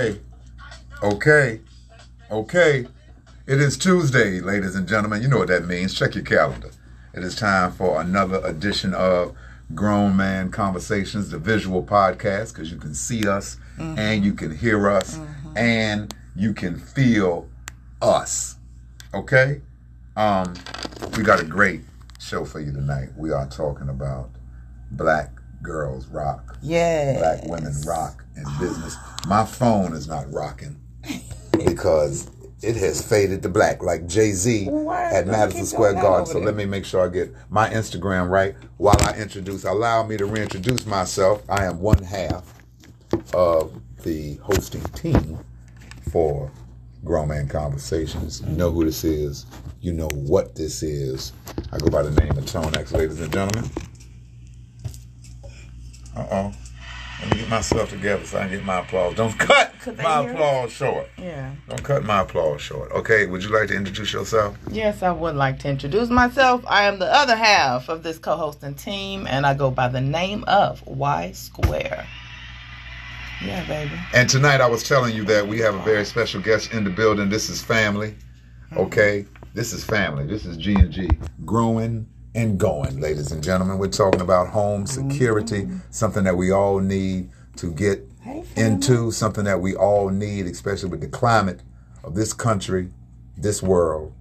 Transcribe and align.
Okay, 0.00 0.20
okay, 1.02 1.60
okay. 2.30 2.86
It 3.46 3.60
is 3.60 3.76
Tuesday, 3.76 4.40
ladies 4.40 4.74
and 4.74 4.88
gentlemen. 4.88 5.20
You 5.20 5.28
know 5.28 5.36
what 5.36 5.48
that 5.48 5.66
means. 5.66 5.92
Check 5.92 6.14
your 6.14 6.24
calendar. 6.24 6.70
It 7.12 7.22
is 7.22 7.36
time 7.36 7.72
for 7.72 8.00
another 8.00 8.40
edition 8.42 8.94
of 8.94 9.36
Grown 9.74 10.16
Man 10.16 10.50
Conversations, 10.50 11.28
the 11.28 11.36
visual 11.38 11.82
podcast, 11.82 12.54
because 12.54 12.72
you 12.72 12.78
can 12.78 12.94
see 12.94 13.28
us 13.28 13.58
and 13.78 14.24
you 14.24 14.32
can 14.32 14.56
hear 14.56 14.88
us 14.88 15.20
and 15.56 16.14
you 16.34 16.54
can 16.54 16.78
feel 16.78 17.46
us. 18.00 18.56
Okay? 19.12 19.60
Um, 20.16 20.54
we 21.18 21.22
got 21.22 21.38
a 21.38 21.44
great 21.44 21.82
show 22.18 22.46
for 22.46 22.60
you 22.60 22.72
tonight. 22.72 23.10
We 23.14 23.30
are 23.30 23.46
talking 23.46 23.90
about 23.90 24.30
black 24.90 25.41
girls 25.62 26.06
rock 26.08 26.56
Yeah. 26.62 27.18
black 27.18 27.44
women 27.46 27.74
rock 27.86 28.24
in 28.36 28.44
business. 28.58 28.96
My 29.26 29.44
phone 29.44 29.92
is 29.94 30.08
not 30.08 30.30
rocking 30.32 30.80
because 31.64 32.30
it 32.62 32.76
has 32.76 33.04
faded 33.06 33.42
to 33.42 33.48
black, 33.48 33.82
like 33.82 34.06
Jay 34.06 34.32
Z 34.32 34.68
at 34.68 35.26
Madison 35.26 35.66
Square 35.66 35.94
Garden. 35.94 36.26
So 36.26 36.38
let 36.38 36.54
me 36.54 36.64
make 36.64 36.84
sure 36.84 37.04
I 37.04 37.08
get 37.08 37.34
my 37.50 37.68
Instagram 37.68 38.28
right 38.30 38.54
while 38.76 38.96
I 39.02 39.14
introduce. 39.16 39.64
Allow 39.64 40.04
me 40.06 40.16
to 40.16 40.26
reintroduce 40.26 40.86
myself. 40.86 41.42
I 41.48 41.64
am 41.64 41.80
one 41.80 42.02
half 42.02 42.54
of 43.34 43.80
the 44.02 44.36
hosting 44.42 44.82
team 44.94 45.38
for 46.12 46.50
Grown 47.04 47.28
Man 47.28 47.48
Conversations. 47.48 48.40
You 48.46 48.52
know 48.54 48.70
who 48.70 48.84
this 48.84 49.02
is. 49.04 49.46
You 49.80 49.92
know 49.92 50.08
what 50.14 50.54
this 50.54 50.82
is. 50.84 51.32
I 51.72 51.78
go 51.78 51.88
by 51.88 52.02
the 52.02 52.12
name 52.20 52.30
of 52.38 52.44
Tonex, 52.44 52.92
ladies 52.92 53.20
and 53.20 53.32
gentlemen. 53.32 53.68
Uh 56.16 56.26
oh. 56.30 56.52
Let 57.22 57.30
me 57.30 57.40
get 57.42 57.50
myself 57.50 57.90
together 57.90 58.24
so 58.24 58.38
I 58.38 58.42
can 58.42 58.50
get 58.50 58.64
my 58.64 58.80
applause. 58.80 59.14
Don't 59.14 59.38
cut 59.38 59.72
my 59.86 59.92
hear 59.92 60.02
us? 60.02 60.30
applause 60.32 60.72
short. 60.72 61.08
Yeah. 61.16 61.54
Don't 61.68 61.82
cut 61.84 62.02
my 62.02 62.22
applause 62.22 62.60
short. 62.60 62.90
Okay, 62.90 63.26
would 63.26 63.44
you 63.44 63.50
like 63.50 63.68
to 63.68 63.76
introduce 63.76 64.12
yourself? 64.12 64.56
Yes, 64.70 65.04
I 65.04 65.12
would 65.12 65.36
like 65.36 65.60
to 65.60 65.68
introduce 65.68 66.08
myself. 66.08 66.64
I 66.66 66.84
am 66.84 66.98
the 66.98 67.06
other 67.06 67.36
half 67.36 67.88
of 67.88 68.02
this 68.02 68.18
co-hosting 68.18 68.74
team, 68.74 69.28
and 69.28 69.46
I 69.46 69.54
go 69.54 69.70
by 69.70 69.86
the 69.86 70.00
name 70.00 70.42
of 70.48 70.84
Y 70.84 71.30
Square. 71.30 72.06
Yeah, 73.44 73.64
baby. 73.66 73.92
And 74.14 74.28
tonight 74.28 74.60
I 74.60 74.68
was 74.68 74.82
telling 74.82 75.14
you 75.14 75.24
that 75.24 75.46
we 75.46 75.58
have 75.60 75.76
a 75.76 75.82
very 75.82 76.04
special 76.04 76.40
guest 76.40 76.72
in 76.72 76.82
the 76.82 76.90
building. 76.90 77.28
This 77.28 77.48
is 77.48 77.62
family. 77.62 78.16
Okay? 78.76 79.26
This 79.54 79.72
is 79.72 79.84
family. 79.84 80.26
This 80.26 80.44
is 80.44 80.56
G 80.56 80.74
and 80.74 80.90
G. 80.90 81.08
Growing 81.44 82.06
and 82.34 82.58
going, 82.58 83.00
ladies 83.00 83.32
and 83.32 83.42
gentlemen. 83.42 83.78
We're 83.78 83.88
talking 83.88 84.20
about 84.20 84.48
home 84.48 84.86
security, 84.86 85.62
mm-hmm. 85.62 85.78
something 85.90 86.24
that 86.24 86.36
we 86.36 86.50
all 86.50 86.80
need 86.80 87.30
to 87.56 87.72
get 87.72 88.06
into, 88.56 89.10
something 89.10 89.44
that 89.44 89.60
we 89.60 89.74
all 89.74 90.08
need, 90.08 90.46
especially 90.46 90.88
with 90.90 91.00
the 91.00 91.08
climate 91.08 91.60
of 92.02 92.14
this 92.14 92.32
country, 92.32 92.90
this 93.36 93.62
world, 93.62 94.12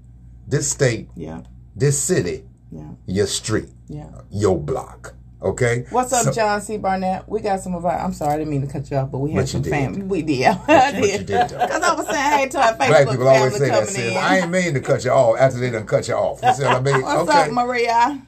this 0.47 0.69
state, 0.69 1.09
Yeah, 1.15 1.41
this 1.75 1.99
city, 1.99 2.43
yeah, 2.71 2.91
your 3.05 3.27
street, 3.27 3.69
yeah. 3.87 4.09
your 4.29 4.59
block. 4.59 5.13
Okay? 5.43 5.85
What's 5.89 6.13
up, 6.13 6.25
So- 6.25 6.31
John 6.31 6.61
C. 6.61 6.77
Barnett? 6.77 7.27
We 7.27 7.39
got 7.39 7.61
some 7.61 7.73
of 7.73 7.83
our. 7.85 7.97
I'm 7.97 8.13
sorry, 8.13 8.33
I 8.33 8.37
didn't 8.37 8.51
mean 8.51 8.61
to 8.61 8.67
cut 8.71 8.89
you 8.91 8.97
off, 8.97 9.11
but 9.11 9.17
we 9.19 9.31
had 9.31 9.49
some 9.49 9.63
family. 9.63 10.03
We 10.03 10.21
did. 10.21 10.45
I 10.45 10.55
But 10.67 10.95
you 10.95 11.17
did. 11.23 11.27
Because 11.47 11.57
I 11.81 11.93
was 11.95 12.07
saying 12.07 12.39
hey 12.39 12.49
to 12.49 12.59
our 12.59 12.73
Facebook 12.73 12.77
Black 12.77 13.09
people 13.09 13.27
always 13.27 13.57
say 13.57 13.69
that. 13.69 13.95
in. 14.11 14.17
I 14.17 14.37
ain't 14.39 14.51
mean 14.51 14.73
to 14.75 14.79
cut 14.81 15.03
you 15.03 15.09
off 15.11 15.39
after 15.39 15.59
they 15.59 15.71
done 15.71 15.87
cut 15.87 16.07
you 16.07 16.13
off. 16.13 16.41
You 16.43 16.53
see 16.53 16.63
what 16.63 16.75
I 16.75 16.79
mean? 16.79 17.01
What's 17.01 17.29
okay. 17.29 17.41
up, 17.47 17.51
Maria? 17.51 18.21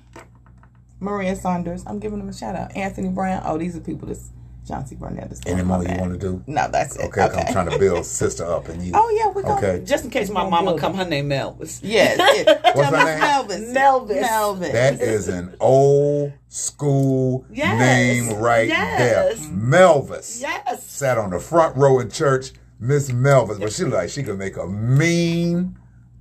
Maria 1.00 1.36
Saunders. 1.36 1.84
I'm 1.86 2.00
giving 2.00 2.18
them 2.18 2.30
a 2.30 2.34
shout 2.34 2.56
out. 2.56 2.76
Anthony 2.76 3.10
Brown. 3.10 3.44
Oh, 3.46 3.58
these 3.60 3.76
are 3.76 3.82
people 3.82 4.08
that's 4.08 4.32
John 4.66 4.86
C. 4.86 4.96
Barnett. 4.96 5.30
That's 5.30 5.42
Any 5.46 5.62
more 5.64 5.84
you 5.84 5.98
want 5.98 6.14
to 6.14 6.18
do? 6.20 6.44
No, 6.48 6.70
that's 6.72 6.96
it. 6.96 7.06
Okay, 7.08 7.22
I'm 7.22 7.52
trying 7.52 7.70
to 7.70 7.78
build 7.78 8.06
sister 8.22 8.46
up 8.46 8.70
and 8.70 8.82
you. 8.82 8.94
Oh 8.96 9.10
yeah, 9.10 9.30
we 9.32 9.44
go. 9.44 9.58
Okay. 9.58 9.84
Just 9.86 10.06
in 10.06 10.10
case 10.10 10.30
my 10.30 10.48
mama 10.48 10.78
come, 10.78 10.94
her 10.94 11.06
name 11.06 11.30
Melvis. 11.30 11.82
Yes. 11.84 12.18
yes. 12.46 12.76
What's 12.76 12.90
her 12.90 13.04
name? 13.04 13.20
Melvis. 13.20 13.74
Melvis. 13.74 14.22
Melvis. 14.24 14.72
That 14.72 15.02
is 15.02 15.28
an 15.28 15.56
old 15.60 16.32
school 16.48 17.46
Yes. 17.52 17.78
name 17.80 18.40
right 18.40 18.68
Yes. 18.68 19.00
there. 19.40 19.50
Melvis. 19.52 20.42
Yes. 20.42 20.86
Sat 20.90 21.18
on 21.18 21.32
the 21.32 21.40
front 21.40 21.76
row 21.76 22.00
in 22.00 22.10
church, 22.10 22.52
Miss 22.80 23.12
Melvis. 23.12 23.60
But 23.60 23.74
she 23.74 23.84
look 23.84 23.94
like 23.96 24.10
she 24.10 24.24
could 24.24 24.38
make 24.40 24.56
a 24.58 24.66
mean 24.68 25.78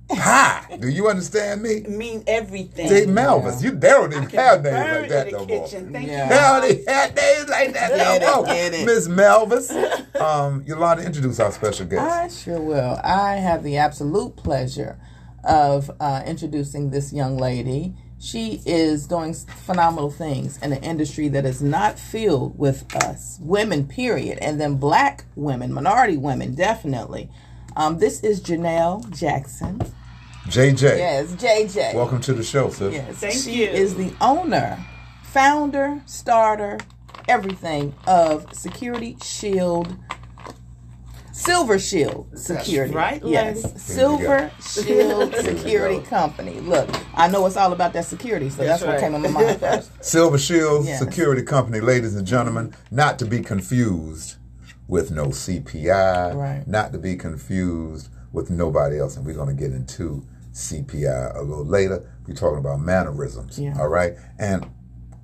pie. 0.09 0.77
Do 0.79 0.87
you 0.89 1.07
understand 1.09 1.61
me? 1.61 1.81
Mean 1.81 2.23
everything. 2.27 2.87
See, 2.89 3.05
Melvis, 3.05 3.63
you 3.63 3.71
they 3.71 3.89
don't 3.89 4.11
even 4.13 4.29
have 4.29 4.63
names 4.63 4.75
like 5.01 5.09
that 5.09 5.27
in 5.27 5.33
no 5.33 5.45
the 5.45 5.55
more. 5.55 5.67
kitchen. 5.67 5.91
Thank 5.93 6.07
Yeah. 6.07 6.29
They 6.29 6.35
don't 6.35 6.71
even 6.71 7.15
names 7.15 7.49
like 7.49 7.73
that 7.73 7.89
Get 7.95 8.21
no 8.21 8.31
it, 8.31 8.35
more. 8.35 8.45
get 8.45 8.73
it. 8.73 8.85
Miss 8.85 9.07
Melvis. 9.07 10.21
Um, 10.21 10.63
Yolanda, 10.67 11.03
introduce 11.05 11.39
our 11.39 11.51
special 11.51 11.85
guest. 11.85 12.01
I 12.03 12.27
sure 12.29 12.61
will. 12.61 12.99
I 13.03 13.35
have 13.35 13.63
the 13.63 13.77
absolute 13.77 14.35
pleasure 14.35 14.99
of 15.43 15.91
uh, 15.99 16.23
introducing 16.25 16.89
this 16.91 17.11
young 17.13 17.37
lady. 17.37 17.95
She 18.19 18.61
is 18.65 19.05
doing 19.07 19.33
phenomenal 19.33 20.09
things 20.09 20.57
in 20.61 20.71
an 20.71 20.81
industry 20.81 21.27
that 21.29 21.45
is 21.45 21.61
not 21.61 21.99
filled 21.99 22.57
with 22.57 22.85
us, 22.95 23.37
women, 23.41 23.85
period, 23.85 24.37
and 24.39 24.61
then 24.61 24.75
black 24.75 25.25
women, 25.35 25.73
minority 25.73 26.15
women, 26.15 26.55
definitely. 26.55 27.29
Um, 27.75 27.97
this 27.97 28.19
is 28.21 28.41
Janelle 28.41 29.09
Jackson. 29.17 29.79
JJ. 30.47 30.81
Yes, 30.97 31.31
JJ. 31.33 31.93
Welcome 31.95 32.19
to 32.21 32.33
the 32.33 32.43
show, 32.43 32.69
sis. 32.69 32.93
Yes, 32.93 33.15
Thank 33.17 33.33
she 33.33 33.63
you. 33.63 33.69
is 33.69 33.95
the 33.95 34.13
owner, 34.21 34.77
founder, 35.23 36.01
starter, 36.05 36.77
everything 37.27 37.95
of 38.05 38.53
Security 38.53 39.15
Shield, 39.23 39.95
Silver 41.31 41.79
Shield 41.79 42.27
Security. 42.37 42.93
right, 42.93 43.21
Yes, 43.25 43.63
lady. 43.63 43.77
Silver 43.79 44.51
Shield 44.61 45.33
Security. 45.35 46.01
Company. 46.05 46.59
Look, 46.59 46.89
I 47.15 47.27
know 47.29 47.45
it's 47.47 47.57
all 47.57 47.71
about 47.73 47.93
that 47.93 48.05
security, 48.05 48.49
so 48.49 48.63
that's, 48.65 48.83
That's 48.83 48.91
what 48.93 48.99
came 48.99 49.15
in 49.15 49.21
my 49.33 49.41
mind 49.41 49.59
first. 49.59 49.91
Silver 50.03 50.37
Shield 50.37 50.85
Yes. 50.85 50.99
Security 50.99 51.41
Company, 51.41 51.79
ladies 51.79 52.15
and 52.15 52.27
gentlemen, 52.27 52.75
not 52.91 53.17
to 53.19 53.25
be 53.25 53.39
confused 53.41 54.35
with 54.87 55.11
no 55.11 55.27
CPI, 55.27 56.33
Right. 56.35 56.67
not 56.67 56.91
to 56.93 56.97
be 56.99 57.15
confused 57.15 58.09
with 58.31 58.49
nobody 58.49 58.99
else. 58.99 59.15
And 59.15 59.25
we're 59.25 59.33
going 59.33 59.55
to 59.55 59.61
get 59.61 59.71
into 59.71 60.25
CPI 60.51 61.35
a 61.35 61.41
little 61.41 61.65
later. 61.65 62.09
We're 62.27 62.35
talking 62.35 62.59
about 62.59 62.79
mannerisms, 62.81 63.57
Yeah. 63.59 63.77
all 63.79 63.87
right? 63.87 64.15
And 64.37 64.65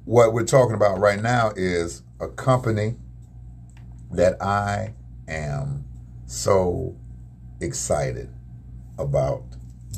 what 0.06 0.34
we're 0.34 0.46
talking 0.46 0.76
about 0.76 1.00
right 1.00 1.22
now 1.22 1.52
is 1.56 2.02
a 2.20 2.28
company 2.28 2.96
that 4.12 4.42
I 4.42 4.96
am 5.28 5.86
so 6.26 6.96
excited 7.60 8.30
about 8.98 9.44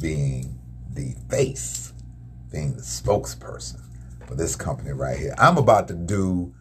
being 0.01 0.59
the 0.93 1.15
face, 1.29 1.93
being 2.51 2.75
the 2.75 2.81
spokesperson 2.81 3.79
for 4.27 4.35
this 4.35 4.55
company 4.55 4.91
right 4.91 5.17
here. 5.17 5.33
I'm 5.37 5.57
about 5.57 5.87
to 5.87 5.93
do 5.93 6.53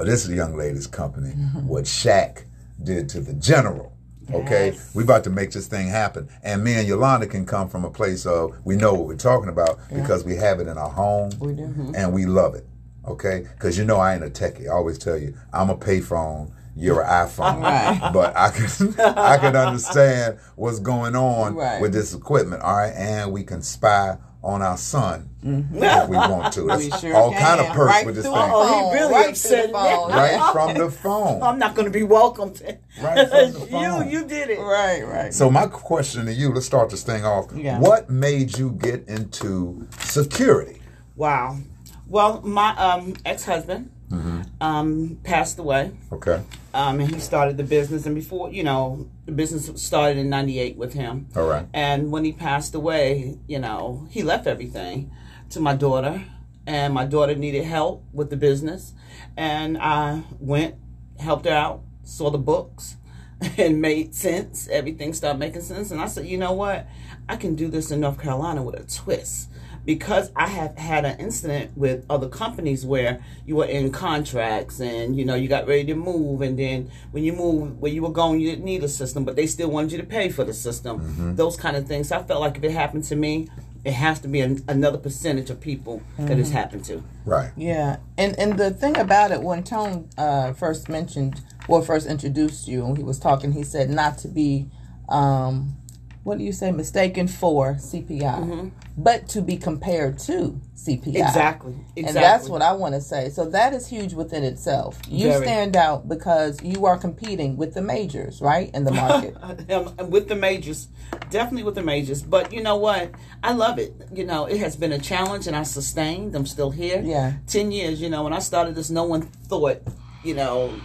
for 0.00 0.06
this 0.06 0.24
is 0.24 0.30
a 0.30 0.34
young 0.34 0.56
lady's 0.56 0.86
company 0.86 1.30
mm-hmm. 1.30 1.66
what 1.66 1.84
Shaq 1.84 2.44
did 2.82 3.08
to 3.10 3.20
the 3.20 3.34
general. 3.34 3.92
Okay, 4.32 4.66
Yes. 4.72 4.94
we 4.94 5.02
about 5.02 5.24
to 5.24 5.30
make 5.30 5.50
this 5.50 5.66
thing 5.66 5.88
happen, 5.88 6.28
and 6.44 6.62
me 6.62 6.74
and 6.74 6.86
Yolanda 6.86 7.26
can 7.26 7.44
come 7.44 7.68
from 7.68 7.84
a 7.84 7.90
place 7.90 8.24
of 8.26 8.54
we 8.64 8.76
know 8.76 8.94
what 8.94 9.06
we're 9.06 9.16
talking 9.16 9.48
about 9.48 9.80
because 9.92 10.24
we 10.24 10.36
have 10.36 10.60
it 10.60 10.68
in 10.68 10.78
our 10.78 10.88
home 10.88 11.30
We 11.40 11.52
do. 11.52 11.62
Mm-hmm. 11.64 11.94
and 11.96 12.12
we 12.12 12.26
love 12.26 12.54
it. 12.54 12.64
Okay, 13.06 13.46
because 13.54 13.76
you 13.76 13.84
know 13.84 13.96
I 13.96 14.14
ain't 14.14 14.22
a 14.24 14.30
techie. 14.30 14.66
I 14.68 14.72
always 14.72 14.98
tell 14.98 15.16
you 15.18 15.34
I'm 15.52 15.68
a 15.68 15.76
payphone. 15.76 16.52
You're 16.76 17.02
an 17.02 17.08
iPhone, 17.26 17.60
Right. 17.62 18.10
but 18.14 18.36
I 18.36 18.50
can 18.50 18.94
I 19.18 19.36
can 19.38 19.56
understand 19.56 20.38
what's 20.54 20.78
going 20.78 21.16
on 21.16 21.56
Right. 21.56 21.80
with 21.82 21.92
this 21.92 22.14
equipment. 22.14 22.62
All 22.62 22.76
right, 22.76 22.92
and 22.94 23.32
we 23.32 23.42
can 23.42 23.62
spy 23.62 24.16
on 24.42 24.62
our 24.62 24.76
son 24.78 25.28
if 25.42 26.08
we 26.08 26.16
want 26.16 26.52
to. 26.54 26.62
That's 26.66 26.84
Mm-hmm. 26.84 26.94
We 26.94 27.00
sure 27.10 27.14
all 27.16 27.30
can. 27.30 27.40
kind 27.40 27.60
of 27.60 27.66
perks 27.74 27.92
right 27.92 28.06
with 28.06 28.14
this 28.14 28.24
thing. 28.24 28.32
the 28.32 28.38
Oh, 28.40 28.90
he 28.90 28.98
really 28.98 29.12
right 29.12 29.28
upset 29.30 29.50
through 29.64 29.66
the 29.72 29.78
phone. 29.78 30.10
now. 30.10 30.16
Right 30.16 30.52
from 30.52 30.74
the 30.74 30.90
phone. 30.90 31.42
I'm 31.42 31.58
not 31.58 31.74
going 31.74 31.84
to 31.86 31.90
be 31.92 32.02
welcomed. 32.02 32.62
Right 33.02 33.28
from 33.28 33.52
the 33.52 33.66
phone. 33.70 34.10
you, 34.10 34.20
you 34.20 34.26
did 34.26 34.50
it. 34.50 34.58
Right, 34.58 35.02
right. 35.06 35.32
So 35.32 35.50
my 35.50 35.66
question 35.66 36.26
to 36.26 36.32
you, 36.32 36.52
let's 36.52 36.66
start 36.66 36.90
this 36.90 37.02
thing 37.02 37.24
off. 37.24 37.46
Yeah. 37.54 37.78
What 37.78 38.10
made 38.10 38.56
you 38.58 38.70
get 38.72 39.06
into 39.08 39.86
security? 40.00 40.80
Wow. 41.16 41.58
Well, 42.06 42.40
my 42.42 42.74
um, 42.76 43.14
ex-husband 43.24 43.90
Mm-hmm. 44.10 44.40
um, 44.60 45.18
passed 45.22 45.58
away, 45.60 45.92
Okay. 46.10 46.42
um, 46.74 46.98
and 46.98 47.14
he 47.14 47.20
started 47.20 47.56
the 47.56 47.62
business. 47.62 48.06
And 48.06 48.14
before, 48.14 48.50
you 48.50 48.64
know, 48.64 49.08
the 49.24 49.32
business 49.32 49.70
started 49.80 50.18
in 50.18 50.28
'98 50.28 50.76
with 50.76 50.94
him. 50.94 51.28
All 51.36 51.46
right. 51.46 51.66
And 51.72 52.10
when 52.10 52.24
he 52.24 52.32
passed 52.32 52.74
away, 52.74 53.38
you 53.46 53.60
know, 53.60 54.08
he 54.10 54.22
left 54.22 54.48
everything 54.48 55.12
to 55.50 55.60
my 55.60 55.76
daughter, 55.76 56.24
and 56.66 56.92
my 56.92 57.04
daughter 57.04 57.36
needed 57.36 57.64
help 57.64 58.04
with 58.12 58.30
the 58.30 58.36
business, 58.36 58.94
and 59.36 59.78
I 59.78 60.24
went, 60.40 60.74
helped 61.20 61.44
her 61.46 61.52
out, 61.52 61.82
saw 62.02 62.30
the 62.30 62.38
books, 62.38 62.96
and 63.58 63.80
made 63.80 64.14
sense. 64.14 64.66
Everything 64.72 65.12
started 65.14 65.38
making 65.38 65.62
sense, 65.62 65.92
and 65.92 66.00
I 66.00 66.06
said, 66.06 66.26
you 66.26 66.36
know 66.36 66.52
what, 66.52 66.88
I 67.28 67.36
can 67.36 67.54
do 67.54 67.68
this 67.68 67.92
in 67.92 68.00
North 68.00 68.20
Carolina 68.20 68.62
with 68.62 68.74
a 68.74 68.82
twist. 68.84 69.49
Because 69.84 70.30
I 70.36 70.46
have 70.46 70.76
had 70.76 71.04
an 71.04 71.18
incident 71.18 71.76
with 71.76 72.04
other 72.10 72.28
companies 72.28 72.84
where 72.84 73.22
you 73.46 73.56
were 73.56 73.66
in 73.66 73.92
contracts 73.92 74.80
and 74.80 75.16
you 75.16 75.24
know 75.24 75.34
you 75.34 75.48
got 75.48 75.66
ready 75.66 75.84
to 75.86 75.94
move, 75.94 76.42
and 76.42 76.58
then 76.58 76.90
when 77.12 77.24
you 77.24 77.32
moved 77.32 77.80
where 77.80 77.92
you 77.92 78.02
were 78.02 78.12
going, 78.12 78.40
you 78.40 78.50
didn't 78.50 78.64
need 78.64 78.84
a 78.84 78.88
system, 78.88 79.24
but 79.24 79.36
they 79.36 79.46
still 79.46 79.70
wanted 79.70 79.92
you 79.92 79.98
to 79.98 80.04
pay 80.04 80.28
for 80.28 80.44
the 80.44 80.54
system. 80.54 81.00
Mm-hmm. 81.00 81.34
Those 81.36 81.56
kind 81.56 81.76
of 81.76 81.86
things. 81.86 82.08
So 82.08 82.18
I 82.18 82.22
felt 82.22 82.40
like 82.40 82.56
if 82.56 82.64
it 82.64 82.72
happened 82.72 83.04
to 83.04 83.16
me, 83.16 83.48
it 83.84 83.92
has 83.92 84.20
to 84.20 84.28
be 84.28 84.40
an, 84.40 84.62
another 84.68 84.98
percentage 84.98 85.48
of 85.50 85.60
people 85.60 86.02
that 86.18 86.38
it's 86.38 86.50
happened 86.50 86.84
to. 86.84 87.02
Right. 87.24 87.50
Yeah, 87.56 87.96
and 88.18 88.38
and 88.38 88.58
the 88.58 88.70
thing 88.70 88.98
about 88.98 89.30
it, 89.30 89.42
when 89.42 89.62
Tone 89.62 90.08
uh, 90.18 90.52
first 90.52 90.88
mentioned, 90.88 91.40
or 91.68 91.82
first 91.82 92.06
introduced 92.06 92.68
you, 92.68 92.84
and 92.84 92.96
he 92.96 93.02
was 93.02 93.18
talking, 93.18 93.52
he 93.52 93.62
said 93.62 93.88
not 93.88 94.18
to 94.18 94.28
be, 94.28 94.68
um, 95.08 95.76
what 96.22 96.36
do 96.38 96.44
you 96.44 96.52
say, 96.52 96.70
mistaken 96.70 97.26
for 97.26 97.74
CPI, 97.74 98.70
but 98.96 99.28
to 99.28 99.40
be 99.40 99.56
compared 99.56 100.18
to 100.20 100.60
CPI. 100.76 101.00
Mm-hmm. 101.00 101.16
Exactly. 101.16 101.74
Exactly. 101.96 102.04
And 102.04 102.16
that's 102.16 102.48
what 102.48 102.62
I 102.62 102.72
want 102.72 102.94
to 102.94 103.00
say. 103.00 103.30
So 103.30 103.46
that 103.50 103.72
is 103.72 103.86
huge 103.86 104.12
within 104.12 104.44
itself. 104.44 104.98
You 105.08 105.28
Very. 105.28 105.46
stand 105.46 105.76
out 105.76 106.08
because 106.08 106.62
you 106.62 106.84
are 106.86 106.98
competing 106.98 107.56
with 107.56 107.74
the 107.74 107.82
majors, 107.82 108.40
right, 108.40 108.70
in 108.74 108.84
the 108.84 108.90
market. 109.04 109.36
Um, 109.70 110.10
with 110.10 110.28
the 110.28 110.36
majors, 110.36 110.88
definitely 111.30 111.62
with 111.62 111.74
the 111.74 111.82
majors. 111.82 112.22
But 112.22 112.52
you 112.52 112.62
know 112.62 112.76
what? 112.76 113.12
I 113.42 113.52
love 113.52 113.78
it. 113.78 113.94
You 114.12 114.24
know, 114.24 114.44
it 114.44 114.58
has 114.58 114.76
been 114.76 114.92
a 114.92 114.98
challenge, 114.98 115.46
and 115.46 115.56
I 115.56 115.62
sustained. 115.62 116.34
I'm 116.34 116.46
still 116.46 116.70
here. 116.70 117.00
Yeah. 117.02 117.34
Ten 117.46 117.72
years. 117.72 118.00
You 118.00 118.10
know, 118.10 118.24
when 118.24 118.32
I 118.32 118.40
started 118.40 118.74
this, 118.74 118.90
no 118.90 119.04
one 119.04 119.22
thought. 119.22 119.82
You 120.22 120.34
know, 120.34 120.78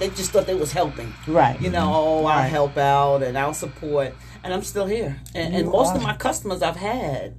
they 0.00 0.08
just 0.08 0.32
thought 0.32 0.46
they 0.46 0.54
was 0.54 0.72
helping. 0.72 1.14
right. 1.28 1.60
You 1.60 1.70
know, 1.70 1.92
oh, 1.94 2.24
I'll 2.24 2.48
help 2.48 2.76
out 2.76 3.22
and 3.22 3.38
I'll 3.38 3.54
support, 3.54 4.14
and 4.42 4.52
I'm 4.52 4.62
still 4.62 4.86
here. 4.86 5.20
And, 5.34 5.54
and 5.54 5.68
most 5.68 5.94
of 5.94 6.02
my 6.02 6.16
customers 6.16 6.62
I've 6.62 6.76
had 6.76 7.34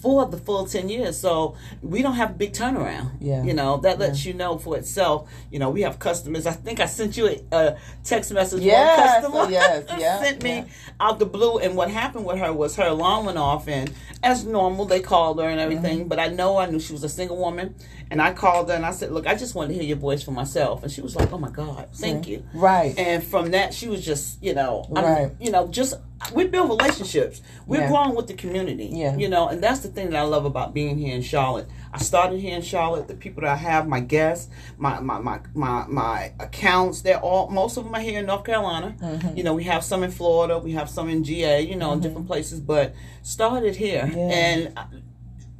for 0.00 0.26
the 0.26 0.36
full 0.36 0.66
10 0.66 0.88
years. 0.88 1.18
So 1.20 1.56
we 1.82 2.02
don't 2.02 2.14
have 2.14 2.30
a 2.30 2.34
big 2.34 2.52
turnaround. 2.52 3.12
Yeah. 3.20 3.42
You 3.44 3.52
know, 3.54 3.76
that 3.78 3.98
lets 3.98 4.24
you 4.24 4.32
know 4.32 4.58
for 4.58 4.76
itself. 4.76 5.30
You 5.50 5.58
know, 5.58 5.70
we 5.70 5.82
have 5.82 5.98
customers. 5.98 6.46
I 6.46 6.52
think 6.52 6.80
I 6.80 6.86
sent 6.86 7.16
you 7.16 7.26
a, 7.28 7.42
a 7.56 7.76
text 8.04 8.32
message. 8.32 8.62
Yes, 8.62 9.22
One 9.22 9.32
customer 9.32 9.50
yes, 9.52 9.84
yeah, 9.98 10.22
sent 10.22 10.42
me 10.42 10.50
yeah. 10.56 10.64
out 10.98 11.18
the 11.18 11.26
blue. 11.26 11.58
And 11.58 11.76
what 11.76 11.90
happened 11.90 12.24
with 12.24 12.38
her 12.38 12.52
was 12.52 12.76
her 12.76 12.86
alarm 12.88 13.26
went 13.26 13.38
off. 13.38 13.68
And 13.68 13.92
as 14.22 14.44
normal, 14.44 14.86
they 14.86 15.00
called 15.00 15.40
her 15.40 15.48
and 15.48 15.60
everything. 15.60 16.00
Mm-hmm. 16.00 16.08
But 16.08 16.18
I 16.18 16.28
know 16.28 16.56
I 16.58 16.66
knew 16.66 16.80
she 16.80 16.92
was 16.92 17.04
a 17.04 17.08
single 17.08 17.36
woman. 17.36 17.74
And 18.10 18.20
I 18.20 18.32
called 18.32 18.68
her 18.70 18.74
and 18.74 18.84
I 18.84 18.90
said, 18.90 19.12
Look, 19.12 19.26
I 19.26 19.34
just 19.34 19.54
wanted 19.54 19.68
to 19.68 19.74
hear 19.74 19.84
your 19.84 19.96
voice 19.96 20.22
for 20.22 20.32
myself. 20.32 20.82
And 20.82 20.90
she 20.90 21.00
was 21.00 21.14
like, 21.14 21.32
Oh 21.32 21.38
my 21.38 21.50
God, 21.50 21.88
thank 21.92 22.26
you. 22.26 22.44
Right. 22.54 22.98
And 22.98 23.22
from 23.22 23.52
that, 23.52 23.72
she 23.74 23.88
was 23.88 24.04
just, 24.04 24.42
you 24.42 24.54
know, 24.54 24.86
I'm- 24.96 25.04
Right. 25.04 25.32
you 25.40 25.50
know, 25.50 25.68
just 25.68 25.94
we 26.34 26.46
build 26.46 26.68
relationships. 26.68 27.40
We're 27.66 27.80
Yeah. 27.80 27.88
growing 27.88 28.14
with 28.14 28.26
the 28.26 28.34
community. 28.34 28.88
Yeah. 28.92 29.16
You 29.16 29.28
know, 29.28 29.48
and 29.48 29.62
that's 29.62 29.80
the 29.80 29.88
thing 29.88 30.10
that 30.10 30.18
I 30.18 30.22
love 30.22 30.44
about 30.44 30.74
being 30.74 30.98
here 30.98 31.14
in 31.14 31.22
Charlotte. 31.22 31.68
I 31.92 31.98
started 31.98 32.40
here 32.40 32.54
in 32.54 32.62
Charlotte. 32.62 33.08
The 33.08 33.14
people 33.14 33.40
that 33.42 33.50
I 33.50 33.56
have, 33.56 33.88
my 33.88 34.00
guests, 34.00 34.48
my 34.78 35.00
my 35.00 35.18
my 35.18 35.40
my, 35.54 35.84
my 35.88 36.32
accounts, 36.38 37.00
they're 37.00 37.18
all 37.20 37.48
most 37.48 37.76
of 37.76 37.84
them 37.84 37.94
are 37.94 38.00
here 38.00 38.18
in 38.20 38.26
North 38.26 38.44
Carolina. 38.44 38.94
Mm-hmm. 39.00 39.36
You 39.36 39.42
know, 39.44 39.54
we 39.54 39.64
have 39.64 39.82
some 39.82 40.02
in 40.04 40.10
Florida, 40.10 40.58
we 40.58 40.72
have 40.72 40.88
some 40.90 41.08
in 41.08 41.24
GA. 41.24 41.60
You 41.62 41.76
know, 41.76 41.92
in 41.92 42.00
different 42.00 42.26
places, 42.26 42.60
but 42.60 42.94
started 43.22 43.76
here, 43.76 44.08
Yeah. 44.14 44.18
and 44.20 44.78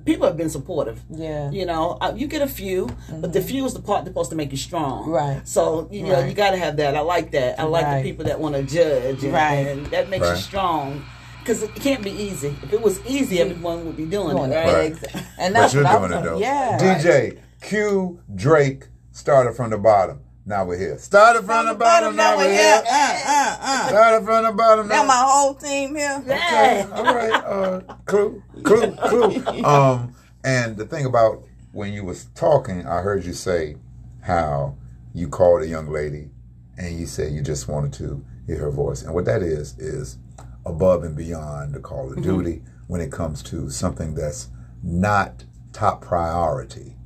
people 0.05 0.27
have 0.27 0.37
been 0.37 0.51
supportive. 0.51 1.01
Yeah. 1.11 1.51
You 1.51 1.67
know, 1.67 1.99
uh, 2.01 2.13
you 2.17 2.27
get 2.27 2.43
a 2.43 2.47
few, 2.47 2.89
but 3.21 3.33
the 3.33 3.41
few 3.41 3.65
is 3.67 3.75
the 3.75 3.81
part 3.83 4.05
that's 4.05 4.11
supposed 4.13 4.31
to 4.31 4.37
make 4.37 4.51
you 4.51 4.57
strong. 4.57 5.03
Mm-hmm. 5.05 5.11
Right. 5.11 5.49
So 5.49 5.89
you 5.91 6.05
know, 6.05 6.15
Right. 6.21 6.29
you 6.29 6.35
got 6.35 6.51
to 6.53 6.57
have 6.59 6.77
that. 6.79 6.97
I 6.97 7.01
like 7.01 7.31
that. 7.33 7.59
I 7.61 7.65
like 7.65 7.85
Right. 7.85 8.03
the 8.03 8.11
people 8.11 8.25
that 8.27 8.39
want 8.41 8.55
to 8.57 8.63
judge. 8.63 9.23
And, 9.25 9.33
Right. 9.33 9.67
And 9.67 9.87
that 9.87 10.09
makes 10.09 10.27
Right. 10.27 10.37
you 10.37 10.43
strong. 10.43 11.05
Because 11.41 11.63
it 11.63 11.75
can't 11.75 12.03
be 12.05 12.11
easy. 12.11 12.55
If 12.63 12.73
it 12.73 12.83
was 12.83 13.01
easy, 13.07 13.41
everyone 13.41 13.87
would 13.87 13.97
be 13.97 14.05
doing, 14.05 14.37
Doing 14.37 14.53
it, 14.53 14.57
it. 14.57 14.59
right? 14.59 14.75
Right. 14.75 14.93
Exa- 14.95 15.23
And 15.39 15.55
But 15.55 15.61
that's 15.61 15.75
you're 15.75 15.85
what 15.85 15.93
I 15.93 15.99
doing 15.99 16.11
was 16.11 16.21
it 16.21 16.25
though. 16.25 16.39
Yeah. 16.39 16.79
DJ 16.79 17.39
Q 17.63 18.21
Drake 18.35 18.89
started 19.13 19.55
from 19.55 19.71
the 19.71 19.79
bottom. 19.79 20.21
Now 20.47 20.65
we're 20.65 20.79
here. 20.79 20.99
Started 20.99 21.45
from 21.45 21.67
the 21.67 21.75
bottom. 21.75 22.17
Now 22.17 22.37
we're 22.37 22.53
here. 22.53 22.83
Uh, 22.85 23.23
uh, 23.27 23.57
uh. 23.61 23.89
Started 23.89 24.25
from 24.25 24.45
the 24.45 24.53
bottom. 24.53 24.89
Now 24.89 25.05
my 25.05 25.23
whole 25.25 25.55
team 25.55 25.95
here. 25.95 26.23
Okay, 26.25 26.87
all 26.93 27.05
right. 27.05 27.33
Uh, 27.33 27.81
clue, 28.07 28.43
clue, 28.63 28.93
clue. 28.97 29.65
Um, 29.65 30.15
and 30.43 30.77
the 30.77 30.87
thing 30.87 31.05
about 31.05 31.43
when 31.73 31.93
you 31.93 32.05
was 32.05 32.25
talking, 32.35 32.87
I 32.87 33.01
heard 33.03 33.25
you 33.25 33.33
say 33.33 33.77
how 34.23 34.77
you 35.15 35.29
called 35.29 35.63
a 35.63 35.67
young 35.67 35.89
lady, 35.89 36.31
and 36.79 36.99
you 36.99 37.07
said 37.07 37.33
you 37.33 37.43
just 37.43 37.69
wanted 37.69 37.93
to 37.95 38.25
hear 38.47 38.59
her 38.59 38.71
voice, 38.71 39.03
and 39.03 39.15
what 39.15 39.27
that 39.27 39.43
is 39.43 39.79
is 39.79 40.19
above 40.67 41.05
and 41.05 41.17
beyond 41.17 41.75
the 41.75 41.81
call 41.81 42.13
of 42.13 42.23
duty 42.23 42.63
when 42.87 43.01
it 43.01 43.13
comes 43.13 43.43
to 43.43 43.71
something 43.71 44.15
that's 44.15 44.49
not 44.83 45.45
top 45.73 46.01
priority 46.01 46.97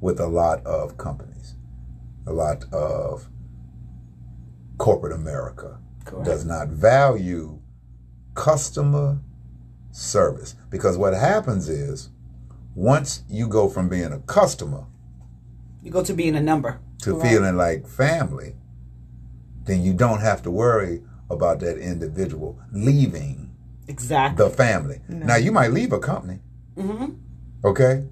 with 0.00 0.20
a 0.20 0.26
lot 0.26 0.64
of 0.66 0.96
companies, 0.98 1.31
a 2.26 2.32
lot 2.32 2.64
of 2.72 3.28
corporate 4.78 5.12
America 5.12 5.78
Correct. 6.04 6.24
does 6.24 6.44
not 6.44 6.68
value 6.68 7.58
customer 8.34 9.18
service 9.90 10.56
because 10.70 10.96
what 10.96 11.12
happens 11.14 11.68
is 11.68 12.10
once 12.74 13.22
you 13.28 13.46
go 13.46 13.68
from 13.68 13.88
being 13.88 14.12
a 14.12 14.18
customer 14.20 14.86
You 15.82 15.90
go 15.90 16.02
to 16.02 16.14
being 16.14 16.34
a 16.36 16.40
number. 16.40 16.80
to 17.02 17.12
Right. 17.14 17.22
feeling 17.30 17.56
like 17.56 17.86
family 17.86 18.54
then 19.64 19.82
you 19.82 19.92
don't 19.92 20.20
have 20.20 20.42
to 20.42 20.50
worry 20.50 21.02
about 21.30 21.60
that 21.60 21.78
individual 21.78 22.58
leaving 22.72 23.50
Exactly. 23.88 24.44
the 24.44 24.50
family 24.50 25.00
now 25.08 25.36
you 25.36 25.52
might 25.52 25.72
leave 25.72 25.92
a 25.92 25.98
company 25.98 26.38
hmm 26.76 27.06
okay 27.64 28.04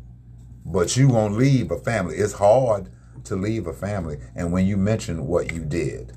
but 0.67 0.97
you 0.97 1.09
won't 1.09 1.37
leave 1.37 1.71
a 1.71 1.79
family 1.79 2.17
it's 2.17 2.35
hard 2.35 2.91
to 3.25 3.37
leave 3.37 3.67
a 3.67 3.73
family 3.73 4.19
and 4.35 4.53
when 4.53 4.67
you 4.67 4.77
mention 4.77 5.27
what 5.27 5.53
you 5.53 5.65
did 5.65 6.13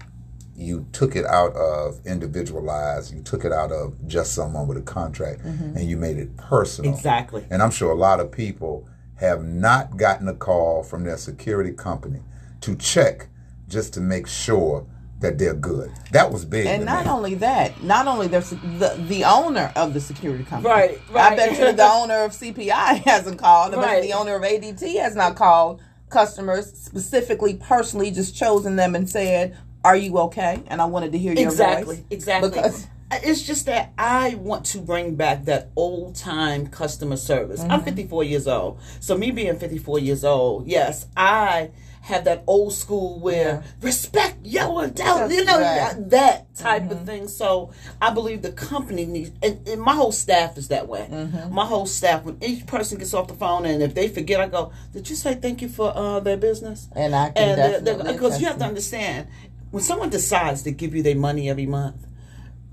you 0.55 0.85
took 0.91 1.15
it 1.15 1.25
out 1.25 1.53
of 1.55 1.99
individualized 2.05 3.13
you 3.13 3.21
took 3.21 3.43
it 3.45 3.51
out 3.51 3.71
of 3.71 3.95
just 4.07 4.33
someone 4.33 4.67
with 4.67 4.77
a 4.77 4.81
contract 4.81 5.41
mm-hmm. 5.43 5.75
and 5.77 5.89
you 5.89 5.97
made 5.97 6.17
it 6.17 6.35
personal 6.37 6.93
Exactly. 6.93 7.45
and 7.49 7.61
i'm 7.61 7.71
sure 7.71 7.91
a 7.91 7.95
lot 7.95 8.19
of 8.19 8.31
people 8.31 8.87
have 9.15 9.43
not 9.43 9.97
gotten 9.97 10.27
a 10.27 10.33
call 10.33 10.83
from 10.83 11.03
their 11.03 11.17
security 11.17 11.71
company 11.71 12.19
to 12.61 12.75
check 12.75 13.27
just 13.67 13.93
to 13.93 14.01
make 14.01 14.27
sure 14.27 14.85
that 15.19 15.37
they're 15.37 15.53
good 15.53 15.89
that 16.11 16.31
was 16.31 16.43
big 16.43 16.65
And 16.67 16.83
not 16.85 17.05
me. 17.05 17.11
only 17.11 17.35
that, 17.35 17.81
not 17.81 18.07
only 18.07 18.27
there's 18.27 18.49
the 18.49 19.01
the 19.07 19.23
owner 19.23 19.71
of 19.77 19.93
the 19.93 20.01
security 20.01 20.43
company. 20.43 20.69
Right, 20.73 20.99
right. 21.11 21.31
I 21.33 21.35
bet 21.37 21.57
you 21.57 21.71
the 21.71 21.83
owner 21.89 22.25
of 22.25 22.31
CPI 22.33 23.03
hasn't 23.05 23.39
called. 23.39 23.73
I 23.73 23.77
bet 23.77 23.85
Right. 23.85 24.01
the 24.03 24.11
owner 24.13 24.35
of 24.35 24.41
ADT 24.43 24.99
has 24.99 25.15
not 25.15 25.35
called 25.37 25.81
customers 26.13 26.71
specifically, 26.73 27.55
personally, 27.55 28.11
just 28.11 28.35
chosen 28.35 28.75
them 28.77 28.95
and 28.95 29.09
said, 29.09 29.57
"Are 29.83 29.95
you 29.97 30.17
okay?" 30.19 30.61
And 30.67 30.81
I 30.81 30.85
wanted 30.85 31.11
to 31.13 31.17
hear 31.17 31.33
your 31.33 31.49
Exactly. 31.49 31.95
voice. 31.97 32.05
Exactly. 32.09 32.49
Because 32.51 32.87
it's 33.11 33.41
just 33.41 33.65
that 33.65 33.91
I 33.97 34.35
want 34.35 34.65
to 34.67 34.79
bring 34.79 35.15
back 35.15 35.45
that 35.45 35.69
old 35.75 36.15
time 36.15 36.67
customer 36.67 37.17
service. 37.17 37.61
I'm 37.61 37.69
Mm-hmm. 37.81 37.85
54 37.85 38.23
years 38.23 38.47
old. 38.47 38.79
So 38.99 39.17
me 39.17 39.31
being 39.31 39.57
54 39.57 39.99
years 39.99 40.23
old, 40.23 40.67
yes, 40.67 41.07
I 41.17 41.71
have 42.03 42.25
that 42.25 42.43
old 42.47 42.73
school 42.73 43.17
where 43.19 43.63
respect 43.81 44.37
yo 44.43 44.77
and 44.79 44.95
tell 44.95 45.31
you 45.31 45.45
know 45.45 45.57
Right. 45.59 45.91
Mm-hmm. 45.93 46.09
that 46.09 46.53
type 46.53 46.91
of 46.91 47.05
thing. 47.05 47.29
So 47.29 47.71
I 48.01 48.09
believe 48.13 48.41
the 48.41 48.51
company 48.51 49.05
needs 49.05 49.31
and, 49.41 49.65
and 49.67 49.81
my 49.81 49.95
whole 49.95 50.11
staff 50.11 50.57
is 50.57 50.67
that 50.67 50.87
way. 50.89 51.07
Mm-hmm. 51.09 51.53
My 51.53 51.65
whole 51.65 51.85
staff 51.85 52.25
when 52.25 52.37
each 52.41 52.65
person 52.67 52.97
gets 52.97 53.13
off 53.13 53.27
the 53.27 53.33
phone 53.35 53.65
and 53.65 53.81
if 53.81 53.95
they 53.95 54.09
forget 54.09 54.41
I 54.41 54.47
go, 54.49 54.73
Did 54.91 55.09
you 55.09 55.15
say 55.15 55.35
thank 55.35 55.61
you 55.61 55.69
for 55.69 55.95
uh, 55.95 56.19
their 56.19 56.35
business? 56.37 56.89
And 56.93 57.15
I 57.15 57.29
can 57.29 57.57
and 57.59 57.85
definitely 57.85 58.13
because 58.13 58.41
you 58.41 58.47
have 58.47 58.59
to 58.59 58.65
understand 58.65 59.27
when 59.71 59.81
someone 59.81 60.09
decides 60.09 60.63
to 60.63 60.71
give 60.71 60.93
you 60.93 61.03
their 61.03 61.15
money 61.15 61.49
every 61.49 61.65
month 61.65 62.05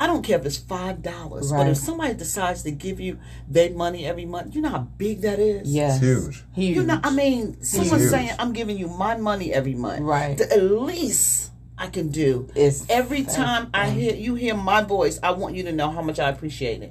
i 0.01 0.07
don't 0.07 0.23
care 0.23 0.39
if 0.39 0.45
it's 0.47 0.57
five 0.57 1.03
dollars 1.03 1.53
but 1.53 1.69
if 1.69 1.77
somebody 1.77 2.15
decides 2.15 2.63
to 2.63 2.71
give 2.71 2.99
you 2.99 3.19
their 3.49 3.71
money 3.71 4.07
every 4.07 4.25
month 4.25 4.55
you 4.55 4.61
know 4.63 4.71
how 4.71 4.79
big 4.99 5.21
that 5.21 5.39
is 5.39 5.69
yes, 5.71 6.01
huge. 6.01 6.43
huge. 6.55 6.77
you 6.77 6.83
know 6.83 6.99
i 7.05 7.11
mean 7.11 7.63
someone 7.63 8.01
Huge. 8.01 8.11
saying 8.11 8.31
i'm 8.39 8.53
giving 8.53 8.77
you 8.79 8.89
my 8.89 9.17
money 9.17 9.53
every 9.53 9.75
month 9.75 10.01
Right. 10.01 10.37
the 10.39 10.51
at 10.53 10.63
least 10.63 11.51
i 11.79 11.87
can 11.87 12.09
do 12.09 12.49
Is 12.55 12.87
every 12.89 13.23
time 13.25 13.71
i 13.75 13.91
hear 13.91 14.15
you 14.15 14.35
hear 14.35 14.55
my 14.57 14.83
voice 14.83 15.21
i 15.23 15.31
want 15.31 15.55
you 15.55 15.63
to 15.65 15.73
know 15.73 15.91
how 15.91 16.03
much 16.03 16.19
i 16.19 16.29
appreciate 16.29 16.83
it 16.83 16.91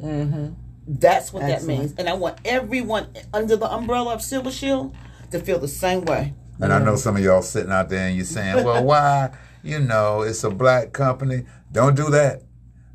that's 0.87 1.31
what 1.33 1.41
that 1.41 1.63
means 1.63 1.93
and 1.97 2.07
i 2.09 2.13
want 2.13 2.37
everyone 2.45 3.07
under 3.33 3.55
the 3.55 3.71
umbrella 3.71 4.13
of 4.13 4.21
silver 4.21 4.51
shield 4.51 4.95
to 5.31 5.39
feel 5.39 5.59
the 5.59 5.67
same 5.67 6.05
way 6.05 6.33
And 6.61 6.73
I 6.73 6.79
know 6.79 6.95
some 6.97 7.15
of 7.15 7.23
y'all 7.23 7.41
sitting 7.41 7.71
out 7.71 7.87
there 7.87 8.07
and 8.07 8.17
you're 8.17 8.25
saying, 8.25 8.65
well, 8.67 8.83
why? 8.83 9.31
You 9.63 9.79
know, 9.79 10.23
it's 10.23 10.43
a 10.43 10.49
black 10.49 10.91
company. 10.91 11.45
Don't 11.71 11.95
do 11.95 12.09
that 12.09 12.43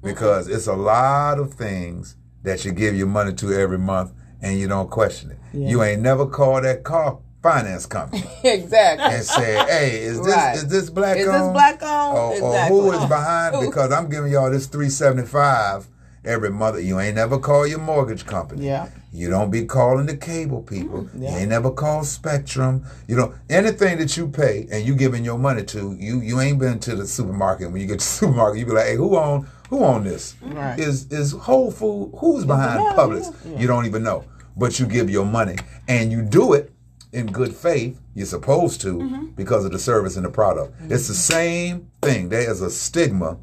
because 0.04 0.48
it's 0.48 0.66
a 0.66 0.74
lot 0.74 1.38
of 1.38 1.54
things 1.54 2.16
that 2.42 2.64
you 2.64 2.72
give 2.72 2.94
your 2.94 3.06
money 3.06 3.32
to 3.34 3.52
every 3.52 3.78
month 3.78 4.12
and 4.42 4.58
you 4.58 4.68
don't 4.68 4.90
question 4.90 5.30
it. 5.30 5.38
You 5.52 5.82
ain't 5.82 6.02
never 6.02 6.26
called 6.26 6.64
that 6.64 6.84
car 6.84 7.18
finance 7.42 7.84
company 7.86 8.24
exactly. 8.44 9.04
and 9.16 9.22
said, 9.24 9.68
hey, 9.68 9.98
is 10.02 10.18
this 10.18 10.34
Right. 10.34 10.56
is 10.56 10.66
this 10.68 10.90
black 10.90 11.16
owned? 11.16 11.20
Is 11.20 11.26
this 11.26 11.48
black 11.52 11.82
owned? 11.82 12.42
Or, 12.42 12.42
or 12.42 12.58
who 12.66 12.92
is 12.92 13.04
behind? 13.06 13.56
Because 13.64 13.92
I'm 13.92 14.08
giving 14.08 14.32
y'all 14.32 14.50
this 14.50 14.66
375 14.66 15.88
every 16.24 16.50
month. 16.50 16.82
You 16.82 17.00
ain't 17.00 17.16
never 17.16 17.38
call 17.38 17.66
your 17.66 17.78
mortgage 17.80 18.24
company. 18.26 18.66
Yeah. 18.66 18.88
You 19.12 19.30
don't 19.30 19.50
be 19.50 19.64
calling 19.64 20.06
the 20.06 20.16
cable 20.16 20.62
people. 20.62 21.08
yeah. 21.16 21.32
You 21.32 21.36
ain't 21.40 21.50
never 21.50 21.70
called 21.70 22.06
Spectrum. 22.06 22.84
You 23.06 23.16
know 23.16 23.34
anything 23.48 23.98
that 23.98 24.16
you 24.16 24.26
pay 24.28 24.66
and 24.72 24.84
you 24.84 24.94
giving 24.96 25.24
your 25.24 25.38
money 25.38 25.62
to. 25.66 25.94
You 25.98 26.20
you 26.20 26.40
ain't 26.40 26.58
been 26.58 26.78
to 26.80 26.96
the 26.96 27.06
supermarket. 27.06 27.70
When 27.70 27.80
you 27.80 27.86
get 27.86 28.00
to 28.00 28.04
the 28.06 28.10
supermarket, 28.20 28.58
you 28.60 28.66
be 28.66 28.72
like, 28.72 28.86
hey, 28.86 28.96
who 28.96 29.16
own 29.16 29.46
who 29.78 29.84
own 29.84 30.04
this? 30.04 30.36
Right. 30.42 30.78
Is 30.78 31.06
is 31.10 31.32
Whole 31.32 31.70
Food? 31.70 32.12
Who's 32.18 32.44
behind 32.44 32.82
Yeah, 32.82 32.92
Publix? 32.96 33.34
yeah. 33.44 33.58
You 33.60 33.66
don't 33.66 33.86
even 33.86 34.02
know, 34.02 34.24
but 34.56 34.78
you 34.78 34.86
give 34.86 35.10
your 35.10 35.26
money 35.26 35.56
and 35.88 36.12
you 36.12 36.22
do 36.22 36.52
it 36.52 36.72
in 37.12 37.26
good 37.26 37.54
faith. 37.54 38.00
You're 38.14 38.26
supposed 38.26 38.80
to 38.82 38.94
Mm-hmm. 38.98 39.24
because 39.34 39.64
of 39.64 39.72
the 39.72 39.78
service 39.78 40.16
and 40.16 40.24
the 40.24 40.30
product. 40.30 40.74
It's 40.88 41.08
the 41.08 41.14
same 41.14 41.90
thing. 42.02 42.28
There 42.28 42.48
is 42.48 42.60
a 42.62 42.70
stigma 42.70 43.38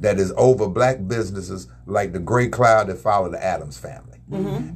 that 0.00 0.18
is 0.18 0.32
over 0.36 0.68
black 0.68 1.06
businesses 1.08 1.66
like 1.86 2.12
the 2.12 2.18
gray 2.20 2.48
cloud 2.48 2.86
that 2.88 2.98
followed 2.98 3.32
the 3.32 3.44
Addams 3.44 3.78
Family. 3.78 4.10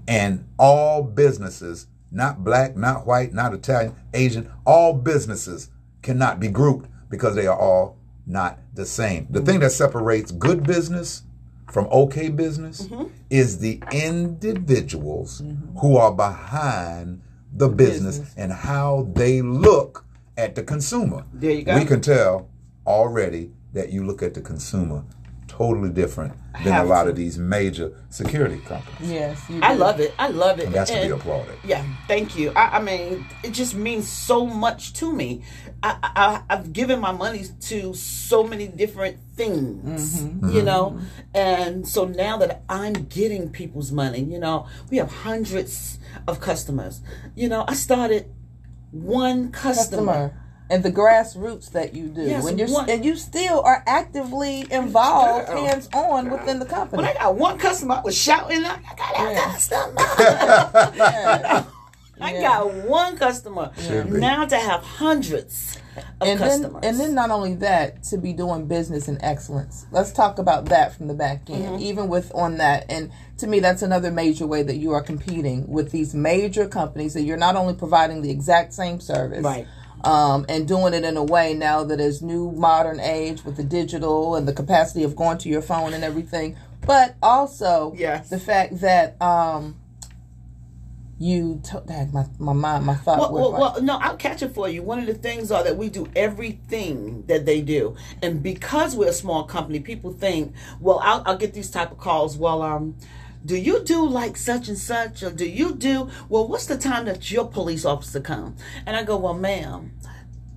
And 0.09 0.47
all 0.59 1.03
businesses, 1.03 1.87
not 2.11 2.43
black, 2.45 2.77
not 2.77 3.07
white, 3.07 3.33
not 3.33 3.55
Italian, 3.55 3.95
Asian, 4.15 4.51
all 4.67 4.93
businesses 4.95 5.71
cannot 6.03 6.39
be 6.41 6.49
grouped 6.49 6.89
because 7.11 7.35
they 7.35 7.47
are 7.47 7.59
all 7.59 7.98
not 8.29 8.59
the 8.75 8.87
same. 8.87 9.27
The 9.31 9.41
thing 9.41 9.61
that 9.61 9.73
separates 9.73 10.31
good 10.31 10.63
business 10.63 11.23
from 11.71 11.87
okay 11.87 12.29
business 12.29 12.83
mm-hmm. 12.83 13.13
is 13.31 13.59
the 13.59 13.83
individuals 13.93 15.41
mm-hmm. 15.41 15.79
who 15.79 15.97
are 15.97 16.13
behind 16.13 17.23
the 17.53 17.69
business, 17.69 18.19
Business. 18.19 18.35
and 18.37 18.53
how 18.53 19.09
they 19.15 19.43
look 19.43 20.05
at 20.37 20.55
the 20.55 20.63
consumer. 20.63 21.25
There 21.33 21.51
you 21.51 21.63
go. 21.63 21.77
We 21.77 21.85
can 21.85 22.01
tell 22.01 22.49
already 22.87 23.51
that 23.73 23.91
you 23.91 24.05
look 24.05 24.23
at 24.23 24.35
the 24.35 24.41
consumer 24.41 25.05
totally 25.59 25.91
different 25.91 26.33
than 26.65 26.73
a 26.73 26.85
lot 26.85 27.05
to. 27.05 27.11
of 27.11 27.17
these 27.17 27.37
major 27.39 27.93
security 28.11 28.59
companies. 28.61 29.11
Yes, 29.11 29.43
you 29.51 29.61
I 29.63 29.75
love 29.75 29.99
it. 30.01 30.15
I 30.19 30.29
love 30.29 30.59
it. 30.61 30.67
And 30.67 30.75
that's 30.75 30.91
to 30.91 31.03
be 31.03 31.11
applauded. 31.11 31.57
Yeah, 31.65 31.85
thank 32.07 32.37
you. 32.39 32.51
I, 32.57 32.79
I 32.79 32.83
mean, 32.83 33.27
it 33.43 33.51
just 33.53 33.75
means 33.75 34.09
so 34.09 34.47
much 34.47 34.93
to 34.95 35.13
me. 35.13 35.43
I, 35.83 35.97
I, 36.03 36.43
I've 36.51 36.73
given 36.73 37.01
my 37.01 37.13
money 37.13 37.45
to 37.71 37.95
so 37.95 38.43
many 38.45 38.67
different 38.69 39.19
things, 39.37 40.23
Mm-hmm. 40.23 40.51
you 40.51 40.63
know, 40.63 40.99
and 41.35 41.87
so 41.87 42.05
now 42.07 42.37
that 42.39 42.63
I'm 42.69 42.95
getting 43.19 43.51
people's 43.51 43.93
money, 43.93 44.23
you 44.23 44.39
know, 44.41 44.67
we 44.91 44.97
have 44.97 45.11
hundreds 45.11 45.99
of 46.27 46.41
customers. 46.41 47.01
You 47.37 47.49
know, 47.49 47.65
I 47.69 47.75
started 47.75 48.27
one 48.91 49.51
customer. 49.53 50.13
customer 50.33 50.43
and 50.71 50.83
the 50.83 50.93
grassroots 50.93 51.71
that 51.73 51.95
you 51.95 52.09
do 52.09 52.23
Yes, 52.23 52.45
when 52.45 52.59
you're 52.59 52.69
one- 52.69 52.89
and 52.91 53.05
you 53.05 53.17
still 53.17 53.61
are 53.63 53.83
actively 53.87 54.67
involved 54.71 55.47
Girl. 55.49 55.65
hands 55.67 55.89
on 55.95 56.31
within 56.31 56.59
the 56.59 56.67
company 56.67 57.03
When 57.03 57.11
I 57.11 57.15
got 57.15 57.35
one 57.37 57.59
customer, 57.59 57.95
I 57.97 58.01
was 58.03 58.17
shouting, 58.17 58.65
I 58.65 58.79
got 58.97 59.19
a 59.19 59.33
Yeah. 59.33 59.53
customer. 59.53 59.95
Yeah. 60.97 61.65
I 62.21 62.33
Yeah. 62.35 62.43
got 62.43 62.75
one 62.75 63.17
customer. 63.17 63.71
Should. 63.79 64.13
Now 64.13 64.45
to 64.45 64.57
have 64.57 64.83
hundreds 64.83 65.79
of 66.21 66.29
and 66.29 66.41
then 66.41 66.49
customers. 66.63 66.81
and 66.85 66.99
then 67.01 67.15
not 67.15 67.31
only 67.31 67.55
that 67.57 68.03
to 68.05 68.19
be 68.19 68.33
doing 68.33 68.67
business 68.67 69.09
in 69.09 69.21
excellence 69.25 69.85
let's 69.91 70.13
talk 70.13 70.39
about 70.39 70.67
that 70.67 70.93
from 70.95 71.09
the 71.09 71.15
back 71.15 71.49
end 71.51 71.65
Mm-hmm. 71.65 71.83
even 71.83 72.09
with 72.09 72.31
on 72.37 72.59
that 72.59 72.85
and 72.89 73.11
to 73.39 73.49
me 73.49 73.59
that's 73.59 73.83
another 73.83 74.13
major 74.13 74.47
way 74.47 74.63
that 74.63 74.77
you 74.77 74.93
are 74.93 75.01
competing 75.03 75.67
with 75.69 75.91
these 75.91 76.15
major 76.15 76.69
companies 76.69 77.15
that 77.15 77.23
you're 77.23 77.37
not 77.37 77.57
only 77.57 77.75
providing 77.75 78.23
the 78.23 78.31
exact 78.31 78.75
same 78.75 79.01
service 79.01 79.43
Right. 79.43 79.67
Um, 80.05 80.47
and 80.49 80.67
doing 80.69 80.95
it 80.95 81.05
in 81.05 81.17
a 81.17 81.25
way 81.25 81.55
now 81.55 81.85
that 81.85 82.01
is 82.01 82.23
new 82.23 82.51
modern 82.53 83.01
age 83.01 83.45
with 83.45 83.57
the 83.57 83.65
digital 83.65 84.37
and 84.37 84.47
the 84.47 84.53
capacity 84.53 85.03
of 85.05 85.17
going 85.17 85.39
to 85.39 85.49
your 85.49 85.63
phone 85.63 85.93
and 85.95 86.05
everything 86.05 86.57
but 86.87 87.17
also 87.23 87.93
Yes. 87.97 88.31
the 88.31 88.39
fact 88.39 88.81
that 88.81 89.21
um, 89.21 89.77
you 91.19 91.61
t- 91.65 91.77
dang, 91.87 92.13
my 92.13 92.27
my 92.39 92.53
mind 92.53 92.87
my 92.87 92.95
thought 92.95 93.19
Well, 93.33 93.33
well, 93.33 93.53
well, 93.53 93.83
no, 93.83 93.99
I'll 93.99 94.17
catch 94.17 94.41
it 94.43 94.55
for 94.55 94.69
you. 94.69 94.85
One 94.85 95.01
of 95.01 95.07
the 95.07 95.15
things 95.15 95.51
are 95.51 95.65
that 95.65 95.77
we 95.77 95.89
do 95.89 96.09
everything 96.15 97.25
that 97.27 97.45
they 97.45 97.61
do, 97.61 97.97
and 98.23 98.41
because 98.41 98.95
we're 98.95 99.09
a 99.09 99.13
small 99.13 99.43
company, 99.43 99.81
people 99.81 100.13
think, 100.13 100.55
well, 100.81 101.01
I'll, 101.03 101.23
I'll 101.27 101.37
get 101.37 101.55
these 101.55 101.71
type 101.73 101.91
of 101.91 101.99
calls. 101.99 102.37
Well, 102.39 102.63
um, 102.63 102.95
do 103.49 103.57
you 103.57 103.83
do 103.83 104.07
like 104.07 104.37
such 104.37 104.69
and 104.69 104.77
such, 104.79 105.23
or 105.23 105.31
do 105.31 105.49
you 105.49 105.75
do? 105.75 106.11
Well, 106.29 106.47
what's 106.47 106.67
the 106.67 106.77
time 106.77 107.07
that 107.07 107.31
your 107.31 107.49
police 107.49 107.85
officer 107.87 108.21
come? 108.21 108.57
And 108.87 108.95
I 108.95 109.03
go, 109.03 109.17
well, 109.17 109.35
ma'am. 109.35 109.93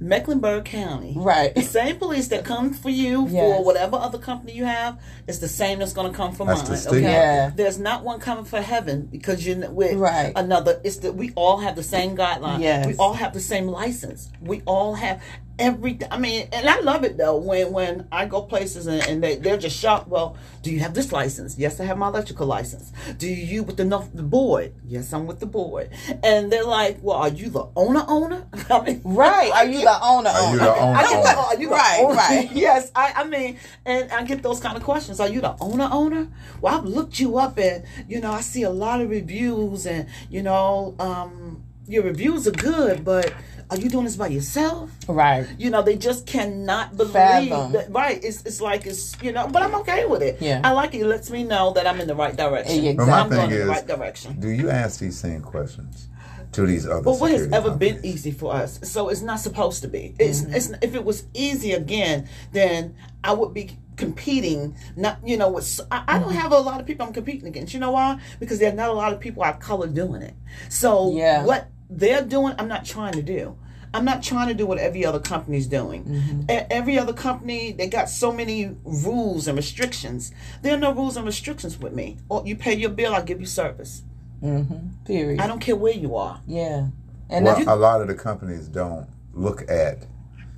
Mecklenburg 0.03 0.65
County, 0.65 1.13
Right. 1.15 1.53
The 1.53 1.61
same 1.61 1.97
police 1.97 2.29
that 2.29 2.43
comes 2.43 2.79
for 2.79 2.89
you 2.89 3.29
for 3.29 3.63
whatever 3.63 3.97
other 3.97 4.17
company 4.17 4.53
you 4.53 4.65
have 4.65 4.99
is 5.27 5.39
the 5.39 5.47
same 5.47 5.77
that's 5.77 5.93
going 5.93 6.11
to 6.11 6.17
come 6.17 6.33
for 6.33 6.43
That's 6.47 6.67
mine. 6.67 6.77
stigma. 6.79 6.97
Okay, 6.97 7.11
Yeah. 7.11 7.51
there's 7.55 7.77
not 7.77 8.03
one 8.03 8.19
coming 8.19 8.45
for 8.45 8.61
heaven 8.63 9.07
because 9.11 9.45
you're 9.45 9.69
with 9.69 9.97
Right. 9.99 10.33
another. 10.35 10.81
It's 10.83 10.97
that 10.97 11.13
we 11.15 11.31
all 11.35 11.57
have 11.59 11.75
the 11.75 11.83
same 11.83 12.17
guideline. 12.17 12.61
Yes. 12.61 12.87
We 12.87 12.95
all 12.95 13.13
have 13.13 13.33
the 13.35 13.39
same 13.39 13.67
license. 13.67 14.29
We 14.41 14.63
all 14.65 14.95
have 14.95 15.21
every. 15.59 15.99
I 16.09 16.17
mean, 16.17 16.47
and 16.51 16.67
I 16.69 16.79
love 16.79 17.03
it 17.03 17.17
though 17.17 17.37
when 17.37 17.71
when 17.71 18.07
I 18.11 18.25
go 18.25 18.41
places 18.41 18.87
and, 18.87 19.01
and 19.03 19.23
they 19.23 19.35
they're 19.35 19.57
just 19.57 19.77
shocked. 19.77 20.07
Well, 20.07 20.37
do 20.61 20.71
you 20.71 20.79
have 20.79 20.93
this 20.93 21.11
license? 21.11 21.57
Yes, 21.57 21.79
I 21.79 21.85
have 21.85 21.97
my 21.97 22.07
electrical 22.07 22.47
license. 22.47 22.91
Do 23.17 23.27
you 23.27 23.63
with 23.63 23.77
the 23.77 23.83
the 24.13 24.23
board? 24.23 24.73
Yes, 24.85 25.13
I'm 25.13 25.27
with 25.27 25.39
the 25.39 25.45
board. 25.45 25.89
And 26.23 26.51
they're 26.51 26.63
like, 26.65 26.99
well, 27.01 27.17
are 27.17 27.29
you 27.29 27.49
the 27.49 27.67
owner 27.75 28.03
owner? 28.07 28.45
I 28.69 28.81
mean, 28.81 29.01
right 29.03 29.51
are 29.51 29.65
you 29.65 29.81
the 29.81 29.99
owner 30.03 30.29
Are 30.29 30.41
you 30.41 30.47
owner? 30.47 30.57
the 30.59 30.75
owner? 30.75 30.97
I 30.97 31.03
get 31.03 31.23
the, 31.23 31.39
are 31.41 31.59
you 31.61 31.71
Right, 31.71 31.99
owner? 32.03 32.15
right. 32.15 32.49
yes, 32.53 32.91
I, 32.95 33.13
I 33.17 33.23
mean, 33.25 33.57
and 33.85 34.11
I 34.11 34.23
get 34.23 34.43
those 34.43 34.59
kind 34.59 34.77
of 34.77 34.83
questions. 34.83 35.19
Are 35.19 35.27
you 35.29 35.41
the 35.41 35.55
owner 35.59 35.87
owner? 35.91 36.27
Well, 36.61 36.77
I've 36.77 36.85
looked 36.85 37.19
you 37.19 37.37
up 37.37 37.57
and, 37.57 37.85
you 38.07 38.19
know, 38.21 38.31
I 38.31 38.41
see 38.41 38.63
a 38.63 38.69
lot 38.69 39.01
of 39.01 39.09
reviews 39.09 39.85
and, 39.85 40.07
you 40.29 40.41
know, 40.43 40.95
um, 40.99 41.63
your 41.87 42.03
reviews 42.03 42.47
are 42.47 42.51
good, 42.51 43.03
but 43.03 43.33
are 43.71 43.77
you 43.77 43.89
doing 43.89 44.03
this 44.03 44.17
by 44.17 44.27
yourself? 44.27 44.91
right 45.07 45.47
You 45.57 45.69
know, 45.69 45.81
they 45.81 45.95
just 45.95 46.27
cannot 46.27 46.97
believe 46.97 47.13
Fathom. 47.13 47.71
that. 47.71 47.89
Right? 47.89 48.21
It's 48.21 48.43
it's 48.45 48.59
like 48.59 48.85
it's 48.85 49.15
you 49.23 49.31
know, 49.31 49.47
but 49.47 49.63
I'm 49.63 49.73
okay 49.75 50.05
with 50.05 50.21
it. 50.21 50.41
Yeah. 50.41 50.61
I 50.63 50.71
like 50.73 50.93
it. 50.93 50.99
It 50.99 51.07
lets 51.07 51.29
me 51.29 51.43
know 51.43 51.71
that 51.73 51.87
I'm 51.87 51.99
in 52.01 52.07
the 52.07 52.15
right 52.15 52.35
direction. 52.35 52.83
Yeah, 52.83 52.93
But 52.97 53.07
my 53.07 53.19
I'm 53.21 53.29
thing 53.29 53.37
going 53.37 53.51
in 53.51 53.57
is, 53.57 53.65
the 53.65 53.71
right 53.71 53.87
direction. 53.87 54.39
do 54.39 54.49
you 54.49 54.69
ask 54.69 54.99
these 54.99 55.17
same 55.17 55.41
questions 55.41 56.09
to 56.51 56.65
these 56.65 56.85
other? 56.85 57.01
But 57.01 57.19
what 57.19 57.31
has 57.31 57.43
security 57.43 57.69
ever 57.69 57.77
been 57.77 58.05
easy 58.05 58.31
for 58.31 58.53
us? 58.53 58.79
So 58.83 59.07
it's 59.07 59.21
not 59.21 59.39
supposed 59.39 59.81
to 59.83 59.87
be. 59.87 60.15
It's, 60.19 60.41
mm-hmm. 60.41 60.53
it's 60.53 60.71
if 60.81 60.93
it 60.93 61.05
was 61.05 61.23
easy 61.33 61.71
again, 61.71 62.27
then 62.51 62.95
I 63.23 63.31
would 63.31 63.53
be 63.53 63.77
competing. 63.95 64.75
Not 64.97 65.19
you 65.25 65.37
know, 65.37 65.49
with, 65.49 65.79
I, 65.89 66.03
I 66.07 66.19
don't 66.19 66.29
mm-hmm. 66.29 66.37
have 66.39 66.51
a 66.51 66.59
lot 66.59 66.81
of 66.81 66.85
people 66.85 67.05
I'm 67.07 67.13
competing 67.13 67.47
against. 67.47 67.73
You 67.73 67.79
know 67.79 67.91
why? 67.91 68.19
Because 68.41 68.59
there 68.59 68.71
are 68.71 68.75
not 68.75 68.89
a 68.89 68.93
lot 68.93 69.13
of 69.13 69.21
people 69.21 69.43
our 69.43 69.55
color 69.57 69.87
doing 69.87 70.21
it. 70.23 70.33
So 70.67 71.13
Yeah. 71.15 71.45
what 71.45 71.67
they're 71.91 72.23
doing, 72.23 72.55
I'm 72.57 72.67
not 72.67 72.85
trying 72.85 73.13
to 73.13 73.21
do. 73.21 73.57
I'm 73.93 74.05
not 74.05 74.23
trying 74.23 74.47
to 74.47 74.53
do 74.53 74.65
what 74.65 74.77
every 74.77 75.05
other 75.05 75.19
company's 75.19 75.67
doing. 75.67 76.05
Mm-hmm. 76.05 76.41
E- 76.49 76.65
Every 76.71 76.97
other 76.97 77.11
company, 77.11 77.73
they 77.73 77.87
got 77.87 78.09
so 78.09 78.31
many 78.31 78.73
rules 78.85 79.49
and 79.49 79.57
restrictions. 79.57 80.31
There 80.61 80.73
are 80.73 80.79
no 80.79 80.93
rules 80.93 81.17
and 81.17 81.25
restrictions 81.25 81.77
with 81.77 81.91
me. 81.93 82.17
Or 82.29 82.41
you 82.45 82.55
pay 82.55 82.73
your 82.73 82.89
bill, 82.91 83.13
I 83.13 83.21
give 83.21 83.41
you 83.41 83.45
service. 83.45 84.03
Mm-hmm. 84.41 85.03
period 85.05 85.39
I 85.39 85.45
don't 85.45 85.59
care 85.59 85.75
where 85.75 85.93
you 85.93 86.15
are. 86.15 86.41
yeah 86.47 86.87
and 87.29 87.45
Well, 87.45 87.55
that's 87.55 87.67
a 87.67 87.75
lot 87.75 88.01
of 88.01 88.07
the 88.07 88.15
companies 88.15 88.67
don't 88.67 89.07
look 89.33 89.69
at 89.69 89.99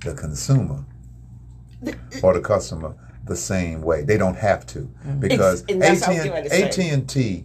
the 0.02 0.14
consumer 0.14 0.86
uh, 1.86 1.92
or 2.22 2.32
the 2.32 2.40
customer 2.40 2.94
the 3.26 3.36
same 3.36 3.82
way. 3.82 4.02
They 4.02 4.16
don't 4.16 4.36
have 4.36 4.64
to 4.68 4.78
mm-hmm. 4.78 5.20
because 5.20 5.62
Ex- 5.64 5.72
and 5.72 5.82
that's 5.82 6.00
what 6.00 6.08
I 6.08 6.12
was 6.12 6.16
getting 6.24 6.32
ready 6.32 6.48
to 6.48 6.64
AT 6.66 6.74
say. 6.74 6.88
and 6.88 7.06
T 7.08 7.44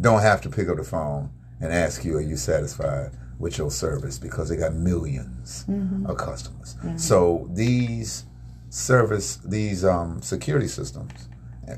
don't 0.00 0.22
have 0.22 0.40
to 0.40 0.48
pick 0.50 0.68
up 0.68 0.76
the 0.76 0.82
phone 0.84 1.30
and 1.60 1.72
ask 1.72 2.04
you, 2.04 2.16
"Are 2.16 2.20
you 2.20 2.36
satisfied 2.36 3.10
with 3.38 3.58
your 3.58 3.70
service?" 3.70 4.18
Because 4.18 4.48
they 4.48 4.56
got 4.56 4.72
1000000s 4.72 5.64
Mm-hmm. 5.66 6.06
of 6.06 6.16
customers. 6.16 6.76
So 6.96 7.48
these 7.52 8.24
service, 8.70 9.36
these 9.44 9.84
um, 9.84 10.20
security 10.22 10.68
systems 10.68 11.12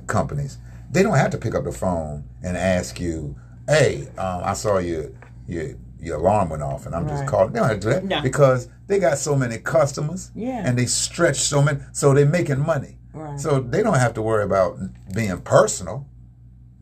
companies, 0.06 0.58
they 0.90 1.02
don't 1.02 1.16
have 1.16 1.30
to 1.30 1.38
pick 1.38 1.54
up 1.54 1.64
the 1.64 1.72
phone 1.72 2.24
and 2.42 2.56
ask 2.56 2.98
you, 3.00 3.36
"Hey, 3.68 4.08
um, 4.18 4.42
I 4.44 4.54
saw 4.54 4.78
your 4.78 5.10
your 5.46 5.74
your 5.98 6.16
alarm 6.18 6.50
went 6.50 6.62
off, 6.62 6.86
and 6.86 6.94
I'm 6.94 7.06
just 7.08 7.26
calling." 7.26 7.52
They 7.52 7.60
don't 7.60 7.68
have 7.68 7.80
to 7.80 7.86
do 7.86 7.92
that 7.94 8.04
No. 8.04 8.22
because 8.22 8.68
they 8.86 8.98
got 8.98 9.18
so 9.18 9.34
many 9.36 9.58
customers, 9.58 10.30
Yeah. 10.34 10.62
and 10.64 10.78
they 10.78 10.86
stretch 10.86 11.40
so 11.40 11.60
many, 11.62 11.80
so 11.92 12.14
they're 12.14 12.26
making 12.26 12.60
money. 12.60 12.98
Right. 13.12 13.38
So 13.40 13.60
they 13.60 13.82
don't 13.82 13.98
have 13.98 14.14
to 14.14 14.22
worry 14.22 14.44
about 14.44 14.78
being 15.14 15.38
personal. 15.40 16.06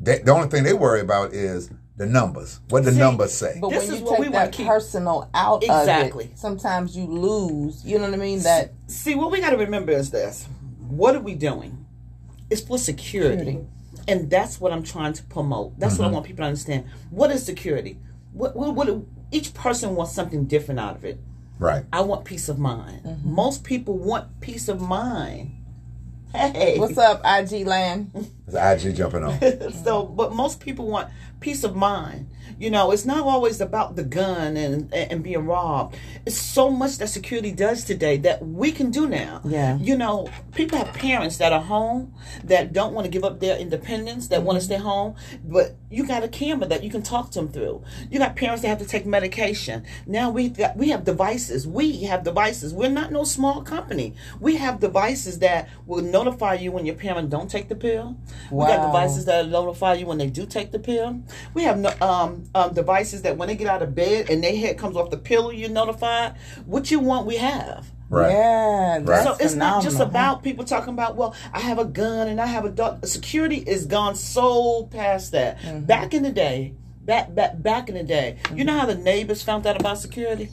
They, 0.01 0.19
the 0.19 0.33
only 0.33 0.49
thing 0.49 0.65
they 0.65 0.73
worry 0.75 1.01
about 1.01 1.33
is 1.33 1.71
the 1.97 2.07
numbers. 2.07 2.61
What 2.69 2.85
the 2.85 2.93
See, 2.93 2.99
numbers 2.99 3.33
say. 3.33 3.59
But 3.61 3.71
This 3.71 3.87
when 3.87 3.95
is 3.95 4.01
you 4.01 4.07
what 4.07 4.19
we 4.19 4.27
take 4.27 4.35
wanna 4.35 4.47
that 4.47 4.53
keep- 4.53 4.67
personal 4.67 5.31
out 5.33 5.63
Exactly. 5.63 6.25
of 6.25 6.31
it, 6.33 6.39
sometimes 6.39 6.97
you 6.97 7.07
lose. 7.07 7.85
You 7.85 7.99
know 7.99 8.05
what 8.05 8.15
I 8.15 8.17
mean? 8.17 8.43
That 8.43 8.73
See, 8.89 9.15
what 9.15 9.31
we 9.31 9.41
got 9.41 9.51
to 9.51 9.57
remember 9.57 9.93
is 9.93 10.11
this: 10.11 10.49
what 10.89 11.15
are 11.15 11.21
we 11.21 11.35
doing? 11.35 11.87
It's 12.51 12.61
for 12.61 12.79
security, 12.79 13.37
Security. 13.39 13.67
and 14.09 14.31
that's 14.31 14.61
what 14.61 14.73
I'm 14.73 14.83
trying 14.83 15.13
to 15.15 15.23
promote. 15.25 15.79
That's 15.79 15.99
what 15.99 16.05
I 16.05 16.09
mm-hmm. 16.09 16.15
want 16.15 16.27
people 16.27 16.43
to 16.43 16.49
understand. 16.49 16.85
What 17.11 17.31
is 17.31 17.45
security? 17.45 17.99
What, 18.33 18.55
what, 18.57 18.75
what 18.75 18.89
each 19.31 19.55
person 19.55 19.95
wants 19.95 20.13
something 20.13 20.45
different 20.47 20.81
out 20.81 20.97
of 20.97 21.05
it. 21.05 21.19
Right. 21.59 21.85
I 21.93 22.01
want 22.03 22.25
peace 22.25 22.49
of 22.49 22.59
mind. 22.59 23.03
Mm-hmm. 23.05 23.35
Most 23.35 23.65
people 23.65 23.97
want 23.97 24.41
peace 24.41 24.69
of 24.69 24.81
mind. 24.81 25.53
Hey, 26.35 26.79
what's 26.81 26.99
up, 26.99 27.21
IG 27.25 27.65
land? 27.65 28.11
The 28.49 28.73
IG 28.73 28.97
jumping 28.97 29.23
on. 29.23 29.73
so, 29.85 30.03
but 30.05 30.35
most 30.35 30.59
people 30.59 30.89
want 30.89 31.09
peace 31.45 31.63
of 31.63 31.77
mind. 31.77 32.27
You 32.59 32.71
know, 32.71 32.91
it's 32.91 33.05
not 33.05 33.27
always 33.27 33.61
about 33.61 33.97
the 33.97 34.03
gun 34.03 34.57
and 34.57 34.93
and 34.95 35.23
being 35.23 35.45
robbed. 35.45 35.97
It's 36.25 36.39
so 36.39 36.71
much 36.71 36.97
that 36.99 37.09
security 37.09 37.53
does 37.53 37.85
today 37.85 38.17
that 38.19 38.47
we 38.47 38.73
can 38.73 38.91
do 38.91 39.07
now. 39.07 39.43
Yeah. 39.45 39.77
You 39.77 39.97
know, 39.97 40.31
people 40.53 40.79
have 40.79 40.95
parents 40.95 41.37
that 41.39 41.53
are 41.53 41.61
home 41.61 42.15
that 42.45 42.73
don't 42.73 42.95
want 42.95 43.05
to 43.05 43.11
give 43.11 43.25
up 43.25 43.41
their 43.41 43.59
independence, 43.59 44.29
that 44.29 44.43
want 44.43 44.59
to 44.59 44.65
stay 44.65 44.79
home, 44.79 45.17
but 45.45 45.77
you 45.95 46.07
got 46.07 46.23
a 46.23 46.29
camera 46.29 46.67
that 46.69 46.83
you 46.83 46.91
can 46.91 47.03
talk 47.03 47.31
to 47.33 47.41
them 47.41 47.49
through. 47.49 47.83
You 48.11 48.19
got 48.19 48.37
parents 48.37 48.63
that 48.63 48.69
have 48.69 48.79
to 48.79 48.85
take 48.85 49.07
medication. 49.07 49.85
Now 50.07 50.31
we 50.31 50.49
got 50.49 50.77
we 50.77 50.91
have 50.91 51.05
devices. 51.05 51.67
We 51.67 52.03
have 52.05 52.25
devices. 52.25 52.75
We're 52.75 52.91
not 52.91 53.13
no 53.13 53.25
small 53.25 53.63
company. 53.63 54.15
We 54.41 54.57
have 54.57 54.81
devices 54.81 55.39
that 55.41 55.69
will 55.87 56.03
notify 56.03 56.55
you 56.55 56.73
when 56.73 56.87
your 56.87 56.97
parent 56.97 57.31
don't 57.31 57.51
take 57.51 57.69
the 57.69 57.77
pill. 57.77 58.17
We 58.51 58.67
got 58.67 58.87
devices 58.87 59.25
that 59.27 59.45
will 59.45 59.51
notify 59.51 59.95
you 59.95 60.07
when 60.07 60.19
they 60.19 60.29
do 60.29 60.47
take 60.47 60.73
the 60.73 60.79
pill. 60.79 61.23
We 61.55 61.63
have 61.63 61.79
no, 61.79 61.95
um, 62.01 62.45
um, 62.55 62.75
devices 62.75 63.23
that 63.23 63.37
when 63.37 63.49
they 63.49 63.57
get 63.57 63.69
out 63.69 63.83
of 63.83 63.95
bed 63.95 64.31
and 64.31 64.43
their 64.43 64.57
head 64.57 64.79
comes 64.79 64.97
off 64.97 65.11
the 65.11 65.19
pillow, 65.19 65.51
you're 65.51 65.71
notified. 65.71 66.35
What 66.67 66.91
you 66.91 67.01
want, 67.01 67.27
we 67.27 67.37
have. 67.37 67.94
Right. 68.11 68.31
Yeah, 68.31 69.01
that's 69.03 69.25
So 69.25 69.37
it's 69.45 69.55
not 69.55 69.83
just 69.83 69.99
about 70.01 70.43
people 70.43 70.65
talking 70.65 70.93
about, 70.93 71.17
well, 71.17 71.35
I 71.53 71.61
have 71.61 71.79
a 71.79 71.85
gun 71.85 72.29
and 72.29 72.41
I 72.41 72.47
have 72.47 72.65
a 72.65 72.71
dog. 72.71 73.05
Security 73.07 73.57
is 73.57 73.87
gone 73.87 74.15
so 74.15 74.85
past 74.91 75.33
that. 75.33 75.59
Mm-hmm. 75.61 75.81
Back 75.87 76.15
in 76.15 76.23
the 76.23 76.33
day, 76.33 76.75
back 77.05 77.35
back 77.35 77.63
back 77.63 77.89
in 77.89 77.95
the 77.95 78.03
day, 78.03 78.39
you 78.55 78.65
know 78.65 78.79
how 78.79 78.87
the 78.87 78.95
neighbors 78.95 79.43
found 79.43 79.67
out 79.67 79.81
about 79.81 79.99
security? 79.99 80.51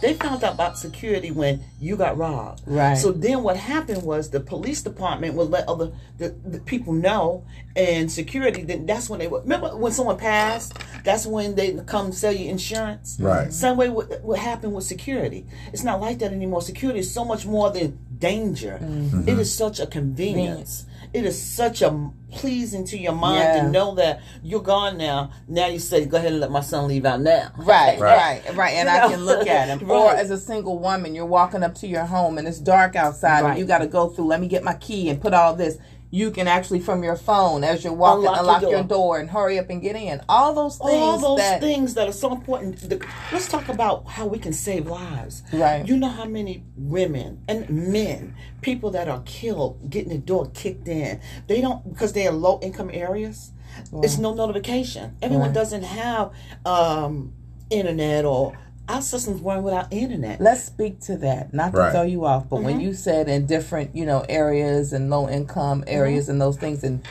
They 0.00 0.14
found 0.14 0.44
out 0.44 0.54
about 0.54 0.78
security 0.78 1.30
when 1.30 1.64
you 1.80 1.96
got 1.96 2.16
robbed. 2.16 2.62
Right. 2.66 2.96
So 2.96 3.12
then 3.12 3.42
what 3.42 3.56
happened 3.56 4.02
was 4.02 4.30
the 4.30 4.40
police 4.40 4.82
department 4.82 5.34
would 5.34 5.50
let 5.50 5.68
other 5.68 5.92
the, 6.18 6.30
the 6.44 6.60
people 6.60 6.92
know 6.92 7.44
and 7.76 8.10
security 8.10 8.62
then 8.62 8.86
that's 8.86 9.08
when 9.08 9.18
they 9.18 9.28
would 9.28 9.42
remember 9.42 9.76
when 9.76 9.92
someone 9.92 10.18
passed, 10.18 10.78
that's 11.04 11.26
when 11.26 11.54
they 11.54 11.72
come 11.86 12.12
sell 12.12 12.32
you 12.32 12.48
insurance. 12.50 13.16
Right. 13.20 13.52
Same 13.52 13.76
way 13.76 13.88
what, 13.88 14.22
what 14.22 14.38
happened 14.38 14.74
with 14.74 14.84
security. 14.84 15.46
It's 15.72 15.84
not 15.84 16.00
like 16.00 16.18
that 16.18 16.32
anymore. 16.32 16.62
Security 16.62 17.00
is 17.00 17.12
so 17.12 17.24
much 17.24 17.46
more 17.46 17.70
than 17.70 17.98
danger. 18.18 18.78
Mm-hmm. 18.82 19.28
It 19.28 19.38
is 19.38 19.54
such 19.54 19.80
a 19.80 19.86
convenience. 19.86 20.84
It 21.12 21.24
is 21.24 21.40
such 21.40 21.82
a 21.82 22.10
pleasing 22.32 22.84
to 22.86 22.98
your 22.98 23.12
mind 23.14 23.38
Yeah. 23.38 23.62
to 23.62 23.70
know 23.70 23.94
that 23.94 24.20
you're 24.42 24.60
gone 24.62 24.98
now. 24.98 25.30
Now 25.48 25.66
you 25.66 25.78
say, 25.78 26.04
go 26.04 26.18
ahead 26.18 26.32
and 26.32 26.40
let 26.40 26.50
my 26.50 26.60
son 26.60 26.86
leave 26.88 27.06
out 27.06 27.20
now. 27.20 27.50
Right, 27.56 27.98
Right. 27.98 28.42
right, 28.46 28.56
right, 28.56 28.74
And 28.74 28.88
You 28.88 28.94
I 28.94 28.98
know? 29.00 29.08
can 29.10 29.24
look 29.24 29.46
at 29.46 29.68
him. 29.68 29.90
Or 29.98 30.10
as 30.14 30.30
a 30.30 30.38
single 30.38 30.78
woman, 30.78 31.14
you're 31.14 31.24
walking 31.26 31.62
up 31.62 31.74
to 31.76 31.86
your 31.86 32.04
home 32.04 32.36
and 32.38 32.46
it's 32.46 32.58
dark 32.58 32.96
outside, 32.96 33.42
Right. 33.42 33.50
and 33.50 33.58
you 33.58 33.64
got 33.64 33.78
to 33.78 33.86
go 33.86 34.08
through. 34.08 34.26
Let 34.26 34.40
me 34.40 34.48
get 34.48 34.62
my 34.62 34.74
key 34.74 35.08
and 35.08 35.20
put 35.20 35.32
all 35.34 35.54
this. 35.54 35.78
You 36.10 36.30
can 36.30 36.48
actually 36.48 36.80
from 36.80 37.02
your 37.02 37.16
phone 37.16 37.64
as 37.64 37.84
you're 37.84 37.92
walking 37.92 38.26
Unlock 38.26 38.34
your 38.36 38.40
unlock 38.40 38.62
your 38.62 38.70
door. 38.82 38.82
door 38.88 39.18
and 39.20 39.28
hurry 39.28 39.58
up 39.58 39.68
and 39.68 39.82
get 39.82 39.94
in. 39.94 40.22
All 40.28 40.54
those 40.54 40.78
things. 40.78 40.90
all 40.90 41.18
those 41.18 41.38
that, 41.38 41.60
things 41.60 41.94
that 41.94 42.08
are 42.08 42.12
so 42.12 42.32
important. 42.32 42.78
The, 42.88 43.04
let's 43.30 43.46
talk 43.48 43.68
about 43.68 44.06
how 44.06 44.26
we 44.26 44.38
can 44.38 44.54
save 44.54 44.86
lives. 44.86 45.42
Right. 45.52 45.86
You 45.86 45.96
know 45.98 46.08
how 46.08 46.24
many 46.24 46.64
women 46.76 47.42
and 47.46 47.68
men, 47.68 48.34
people 48.62 48.90
that 48.92 49.06
are 49.08 49.22
killed, 49.26 49.90
getting 49.90 50.08
the 50.08 50.18
door 50.18 50.50
kicked 50.54 50.88
in. 50.88 51.20
They 51.46 51.60
don't 51.60 51.86
because 51.92 52.14
they're 52.14 52.32
low 52.32 52.58
income 52.62 52.90
areas. 52.92 53.50
It's 54.02 54.16
no 54.16 54.32
notification. 54.32 55.16
Everyone 55.20 55.48
Right. 55.48 55.54
doesn't 55.54 55.82
have 55.84 56.32
um, 56.64 57.34
internet 57.70 58.24
or 58.24 58.56
our 58.88 59.02
systems 59.02 59.40
weren't 59.40 59.64
without 59.64 59.92
internet. 59.92 60.40
Let's 60.40 60.64
speak 60.64 61.00
to 61.02 61.16
that. 61.18 61.52
Not 61.52 61.72
to 61.72 61.78
Right. 61.78 61.92
throw 61.92 62.02
you 62.02 62.24
off, 62.24 62.48
but 62.48 62.56
Mm-hmm. 62.56 62.64
when 62.64 62.80
you 62.80 62.94
said 62.94 63.28
in 63.28 63.46
different, 63.46 63.94
you 63.94 64.06
know, 64.06 64.24
areas 64.28 64.92
and 64.92 65.10
low 65.10 65.28
income 65.28 65.84
areas 65.86 66.24
Mm-hmm. 66.24 66.32
and 66.32 66.40
those 66.40 66.56
things, 66.56 66.82
and 66.84 67.02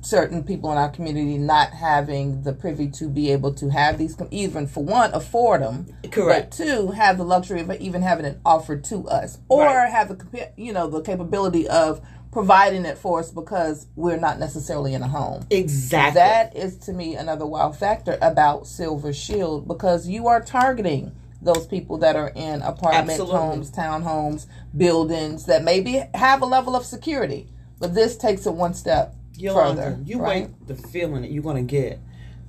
certain 0.00 0.44
people 0.44 0.70
in 0.70 0.78
our 0.78 0.88
community 0.88 1.38
not 1.38 1.70
having 1.70 2.42
the 2.42 2.52
privy 2.52 2.88
to 2.88 3.08
be 3.08 3.30
able 3.32 3.52
to 3.54 3.68
have 3.70 3.98
these, 3.98 4.16
even 4.30 4.66
for 4.66 4.84
one, 4.84 5.12
afford 5.12 5.60
them, 5.62 5.86
Correct. 6.10 6.56
But 6.58 6.64
two, 6.64 6.88
have 6.92 7.18
the 7.18 7.24
luxury 7.24 7.60
of 7.60 7.70
even 7.80 8.02
having 8.02 8.24
it 8.24 8.38
offered 8.44 8.84
to 8.84 9.08
us, 9.08 9.38
or 9.48 9.64
Right. 9.64 9.90
have 9.90 10.08
the 10.08 10.50
you 10.56 10.72
know 10.72 10.88
the 10.88 11.00
capability 11.02 11.68
of 11.68 12.00
providing 12.30 12.84
it 12.84 12.98
for 12.98 13.20
us 13.20 13.30
because 13.30 13.86
we're 13.96 14.18
not 14.18 14.38
necessarily 14.38 14.94
in 14.94 15.02
a 15.02 15.08
home. 15.08 15.44
Exactly. 15.50 16.20
That 16.20 16.54
is 16.56 16.76
to 16.78 16.92
me 16.92 17.16
another 17.16 17.46
wow 17.46 17.72
factor 17.72 18.18
about 18.20 18.66
Silver 18.66 19.12
Shield 19.12 19.66
because 19.66 20.06
you 20.06 20.28
are 20.28 20.40
targeting 20.40 21.12
those 21.40 21.66
people 21.66 21.98
that 21.98 22.16
are 22.16 22.30
in 22.34 22.60
apartment 22.62 23.10
Absolutely. 23.10 23.36
homes, 23.36 23.70
townhomes, 23.70 24.46
buildings 24.76 25.46
that 25.46 25.64
maybe 25.64 26.02
have 26.14 26.42
a 26.42 26.46
level 26.46 26.76
of 26.76 26.84
security, 26.84 27.48
but 27.78 27.94
this 27.94 28.16
takes 28.16 28.44
it 28.46 28.52
one 28.52 28.74
step 28.74 29.14
Yolanda, 29.38 29.82
further. 29.82 29.98
you 30.04 30.20
right? 30.20 30.48
wait 30.48 30.66
the 30.66 30.74
feeling 30.74 31.22
that 31.22 31.30
you're 31.30 31.42
gonna 31.42 31.62
get 31.62 32.00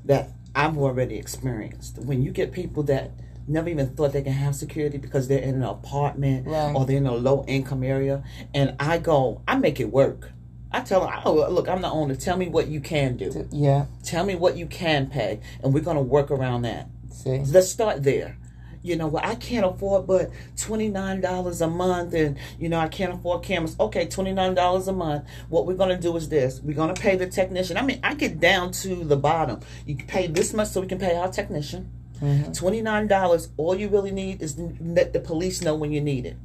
that 0.06 0.32
I've 0.56 0.78
already 0.78 1.15
experienced. 1.17 1.99
When 1.99 2.21
you 2.23 2.32
get 2.32 2.52
people 2.52 2.84
that 2.84 3.12
never 3.47 3.69
even 3.69 3.89
thought 3.89 4.13
they 4.13 4.21
can 4.21 4.34
have 4.34 4.56
security 4.56 4.97
because 4.97 5.28
they're 5.28 5.39
in 5.41 5.56
an 5.56 5.63
apartment 5.63 6.47
Right. 6.47 6.73
or 6.75 6.86
they're 6.86 6.97
in 6.97 7.08
a 7.08 7.15
low 7.15 7.43
income 7.47 7.84
area, 7.84 8.23
and 8.54 8.75
I 8.80 8.97
go, 8.97 9.41
I 9.47 9.56
make 9.58 9.80
it 9.80 9.91
work. 9.91 10.32
I 10.71 10.82
tell 10.82 11.02
them, 11.02 11.12
oh, 11.25 11.49
look, 11.49 11.67
I'm 11.67 11.82
the 11.82 11.89
owner. 11.89 12.15
Tell 12.15 12.38
me 12.38 12.47
what 12.47 12.67
you 12.67 12.80
can 12.80 13.17
do. 13.17 13.47
Yeah. 13.52 13.86
Tell 14.04 14.23
me 14.25 14.36
what 14.36 14.56
you 14.56 14.67
can 14.67 15.08
pay, 15.08 15.39
and 15.63 15.73
we're 15.73 15.84
gonna 15.84 16.02
work 16.02 16.30
around 16.32 16.62
that. 16.63 16.88
See. 17.12 17.39
Let's 17.39 17.69
start 17.69 18.04
there. 18.04 18.38
You 18.81 18.95
know, 18.95 19.07
well, 19.07 19.23
I 19.25 19.35
can't 19.35 19.65
afford 19.65 20.07
but 20.07 20.31
twenty 20.55 20.87
nine 20.87 21.21
dollars 21.21 21.61
a 21.61 21.67
month, 21.67 22.13
and 22.13 22.37
you 22.59 22.69
know, 22.69 22.79
I 22.79 22.87
can't 22.87 23.13
afford 23.13 23.43
cameras. 23.43 23.75
Okay, 23.79 24.07
twenty 24.07 24.31
nine 24.31 24.55
dollars 24.55 24.87
a 24.87 24.93
month. 24.93 25.25
What 25.49 25.65
we're 25.65 25.75
gonna 25.75 25.99
do 25.99 26.15
is 26.15 26.29
this: 26.29 26.61
we're 26.61 26.75
gonna 26.75 26.93
pay 26.93 27.15
the 27.15 27.27
technician. 27.27 27.77
I 27.77 27.81
mean, 27.81 27.99
I 28.03 28.13
get 28.13 28.39
down 28.39 28.71
to 28.71 29.03
the 29.03 29.17
bottom. 29.17 29.59
You 29.85 29.95
can 29.95 30.07
pay 30.07 30.27
this 30.27 30.53
much 30.53 30.69
so 30.69 30.81
we 30.81 30.87
can 30.87 30.99
pay 30.99 31.15
our 31.15 31.29
technician. 31.29 31.91
Mm-hmm. 32.21 32.51
Twenty 32.51 32.81
nine 32.81 33.07
dollars. 33.07 33.49
All 33.57 33.75
you 33.75 33.89
really 33.89 34.11
need 34.11 34.41
is 34.41 34.57
let 34.57 35.13
the 35.13 35.19
police 35.19 35.61
know 35.61 35.75
when 35.75 35.91
you 35.91 36.01
need 36.01 36.25
it. 36.25 36.37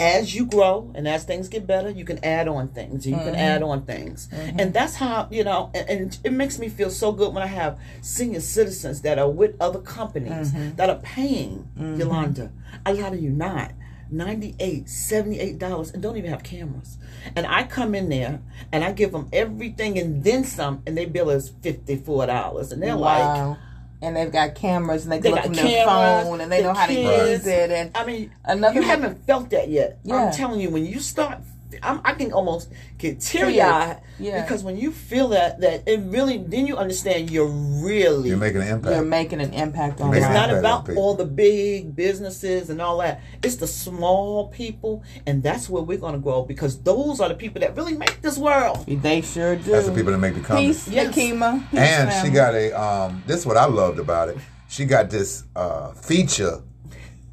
As 0.00 0.34
you 0.34 0.46
grow 0.46 0.90
and 0.94 1.06
as 1.06 1.24
things 1.24 1.48
get 1.48 1.66
better, 1.66 1.90
you 1.90 2.04
can 2.04 2.24
add 2.24 2.48
on 2.48 2.68
things. 2.68 3.06
You 3.06 3.16
can 3.16 3.34
add 3.34 3.60
mm-hmm. 3.60 3.70
on 3.70 3.84
things, 3.84 4.28
mm-hmm. 4.32 4.58
and 4.58 4.72
that's 4.72 4.96
how 4.96 5.28
you 5.30 5.44
know. 5.44 5.70
And, 5.74 5.88
and 5.90 6.18
it 6.24 6.32
makes 6.32 6.58
me 6.58 6.68
feel 6.68 6.90
so 6.90 7.12
good 7.12 7.34
when 7.34 7.42
I 7.42 7.46
have 7.46 7.78
senior 8.00 8.40
citizens 8.40 9.02
that 9.02 9.18
are 9.18 9.28
with 9.28 9.56
other 9.60 9.80
companies 9.80 10.52
mm-hmm. 10.52 10.76
that 10.76 10.88
are 10.90 10.98
paying 10.98 11.68
Yolanda. 11.76 12.50
A 12.86 12.94
lot 12.94 13.12
of 13.12 13.20
you 13.20 13.30
not. 13.30 13.72
98 14.12 14.88
78 14.88 15.58
dollars 15.58 15.92
and 15.92 16.02
don't 16.02 16.16
even 16.16 16.30
have 16.30 16.42
cameras 16.42 16.98
and 17.36 17.46
i 17.46 17.62
come 17.62 17.94
in 17.94 18.08
there 18.08 18.40
and 18.72 18.82
i 18.82 18.90
give 18.90 19.12
them 19.12 19.28
everything 19.32 19.96
and 20.00 20.24
then 20.24 20.42
some 20.42 20.82
and 20.84 20.96
they 20.98 21.06
bill 21.06 21.30
us 21.30 21.50
54 21.62 22.26
dollars 22.26 22.72
and 22.72 22.82
they're 22.82 22.96
like 22.96 23.20
Wow. 23.20 23.56
And 24.02 24.16
they've 24.16 24.32
got 24.32 24.54
cameras 24.54 25.04
and 25.04 25.12
they 25.12 25.18
They 25.18 25.30
look 25.30 25.44
from 25.44 25.52
their 25.52 25.84
cameras, 25.84 26.24
phone 26.24 26.40
and 26.40 26.50
they 26.50 26.62
know 26.62 26.72
the 26.72 26.78
how 26.78 26.86
to 26.86 26.92
use 26.92 27.46
it. 27.46 27.70
And 27.70 27.90
I 27.94 28.04
mean, 28.06 28.32
Another 28.44 28.80
you 28.80 28.82
haven't 28.86 29.26
felt 29.26 29.50
that 29.50 29.68
yet. 29.68 29.98
Yeah. 30.04 30.16
I'm 30.16 30.32
telling 30.32 30.60
you, 30.60 30.70
when 30.70 30.86
you 30.86 31.00
start, 31.00 31.38
I'm, 31.82 32.00
I 32.04 32.12
can 32.14 32.32
almost 32.32 32.70
get 32.98 33.20
teary 33.20 33.60
eyed 33.60 34.00
Yeah. 34.18 34.42
because 34.42 34.62
when 34.62 34.76
you 34.76 34.90
feel 34.92 35.28
that, 35.28 35.60
that 35.60 35.82
it 35.86 36.00
really, 36.04 36.38
then 36.38 36.66
you 36.66 36.76
understand 36.76 37.30
you're 37.30 37.46
really. 37.46 38.28
You're 38.28 38.38
making 38.38 38.62
an 38.62 38.68
impact. 38.68 38.94
you're 38.96 39.04
making 39.04 39.40
an 39.40 39.52
impact 39.54 40.00
on 40.00 40.14
it's 40.14 40.22
not 40.26 40.50
about 40.50 40.88
all 40.90 41.14
the 41.14 41.24
big 41.24 41.94
businesses 41.96 42.70
and 42.70 42.80
all 42.82 42.98
that. 42.98 43.20
It's 43.42 43.56
the 43.56 43.66
small 43.66 44.48
people, 44.48 45.02
and 45.26 45.42
that's 45.42 45.68
where 45.68 45.82
we're 45.82 45.98
going 45.98 46.14
to 46.14 46.18
grow 46.20 46.42
because 46.42 46.80
those 46.82 47.20
are 47.20 47.28
the 47.28 47.34
people 47.34 47.60
that 47.60 47.76
really 47.76 47.94
make 47.96 48.20
this 48.22 48.36
world. 48.38 48.84
They 48.86 49.20
sure 49.22 49.56
do. 49.56 49.70
That's 49.72 49.86
the 49.86 49.94
people 49.94 50.12
that 50.12 50.18
make 50.18 50.34
the 50.34 50.40
comments. 50.40 50.84
Peace, 50.84 50.94
Yes. 50.94 51.14
Akima. 51.14 51.68
Peace, 51.70 51.80
and 51.80 52.10
family. 52.10 52.28
she 52.28 52.34
got 52.34 52.54
a 52.54 52.72
um 52.80 53.22
this 53.26 53.38
is 53.40 53.46
what 53.46 53.56
I 53.56 53.64
loved 53.66 53.98
about 53.98 54.28
it. 54.28 54.38
She 54.68 54.84
got 54.84 55.10
this 55.10 55.44
uh 55.56 55.92
feature, 55.92 56.62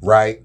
right? 0.00 0.42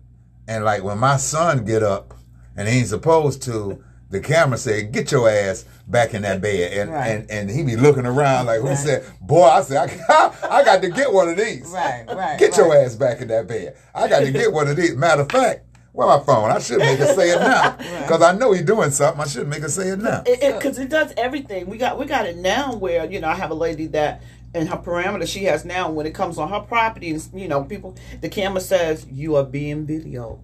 And 0.48 0.66
like 0.66 0.84
when 0.84 0.98
my 0.98 1.18
son 1.18 1.64
get 1.66 1.84
up 1.84 2.14
and 2.56 2.68
he's 2.68 2.90
supposed 2.90 3.42
to, 3.44 3.84
the 4.14 4.20
camera 4.22 4.58
say, 4.58 4.84
Get 4.84 5.12
your 5.12 5.28
ass 5.30 5.66
back 5.88 6.14
in 6.14 6.22
that 6.22 6.40
bed. 6.40 6.72
And 6.78 6.92
Right. 6.92 7.08
and, 7.10 7.30
and 7.32 7.50
he 7.50 7.64
be 7.64 7.76
looking 7.76 8.06
around 8.06 8.46
like 8.46 8.62
who 8.62 8.68
Right. 8.68 8.78
said, 8.78 9.04
Boy, 9.20 9.44
I 9.44 9.62
said, 9.62 9.90
I, 10.10 10.34
I 10.50 10.64
got 10.64 10.82
to 10.84 10.90
get 10.90 11.12
one 11.12 11.28
of 11.28 11.36
these. 11.38 11.70
Right, 11.74 12.06
right. 12.08 12.40
Get 12.44 12.56
your 12.56 12.74
ass 12.76 12.96
back 12.96 13.20
in 13.22 13.28
that 13.30 13.48
bed. 13.48 13.76
I 13.94 14.08
got 14.08 14.20
to 14.22 14.32
get 14.32 14.54
one 14.54 14.68
of 14.68 14.78
these. 14.78 14.96
Matter 14.96 15.24
of 15.24 15.32
fact, 15.32 15.66
where 15.92 16.08
my 16.08 16.20
phone? 16.24 16.50
I 16.52 16.60
should 16.60 16.80
make 16.80 17.00
her 17.00 17.14
say 17.14 17.32
it 17.32 17.40
now. 17.40 17.76
Because 18.04 18.22
I 18.22 18.34
know 18.34 18.52
he's 18.52 18.64
doing 18.64 18.92
something. 18.92 19.22
I 19.22 19.28
should 19.28 19.48
make 19.48 19.62
her 19.62 19.70
say 19.70 19.90
it 19.90 20.00
now. 20.00 20.24
because 20.24 20.78
it, 20.78 20.90
does 20.90 21.14
everything. 21.18 21.68
We 21.68 21.78
got 21.78 21.98
we 21.98 22.06
got 22.06 22.26
it 22.26 22.38
now 22.38 22.76
where 22.76 23.06
you 23.10 23.20
know 23.20 23.28
I 23.30 23.36
have 23.36 23.52
a 23.52 23.56
lady 23.56 23.88
that 23.88 24.22
in 24.54 24.68
her 24.68 24.78
parameter 24.78 25.28
she 25.28 25.46
has 25.46 25.66
now 25.66 25.90
when 25.90 26.06
it 26.06 26.14
comes 26.14 26.38
on 26.38 26.50
her 26.50 26.60
property 26.60 27.10
and 27.10 27.28
you 27.34 27.48
know 27.48 27.64
people 27.64 27.96
the 28.22 28.30
camera 28.30 28.62
says 28.62 29.06
you 29.12 29.36
are 29.38 29.44
being 29.44 29.88
videoed. 29.88 30.40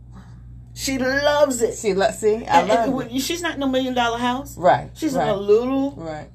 She 0.80 0.98
loves 0.98 1.62
it. 1.62 1.74
See, 1.74 1.94
let's 1.94 2.20
see. 2.20 2.46
I 2.46 2.62
And- 2.62 2.70
love 2.70 3.02
and 3.02 3.12
it. 3.12 3.22
she's 3.22 3.42
not 3.42 3.56
in 3.58 3.62
a 3.63 3.68
million 3.68 3.94
dollar 3.94 4.18
house. 4.18 4.56
Right. 4.58 4.89
She's 4.94 5.13
right, 5.13 5.24
in 5.24 5.30
a 5.30 5.36
little 5.36 5.92
right. 5.98 6.30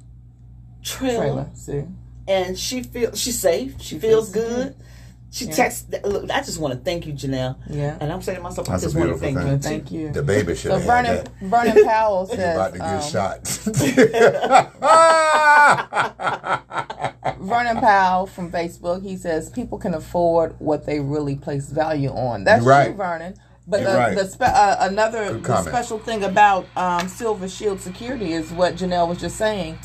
trailer, 0.83 1.17
trailer. 1.19 1.47
See. 1.55 1.85
and 2.29 2.59
she 2.59 2.83
feels 2.83 3.19
she's 3.19 3.39
safe. 3.39 3.77
She, 3.81 3.95
She 3.95 3.99
feels 3.99 4.31
feels 4.31 4.47
good. 4.49 4.75
She 5.31 5.47
Yeah. 5.47 5.55
texted. 5.55 6.05
Look, 6.05 6.31
I 6.31 6.43
just 6.43 6.61
want 6.61 6.75
to 6.75 6.81
thank 6.81 7.07
you, 7.07 7.15
Janelle. 7.15 7.57
Yeah. 7.71 7.97
And 8.01 8.13
I'm 8.13 8.21
saying 8.21 8.37
to 8.37 8.43
myself, 8.43 8.67
That's 8.69 8.83
I 8.83 8.87
a 8.87 8.89
just 8.89 8.97
want 8.97 9.13
to 9.13 9.17
thank 9.19 9.39
thing. 9.39 9.47
you. 9.49 9.59
Thank 9.59 9.91
you. 9.91 10.13
The 10.13 10.23
baby 10.23 10.55
should 10.55 10.73
So 10.73 10.77
have 10.79 10.83
Vernon 10.87 11.17
had 11.17 11.27
that. 11.27 11.33
Vernon 11.41 11.85
Powell 11.87 12.27
says 12.31 12.55
about 12.55 12.73
to 12.75 12.79
get 12.79 12.87
um, 12.87 13.03
shot. 13.11 13.49
Vernon 17.41 17.79
Powell 17.81 18.27
from 18.27 18.51
Facebook. 18.53 19.03
He 19.03 19.17
says 19.17 19.49
people 19.51 19.79
can 19.79 19.95
afford 19.95 20.55
what 20.61 20.85
they 20.87 21.01
really 21.01 21.35
place 21.37 21.71
value 21.71 22.11
on. 22.11 22.45
That's 22.45 22.65
right. 22.65 22.89
true, 22.89 22.95
Vernon. 22.97 23.35
But 23.67 23.81
the, 23.85 23.87
right. 23.87 24.15
the 24.17 24.27
spe- 24.27 24.43
uh, 24.43 24.77
another 24.81 25.39
the 25.39 25.63
special 25.63 25.99
thing 25.99 26.25
about 26.25 26.67
um, 26.77 27.09
Silver 27.09 27.49
Shield 27.49 27.81
Security 27.81 28.33
is 28.33 28.53
what 28.53 28.77
Janelle 28.77 29.09
was 29.09 29.19
just 29.19 29.37
saying. 29.37 29.79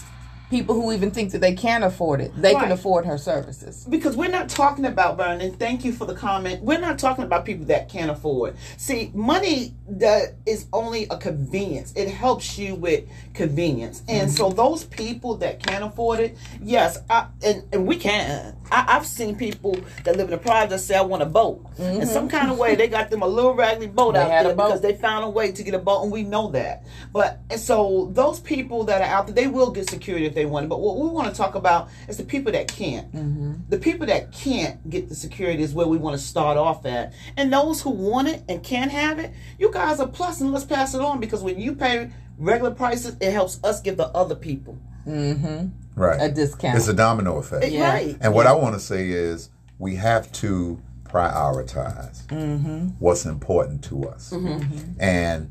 People 0.49 0.75
who 0.75 0.91
even 0.91 1.11
think 1.11 1.31
that 1.33 1.41
they 1.41 1.53
can't 1.53 1.83
afford 1.83 2.21
it, 2.21 2.31
they 2.35 2.55
Right. 2.55 2.63
can 2.63 2.71
afford 2.71 3.05
her 3.05 3.19
services. 3.19 3.85
because 3.89 4.17
we're 4.17 4.31
not 4.31 4.49
talking 4.49 4.85
about 4.85 5.15
Vernon. 5.17 5.53
Thank 5.53 5.85
you 5.85 5.93
for 5.93 6.05
the 6.05 6.15
comment. 6.15 6.63
We're 6.63 6.79
not 6.79 6.97
talking 6.99 7.23
about 7.23 7.45
people 7.45 7.67
that 7.67 7.87
can't 7.87 8.09
afford. 8.11 8.55
See, 8.77 9.11
money 9.13 9.75
that 9.87 10.35
is 10.47 10.65
only 10.73 11.05
a 11.11 11.17
convenience. 11.17 11.93
It 11.95 12.09
helps 12.09 12.57
you 12.57 12.73
with 12.75 13.05
convenience, 13.35 14.01
and 14.09 14.31
so 14.31 14.49
those 14.49 14.85
people 14.85 15.35
that 15.37 15.61
can't 15.63 15.83
afford 15.83 16.19
it, 16.19 16.35
yes, 16.61 16.97
I, 17.11 17.27
and 17.45 17.63
and 17.71 17.87
we 17.87 17.97
can. 17.97 18.55
I, 18.71 18.85
I've 18.87 19.05
seen 19.05 19.35
people 19.35 19.79
that 20.03 20.15
live 20.15 20.27
in 20.27 20.33
a 20.33 20.37
private 20.37 20.69
that 20.71 20.79
say, 20.79 20.95
"I 20.95 21.01
want 21.01 21.23
a 21.23 21.25
boat," 21.25 21.65
in 21.77 21.83
mm-hmm. 21.83 22.03
some 22.05 22.29
kind 22.29 22.51
of 22.51 22.57
way 22.57 22.75
they 22.75 22.87
got 22.87 23.09
them 23.09 23.21
a 23.21 23.27
little 23.27 23.53
raggedy 23.53 23.87
boat 23.87 24.13
They 24.13 24.19
out 24.19 24.43
there 24.43 24.55
boat. 24.55 24.67
because 24.67 24.81
they 24.81 24.93
found 24.93 25.25
a 25.25 25.29
way 25.29 25.51
to 25.51 25.63
get 25.63 25.73
a 25.73 25.79
boat, 25.79 26.03
and 26.03 26.11
we 26.11 26.23
know 26.23 26.51
that. 26.51 26.83
But 27.11 27.39
and 27.49 27.59
so 27.59 28.09
those 28.13 28.39
people 28.39 28.83
that 28.85 29.01
are 29.01 29.05
out 29.05 29.27
there, 29.27 29.35
they 29.35 29.47
will 29.47 29.71
get 29.71 29.89
security 29.89 30.25
if 30.25 30.35
they 30.35 30.45
want 30.45 30.65
it. 30.65 30.69
But 30.69 30.81
what 30.81 30.97
we 30.97 31.07
want 31.07 31.27
to 31.29 31.33
talk 31.35 31.55
about 31.55 31.89
is 32.07 32.17
the 32.17 32.23
people 32.23 32.51
that 32.51 32.67
can't. 32.67 33.11
Mm-hmm. 33.13 33.53
The 33.69 33.77
people 33.77 34.07
that 34.07 34.31
can't 34.31 34.89
get 34.89 35.09
the 35.09 35.15
security 35.15 35.63
is 35.63 35.73
where 35.73 35.87
we 35.87 35.97
want 35.97 36.19
to 36.19 36.23
start 36.23 36.57
off 36.57 36.85
at. 36.85 37.13
And 37.37 37.51
those 37.51 37.81
who 37.81 37.89
want 37.89 38.27
it 38.27 38.43
and 38.47 38.63
can 38.63 38.89
have 38.89 39.19
it, 39.19 39.33
you 39.57 39.71
guys 39.71 39.99
are 39.99 40.07
plus, 40.07 40.41
and 40.41 40.51
let's 40.51 40.65
pass 40.65 40.93
it 40.93 41.01
on 41.01 41.19
because 41.19 41.43
when 41.43 41.59
you 41.59 41.75
pay 41.75 42.11
regular 42.37 42.71
prices, 42.71 43.15
it 43.19 43.31
helps 43.31 43.59
us 43.63 43.81
give 43.81 43.97
the 43.97 44.07
other 44.07 44.35
people. 44.35 44.77
Mm-hmm. 45.07 45.67
Right. 45.99 46.19
A 46.21 46.31
discount. 46.31 46.77
It's 46.77 46.87
a 46.87 46.93
domino 46.93 47.37
effect. 47.37 47.67
Yeah. 47.67 47.91
Right. 47.91 48.17
And 48.21 48.33
what 48.33 48.47
I 48.47 48.53
want 48.53 48.75
to 48.75 48.79
say 48.79 49.09
is 49.09 49.49
we 49.77 49.95
have 49.95 50.31
to 50.33 50.81
prioritize 51.03 52.25
mm-hmm. 52.27 52.87
what's 52.99 53.25
important 53.25 53.83
to 53.85 54.07
us. 54.07 54.31
Mm-hmm. 54.31 54.99
And 54.99 55.49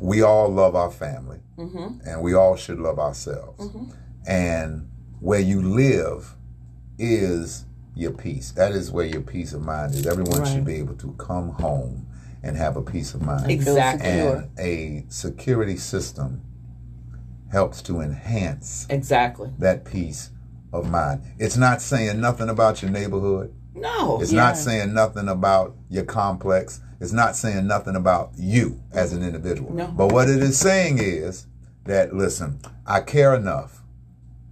we 0.00 0.22
all 0.22 0.48
love 0.48 0.76
our 0.76 0.90
family, 0.90 1.40
mm-hmm. 1.56 2.08
and 2.08 2.22
we 2.22 2.34
all 2.34 2.56
should 2.56 2.78
love 2.78 2.98
ourselves. 2.98 3.66
And 4.26 4.88
where 5.20 5.40
you 5.40 5.62
live 5.62 6.36
is 6.98 7.64
your 7.96 8.12
peace. 8.12 8.52
That 8.52 8.72
is 8.72 8.92
where 8.92 9.06
your 9.06 9.22
peace 9.22 9.52
of 9.52 9.62
mind 9.62 9.94
is. 9.94 10.06
Everyone 10.06 10.40
Right. 10.40 10.48
should 10.48 10.64
be 10.64 10.74
able 10.74 10.94
to 10.96 11.12
come 11.18 11.50
home 11.50 12.06
and 12.42 12.56
have 12.56 12.76
a 12.76 12.82
peace 12.82 13.14
of 13.14 13.22
mind. 13.22 13.50
Exactly. 13.50 14.08
And 14.08 14.50
a 14.58 15.04
security 15.08 15.76
system 15.76 16.42
helps 17.50 17.82
to 17.82 18.00
enhance 18.00 18.86
Exactly. 18.90 19.50
that 19.58 19.84
peace 19.84 20.30
of 20.72 20.90
mind. 20.90 21.22
It's 21.38 21.56
not 21.56 21.80
saying 21.80 22.20
nothing 22.20 22.48
about 22.48 22.82
your 22.82 22.90
neighborhood. 22.90 23.54
No. 23.74 24.20
It's 24.20 24.32
Yeah. 24.32 24.42
not 24.44 24.56
saying 24.56 24.92
nothing 24.92 25.28
about 25.28 25.74
your 25.88 26.04
complex. 26.04 26.80
It's 27.00 27.12
not 27.12 27.36
saying 27.36 27.66
nothing 27.66 27.96
about 27.96 28.32
you 28.36 28.80
as 28.92 29.12
an 29.12 29.22
individual. 29.22 29.72
No. 29.72 29.86
But 29.86 30.12
what 30.12 30.28
it 30.28 30.42
is 30.42 30.58
saying 30.58 30.98
is 30.98 31.46
that, 31.84 32.14
listen, 32.14 32.58
I 32.86 33.00
care 33.00 33.34
enough 33.34 33.82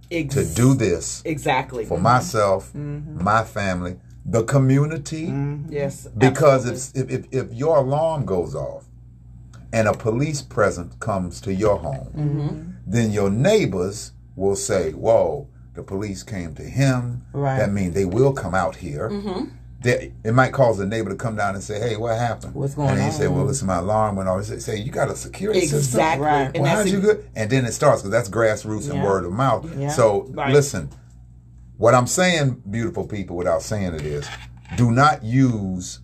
Ex- 0.09 0.33
to 0.33 0.45
do 0.45 0.73
this 0.73 1.21
Exactly. 1.25 1.85
for 1.85 1.99
myself, 1.99 2.71
mm-hmm. 2.73 3.21
my 3.23 3.43
family, 3.43 3.97
the 4.25 4.43
community. 4.43 5.27
Mm-hmm. 5.27 5.71
Yes. 5.71 6.07
Because 6.17 6.67
absolutely. 6.67 7.15
if, 7.15 7.25
if, 7.25 7.49
if 7.51 7.53
your 7.53 7.77
alarm 7.77 8.25
goes 8.25 8.55
off 8.55 8.86
and 9.73 9.87
a 9.87 9.93
police 9.93 10.41
presence 10.41 10.95
comes 10.99 11.41
to 11.41 11.53
your 11.53 11.77
home, 11.77 12.11
Mm-hmm. 12.15 12.71
then 12.85 13.11
your 13.11 13.29
neighbors 13.29 14.11
will 14.35 14.55
say, 14.55 14.91
Whoa, 14.93 15.49
the 15.73 15.83
police 15.83 16.23
came 16.23 16.55
to 16.55 16.63
him. 16.63 17.23
Right. 17.33 17.57
That 17.59 17.71
means 17.71 17.93
they 17.93 18.05
will 18.05 18.33
come 18.33 18.55
out 18.55 18.75
here. 18.77 19.09
Mm-hmm. 19.09 19.53
They, 19.79 20.11
it 20.23 20.31
might 20.33 20.53
cause 20.53 20.79
the 20.79 20.87
neighbor 20.87 21.11
to 21.11 21.15
come 21.15 21.35
down 21.35 21.53
and 21.53 21.63
say, 21.63 21.79
Hey, 21.79 21.97
what 21.97 22.17
happened? 22.17 22.55
What's 22.55 22.73
going 22.73 22.89
on? 22.89 22.97
and 22.97 23.03
he 23.05 23.11
say. 23.11 23.27
Well, 23.27 23.45
listen, 23.45 23.67
my 23.67 23.77
alarm 23.77 24.15
went 24.15 24.27
off. 24.27 24.45
They 24.47 24.57
say, 24.59 24.77
You 24.77 24.89
got 24.91 25.09
a 25.11 25.15
security 25.15 25.61
system? 25.61 25.77
Exactly. 25.99 26.25
Right. 26.25 26.51
And 26.55 26.63
Well, 26.63 26.75
how'd 26.77 26.87
you 26.89 26.97
ex- 26.97 27.05
good? 27.05 27.29
And 27.35 27.49
then 27.49 27.65
it 27.65 27.73
starts 27.73 28.01
because 28.01 28.11
that's 28.11 28.29
grassroots 28.29 28.89
and 28.89 29.03
word 29.03 29.23
of 29.25 29.31
mouth. 29.33 29.69
Yeah. 29.77 29.89
So 29.89 30.23
Right. 30.31 30.51
listen, 30.53 30.89
what 31.77 31.93
I'm 31.93 32.07
saying, 32.07 32.63
beautiful 32.71 33.05
people, 33.05 33.35
without 33.37 33.61
saying 33.61 33.93
it 33.93 34.01
is, 34.01 34.27
do 34.77 34.89
not 34.91 35.23
use 35.23 35.99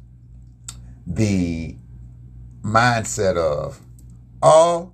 the 1.07 1.75
mindset 2.63 3.37
of, 3.37 3.79
oh, 4.41 4.93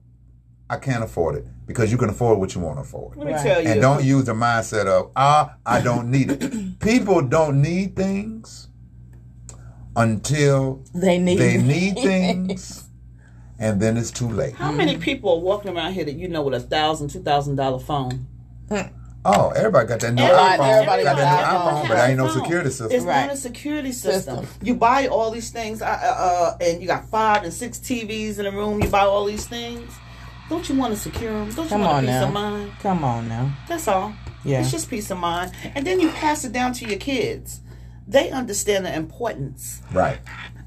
I 0.69 0.77
can't 0.77 1.03
afford 1.03 1.35
it 1.35 1.45
because 1.65 1.91
you 1.91 1.97
can 1.97 2.09
afford 2.09 2.39
what 2.39 2.55
you 2.55 2.61
want 2.61 2.77
to 2.77 2.81
afford. 2.81 3.17
Let 3.17 3.27
me 3.27 3.33
Right. 3.33 3.43
tell 3.43 3.61
you. 3.61 3.69
And 3.69 3.81
don't 3.81 4.03
use 4.03 4.25
the 4.25 4.33
mindset 4.33 4.85
of, 4.87 5.11
ah, 5.15 5.55
I 5.65 5.81
don't 5.81 6.09
need 6.11 6.31
it. 6.31 6.79
People 6.79 7.21
don't 7.21 7.61
need 7.61 7.95
things 7.95 8.67
until 9.95 10.83
They 10.93 11.17
need 11.17 11.37
they 11.39 11.57
need 11.57 11.95
things, 11.99 12.89
and 13.57 13.81
then 13.81 13.97
it's 13.97 14.11
too 14.11 14.29
late. 14.29 14.53
How 14.55 14.71
many 14.71 14.97
people 14.97 15.31
are 15.33 15.39
walking 15.39 15.75
around 15.75 15.93
here 15.93 16.05
that 16.05 16.15
you 16.15 16.27
know 16.27 16.41
with 16.41 16.53
a 16.53 16.59
thousand, 16.59 17.09
two 17.09 17.21
thousand 17.21 17.55
dollar 17.55 17.79
phone? 17.79 18.25
Oh, 19.25 19.49
everybody 19.49 19.87
got 19.87 19.99
that 19.99 20.13
new 20.13 20.23
Everybody- 20.23 20.61
iPhone. 20.61 20.73
everybody 20.73 21.03
got 21.03 21.17
got 21.17 21.21
that 21.21 21.51
new 21.51 21.57
iPhone, 21.59 21.73
iPhone. 21.83 21.87
but 21.89 21.95
there 21.95 22.09
ain't 22.09 22.17
no 22.17 22.27
security 22.29 22.69
system. 22.69 22.91
It's 22.91 23.03
Right. 23.05 23.25
not 23.25 23.33
a 23.33 23.37
security 23.37 23.91
system. 23.91 24.45
System. 24.45 24.47
You 24.65 24.75
buy 24.75 25.07
all 25.07 25.31
these 25.31 25.49
things, 25.49 25.81
uh, 25.81 25.85
uh, 25.85 26.57
and 26.61 26.81
you 26.81 26.87
got 26.87 27.09
five 27.09 27.43
and 27.43 27.53
six 27.53 27.79
TVs 27.79 28.39
in 28.39 28.45
a 28.45 28.51
room. 28.51 28.81
You 28.81 28.87
buy 28.89 29.01
all 29.01 29.25
these 29.25 29.45
things. 29.45 29.91
Don't 30.49 30.67
you 30.69 30.75
want 30.75 30.93
to 30.93 30.99
secure 30.99 31.31
them? 31.31 31.49
Don't 31.51 31.65
you 31.65 31.69
Come 31.69 31.81
want 31.81 31.93
on 31.93 32.01
peace 32.03 32.09
now. 32.11 32.23
of 32.27 32.33
mind? 32.33 32.71
Come 32.81 33.03
on 33.03 33.27
now. 33.27 33.51
That's 33.67 33.87
all. 33.87 34.13
Yeah. 34.45 34.61
It's 34.61 34.71
just 34.71 34.89
peace 34.89 35.11
of 35.11 35.17
mind, 35.17 35.51
and 35.75 35.85
then 35.85 35.99
you 35.99 36.09
pass 36.09 36.45
it 36.45 36.53
down 36.53 36.71
to 36.73 36.85
your 36.87 36.97
kids. 36.97 37.59
They 38.07 38.31
understand 38.31 38.85
the 38.85 38.95
importance 38.95 39.81
right. 39.93 40.19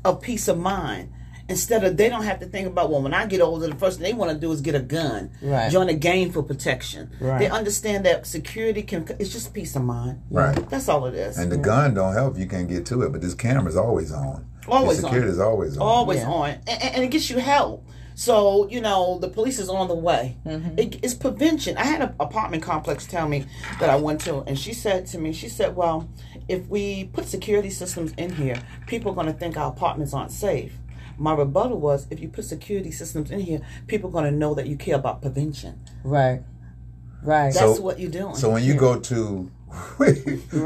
of 0.04 0.20
peace 0.20 0.46
of 0.46 0.58
mind. 0.58 1.08
Instead 1.48 1.85
of 1.85 1.96
they 1.96 2.09
don't 2.09 2.22
have 2.22 2.38
to 2.40 2.46
think 2.46 2.66
about 2.66 2.90
well 2.90 3.02
when 3.02 3.12
I 3.14 3.26
get 3.26 3.40
older 3.40 3.66
the 3.66 3.74
first 3.74 3.98
thing 3.98 4.05
they 4.05 4.12
want 4.12 4.31
to 4.31 4.38
do 4.38 4.50
is 4.52 4.61
get 4.61 4.74
a 4.74 4.81
gun, 4.81 5.31
Right. 5.42 5.70
join 5.70 5.88
a 5.88 5.94
gang 5.94 6.31
for 6.33 6.42
protection. 6.42 7.11
Right. 7.20 7.40
They 7.40 7.48
understand 7.48 8.07
that 8.07 8.26
security 8.26 8.83
can 8.83 9.07
it's 9.18 9.33
just 9.33 9.52
peace 9.52 9.74
of 9.76 9.83
mind. 9.83 10.22
Right. 10.31 10.55
That's 10.70 10.88
all 10.88 11.07
it 11.07 11.14
is. 11.14 11.38
And 11.38 11.50
the 11.50 11.57
gun 11.59 11.94
don't 11.94 12.12
help 12.14 12.35
if 12.35 12.40
you 12.40 12.46
can't 12.46 12.68
get 12.68 12.87
to 12.87 13.02
it, 13.02 13.12
but 13.12 13.20
this 13.20 13.35
camera's 13.35 13.76
always 13.76 14.12
on. 14.12 14.46
Always 14.68 15.00
the 15.02 15.09
on. 15.09 15.14
is 15.16 15.40
always 15.40 15.76
on. 15.76 15.83
always 15.83 16.20
Yeah. 16.20 16.28
on, 16.31 16.50
and, 16.68 16.83
and 16.94 17.05
it 17.05 17.11
gets 17.11 17.28
you 17.28 17.38
help. 17.38 17.85
So 18.14 18.68
you 18.68 18.81
know 18.81 19.18
the 19.18 19.28
police 19.28 19.59
is 19.59 19.68
on 19.68 19.88
the 19.88 19.94
way. 19.94 20.37
Mm-hmm. 20.46 20.78
It, 20.78 21.00
it's 21.02 21.14
prevention. 21.14 21.76
I 21.78 21.85
had 21.85 22.02
an 22.02 22.14
apartment 22.20 22.62
complex 22.62 23.07
tell 23.07 23.26
me 23.26 23.46
that 23.81 23.88
I 23.90 23.96
went 23.96 24.20
to, 24.22 24.40
and 24.46 24.59
she 24.59 24.74
said 24.74 25.07
to 25.09 25.18
me, 25.18 25.33
she 25.33 25.48
said, 25.48 25.74
"Well, 25.74 26.09
if 26.46 26.66
we 26.68 27.05
put 27.07 27.26
security 27.26 27.70
systems 27.70 28.12
in 28.18 28.35
here, 28.35 28.61
people 28.87 29.11
are 29.12 29.14
going 29.14 29.26
to 29.28 29.33
think 29.33 29.57
our 29.57 29.70
apartments 29.72 30.12
aren't 30.14 30.31
safe." 30.31 30.74
My 31.18 31.35
rebuttal 31.35 31.79
was, 31.81 32.07
if 32.11 32.20
you 32.20 32.29
put 32.29 32.44
security 32.44 32.90
systems 32.90 33.31
in 33.31 33.40
here, 33.40 33.61
people 33.87 34.11
are 34.11 34.12
going 34.12 34.25
to 34.25 34.31
know 34.37 34.55
that 34.55 34.66
you 34.66 34.77
care 34.77 34.96
about 34.96 35.22
prevention. 35.22 35.81
Right. 36.05 36.42
Right. 37.22 37.53
That's 37.55 37.77
So- 37.77 37.83
what 37.83 37.98
you're 38.01 38.11
doing. 38.11 38.35
So 38.35 38.51
when 38.51 38.64
you 38.64 38.75
go 38.75 38.98
to, 38.98 39.51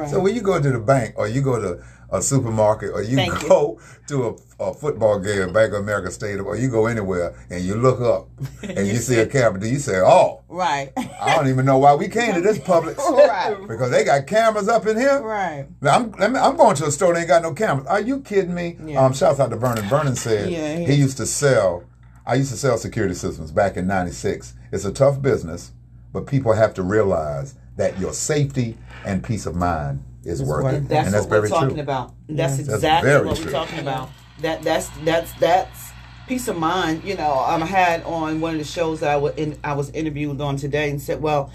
so 0.08 0.20
when 0.20 0.34
you 0.34 0.40
go 0.40 0.60
to 0.60 0.70
the 0.70 0.78
bank 0.80 1.14
or 1.16 1.28
you 1.28 1.40
go 1.42 1.60
to 1.60 1.82
a 2.10 2.22
supermarket 2.22 2.90
or 2.90 3.02
you 3.02 3.16
Thank 3.16 3.42
you. 3.42 3.48
go 3.48 3.80
to 4.08 4.36
a, 4.60 4.64
a 4.68 4.74
football 4.74 5.18
game 5.18 5.42
at 5.42 5.52
Bank 5.52 5.72
of 5.72 5.80
America 5.80 6.10
Stadium 6.10 6.46
or 6.46 6.56
you 6.56 6.70
go 6.70 6.86
anywhere 6.86 7.34
and 7.50 7.64
you 7.64 7.74
look 7.74 8.00
up 8.00 8.28
and 8.62 8.86
you, 8.86 8.96
see 8.96 9.18
a 9.18 9.26
camera, 9.26 9.58
do 9.60 9.68
you 9.68 9.78
say, 9.78 9.98
"Oh, 9.98 10.42
right. 10.48 10.92
I 10.96 11.34
don't 11.34 11.48
even 11.48 11.64
know 11.66 11.78
why 11.78 11.94
we 11.94 12.08
came 12.08 12.34
to 12.34 12.40
this 12.40 12.58
Publix 12.58 12.96
right. 12.98 13.56
because 13.68 13.90
they 13.90 14.04
got 14.04 14.26
cameras 14.26 14.68
up 14.68 14.86
in 14.86 14.96
here." 14.96 15.20
Right. 15.20 15.66
Now, 15.80 15.96
I'm, 15.96 16.36
I'm 16.36 16.56
going 16.56 16.76
to 16.76 16.86
a 16.86 16.90
store 16.92 17.14
that 17.14 17.20
ain't 17.20 17.28
got 17.28 17.42
no 17.42 17.52
cameras. 17.54 17.86
Are 17.88 18.00
you 18.00 18.20
kidding 18.20 18.54
me? 18.54 18.76
Yeah. 18.84 19.04
Um, 19.04 19.12
shouts 19.12 19.40
out 19.40 19.50
to 19.50 19.56
Vernon. 19.56 19.84
Vernon 19.88 20.14
said 20.16 20.50
Yeah, 20.50 20.76
he 20.78 20.84
he- 20.86 20.94
used 20.94 21.16
to 21.16 21.26
sell. 21.26 21.84
I 22.24 22.34
used 22.34 22.50
to 22.50 22.56
sell 22.56 22.76
security 22.78 23.14
systems 23.14 23.50
back 23.50 23.76
in 23.76 23.86
'96. 23.86 24.54
It's 24.72 24.84
a 24.84 24.92
tough 24.92 25.20
business, 25.22 25.72
but 26.12 26.26
people 26.26 26.52
have 26.52 26.74
to 26.74 26.82
realize 26.82 27.54
that 27.76 27.98
your 27.98 28.12
safety 28.12 28.76
and 29.04 29.22
peace 29.22 29.46
of 29.46 29.54
mind 29.54 30.02
is 30.26 30.42
worth 30.42 30.64
worth 30.64 30.74
it, 30.74 30.76
it. 30.76 30.88
That's 30.88 31.06
and 31.06 31.14
that's 31.14 31.26
what 31.26 31.42
we're 31.42 31.48
talking 31.48 31.70
true. 31.70 31.82
about. 31.82 32.14
That's 32.28 32.56
That's 32.56 32.68
exactly 32.68 33.10
very 33.10 33.26
what 33.26 33.38
we're 33.38 33.50
talking 33.50 33.78
about. 33.78 34.10
That 34.40 34.62
that's 34.62 34.88
that's 35.04 35.32
that's 35.34 35.90
peace 36.26 36.48
of 36.48 36.58
mind. 36.58 37.04
You 37.04 37.16
know, 37.16 37.32
um, 37.46 37.62
I 37.62 37.66
had 37.66 38.02
on 38.04 38.40
one 38.40 38.52
of 38.52 38.58
the 38.58 38.64
shows 38.64 39.00
that 39.00 39.10
I 39.10 39.16
was 39.16 39.34
in, 39.36 39.58
I 39.64 39.74
was 39.74 39.90
interviewed 39.90 40.40
on 40.40 40.56
today 40.56 40.90
and 40.90 41.00
said, 41.00 41.22
well, 41.22 41.50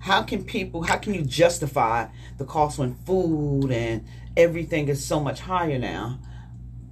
how 0.00 0.22
can 0.22 0.44
people? 0.44 0.82
How 0.82 0.96
can 0.96 1.14
you 1.14 1.22
justify 1.22 2.06
the 2.36 2.44
cost 2.44 2.78
when 2.78 2.94
food 2.94 3.70
and 3.70 4.04
everything 4.36 4.88
is 4.88 5.04
so 5.04 5.20
much 5.20 5.40
higher 5.40 5.78
now? 5.78 6.18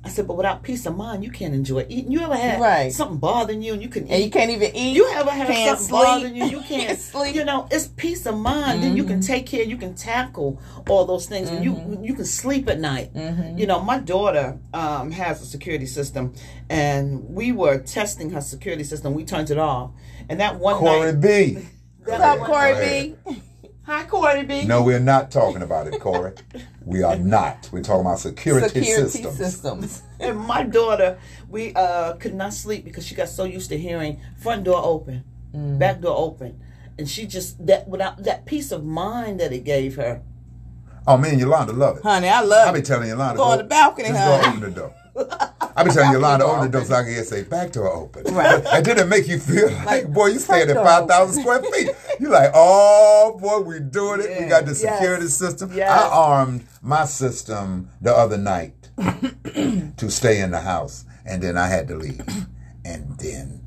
I 0.06 0.08
said, 0.08 0.28
but 0.28 0.36
without 0.36 0.62
peace 0.62 0.86
of 0.86 0.96
mind, 0.96 1.24
you 1.24 1.32
can't 1.32 1.52
enjoy 1.52 1.84
eating. 1.88 2.12
You 2.12 2.20
ever 2.20 2.36
had 2.36 2.60
Right. 2.60 2.92
something 2.92 3.18
bothering 3.18 3.60
you 3.60 3.72
and 3.72 3.82
you 3.82 3.88
can 3.88 4.04
and 4.04 4.20
you 4.20 4.26
eat? 4.26 4.32
can't 4.32 4.52
even 4.52 4.76
eat. 4.76 4.94
You 4.94 5.08
ever 5.08 5.30
had 5.32 5.48
can't 5.48 5.78
something 5.80 5.86
sleep. 5.86 6.04
bothering 6.04 6.36
you? 6.36 6.44
You 6.44 6.60
can't, 6.68 6.86
Can't 6.86 6.98
sleep. 7.00 7.34
You 7.34 7.44
know, 7.44 7.66
it's 7.72 7.88
peace 7.88 8.24
of 8.24 8.36
mind. 8.38 8.84
Then 8.84 8.96
you 8.96 9.02
can 9.02 9.18
mm-hmm. 9.18 9.32
take 9.32 9.46
care. 9.46 9.64
You 9.64 9.76
can 9.76 9.96
tackle 9.96 10.60
all 10.88 11.06
those 11.06 11.26
things. 11.26 11.50
When 11.50 11.64
you 11.64 11.72
mm-hmm. 11.72 12.04
you 12.04 12.14
can 12.14 12.24
sleep 12.24 12.68
at 12.68 12.78
night. 12.78 13.12
Mm-hmm. 13.14 13.58
You 13.58 13.66
know, 13.66 13.82
my 13.82 13.98
daughter 13.98 14.58
um, 14.72 15.10
has 15.10 15.42
a 15.42 15.46
security 15.46 15.86
system, 15.86 16.34
and 16.70 17.28
we 17.28 17.50
were 17.50 17.78
testing 17.78 18.30
her 18.30 18.40
security 18.40 18.84
system. 18.84 19.12
We 19.12 19.24
turned 19.24 19.50
it 19.50 19.58
off, 19.58 19.90
and 20.28 20.38
that 20.38 20.60
one 20.60 20.76
Corey 20.76 21.12
night. 21.12 21.20
B. 21.20 21.52
that 22.06 22.20
What's 22.20 22.22
up, 22.22 22.38
one- 22.38 22.50
Corey 22.50 23.16
B? 23.26 23.42
Hi, 23.86 24.02
Corey 24.02 24.42
B. 24.44 24.64
No, 24.64 24.82
we're 24.82 24.98
not 24.98 25.30
talking 25.30 25.62
about 25.62 25.86
it, 25.86 26.00
Corey. 26.00 26.32
we 26.84 27.04
are 27.04 27.16
not. 27.16 27.68
We're 27.70 27.84
talking 27.84 28.00
about 28.00 28.18
security, 28.18 28.82
systems. 28.82 29.12
Security 29.12 29.44
systems. 29.44 29.90
systems. 29.92 30.02
And 30.18 30.40
my 30.40 30.64
daughter, 30.64 31.20
we 31.48 31.72
uh, 31.72 32.14
could 32.14 32.34
not 32.34 32.52
sleep 32.52 32.84
because 32.84 33.06
she 33.06 33.14
got 33.14 33.28
so 33.28 33.44
used 33.44 33.68
to 33.68 33.78
hearing 33.78 34.20
front 34.38 34.64
door 34.64 34.80
open, 34.82 35.22
back 35.52 36.00
door 36.00 36.16
open, 36.18 36.60
and 36.98 37.08
she 37.08 37.28
just 37.28 37.64
that 37.64 37.86
without 37.86 38.24
that 38.24 38.44
peace 38.44 38.72
of 38.72 38.84
mind 38.84 39.38
that 39.38 39.52
it 39.52 39.62
gave 39.62 39.94
her. 39.94 40.20
Oh, 41.06 41.16
me 41.16 41.28
and 41.28 41.38
Yolanda 41.38 41.72
love 41.72 41.98
it. 41.98 42.02
Honey, 42.02 42.28
I 42.28 42.40
love 42.40 42.68
I 42.68 42.72
be 42.72 42.80
it. 42.80 42.86
telling 42.86 43.08
Yolanda. 43.08 43.36
Go 43.36 43.44
on 43.44 43.58
the 43.58 43.64
balcony, 43.64 44.08
just 44.08 44.18
honey. 44.18 44.42
go 44.42 44.48
open 44.48 44.60
the 44.62 44.70
door. 44.80 44.94
I 45.76 45.84
be 45.84 45.90
telling 45.90 46.12
Yolanda, 46.12 46.44
door 46.44 46.56
open 46.56 46.70
the 46.70 46.78
door 46.78 46.86
so 46.86 46.94
I 46.94 47.02
can 47.02 47.12
hear 47.12 47.24
say, 47.24 47.42
back 47.42 47.72
door 47.72 47.92
open. 47.92 48.24
Right. 48.34 48.64
And 48.72 48.84
then 48.84 48.98
it 48.98 49.06
make 49.08 49.28
you 49.28 49.38
feel 49.38 49.70
like, 49.84 50.10
boy, 50.12 50.26
you 50.28 50.38
staying 50.38 50.70
at 50.70 50.76
5,000 50.76 51.42
square 51.42 51.62
feet. 51.62 51.90
You're 52.18 52.30
like, 52.30 52.50
oh, 52.54 53.36
boy, 53.40 53.60
we 53.60 53.80
doing 53.80 54.20
it. 54.22 54.40
We 54.40 54.46
got 54.48 54.64
the 54.64 54.72
Yes. 54.72 54.80
security 54.98 55.28
system. 55.28 55.70
Yes. 55.74 55.90
I 55.90 56.08
armed 56.08 56.66
my 56.82 57.04
system 57.04 57.90
the 58.00 58.14
other 58.14 58.38
night 58.38 58.88
to 59.96 60.10
stay 60.10 60.40
in 60.40 60.50
the 60.50 60.60
house. 60.60 61.04
And 61.24 61.42
then 61.42 61.56
I 61.56 61.68
had 61.68 61.88
to 61.88 61.96
leave. 61.96 62.22
And 62.84 63.18
then 63.18 63.64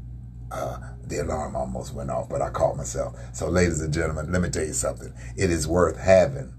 uh, 0.50 0.78
the 1.06 1.18
alarm 1.22 1.54
almost 1.54 1.94
went 1.94 2.10
off, 2.10 2.30
but 2.30 2.42
I 2.42 2.50
caught 2.52 2.78
myself. 2.78 3.18
So, 3.34 3.50
ladies 3.50 3.82
and 3.82 3.94
gentlemen, 3.94 4.32
let 4.32 4.42
me 4.42 4.50
tell 4.50 4.64
you 4.64 4.72
something. 4.72 5.14
It 5.36 5.50
is 5.50 5.68
worth 5.68 5.98
having. 5.98 6.54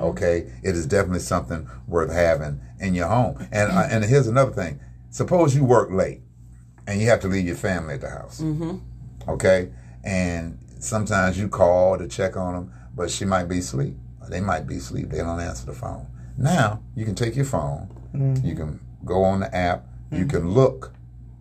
Okay, 0.00 0.50
it 0.64 0.74
is 0.74 0.86
definitely 0.86 1.20
something 1.20 1.68
worth 1.86 2.10
having 2.12 2.60
in 2.80 2.94
your 2.96 3.06
home. 3.06 3.46
And 3.52 3.70
uh, 3.70 3.86
and 3.88 4.04
here's 4.04 4.26
another 4.26 4.50
thing. 4.50 4.80
Suppose 5.10 5.54
you 5.54 5.64
work 5.64 5.90
late, 5.90 6.22
and 6.86 7.00
you 7.00 7.08
have 7.08 7.20
to 7.20 7.28
leave 7.28 7.46
your 7.46 7.56
family 7.56 7.94
at 7.94 8.00
the 8.00 8.10
house. 8.10 8.40
Mm-hmm. 8.40 8.78
Okay, 9.28 9.70
and 10.04 10.58
sometimes 10.78 11.38
you 11.38 11.48
call 11.48 11.98
to 11.98 12.08
check 12.08 12.36
on 12.36 12.54
them, 12.54 12.72
but 12.94 13.10
she 13.10 13.24
might 13.24 13.44
be 13.44 13.58
asleep. 13.58 13.96
They 14.28 14.40
might 14.40 14.66
be 14.66 14.76
asleep. 14.76 15.10
They 15.10 15.18
don't 15.18 15.40
answer 15.40 15.66
the 15.66 15.72
phone. 15.72 16.06
Now 16.38 16.82
you 16.94 17.04
can 17.04 17.14
take 17.14 17.36
your 17.36 17.44
phone. 17.44 17.88
Mm-hmm. 18.14 18.46
You 18.46 18.54
can 18.54 18.80
go 19.04 19.24
on 19.24 19.40
the 19.40 19.54
app. 19.54 19.86
You 20.10 20.18
mm-hmm. 20.18 20.28
can 20.28 20.50
look 20.50 20.92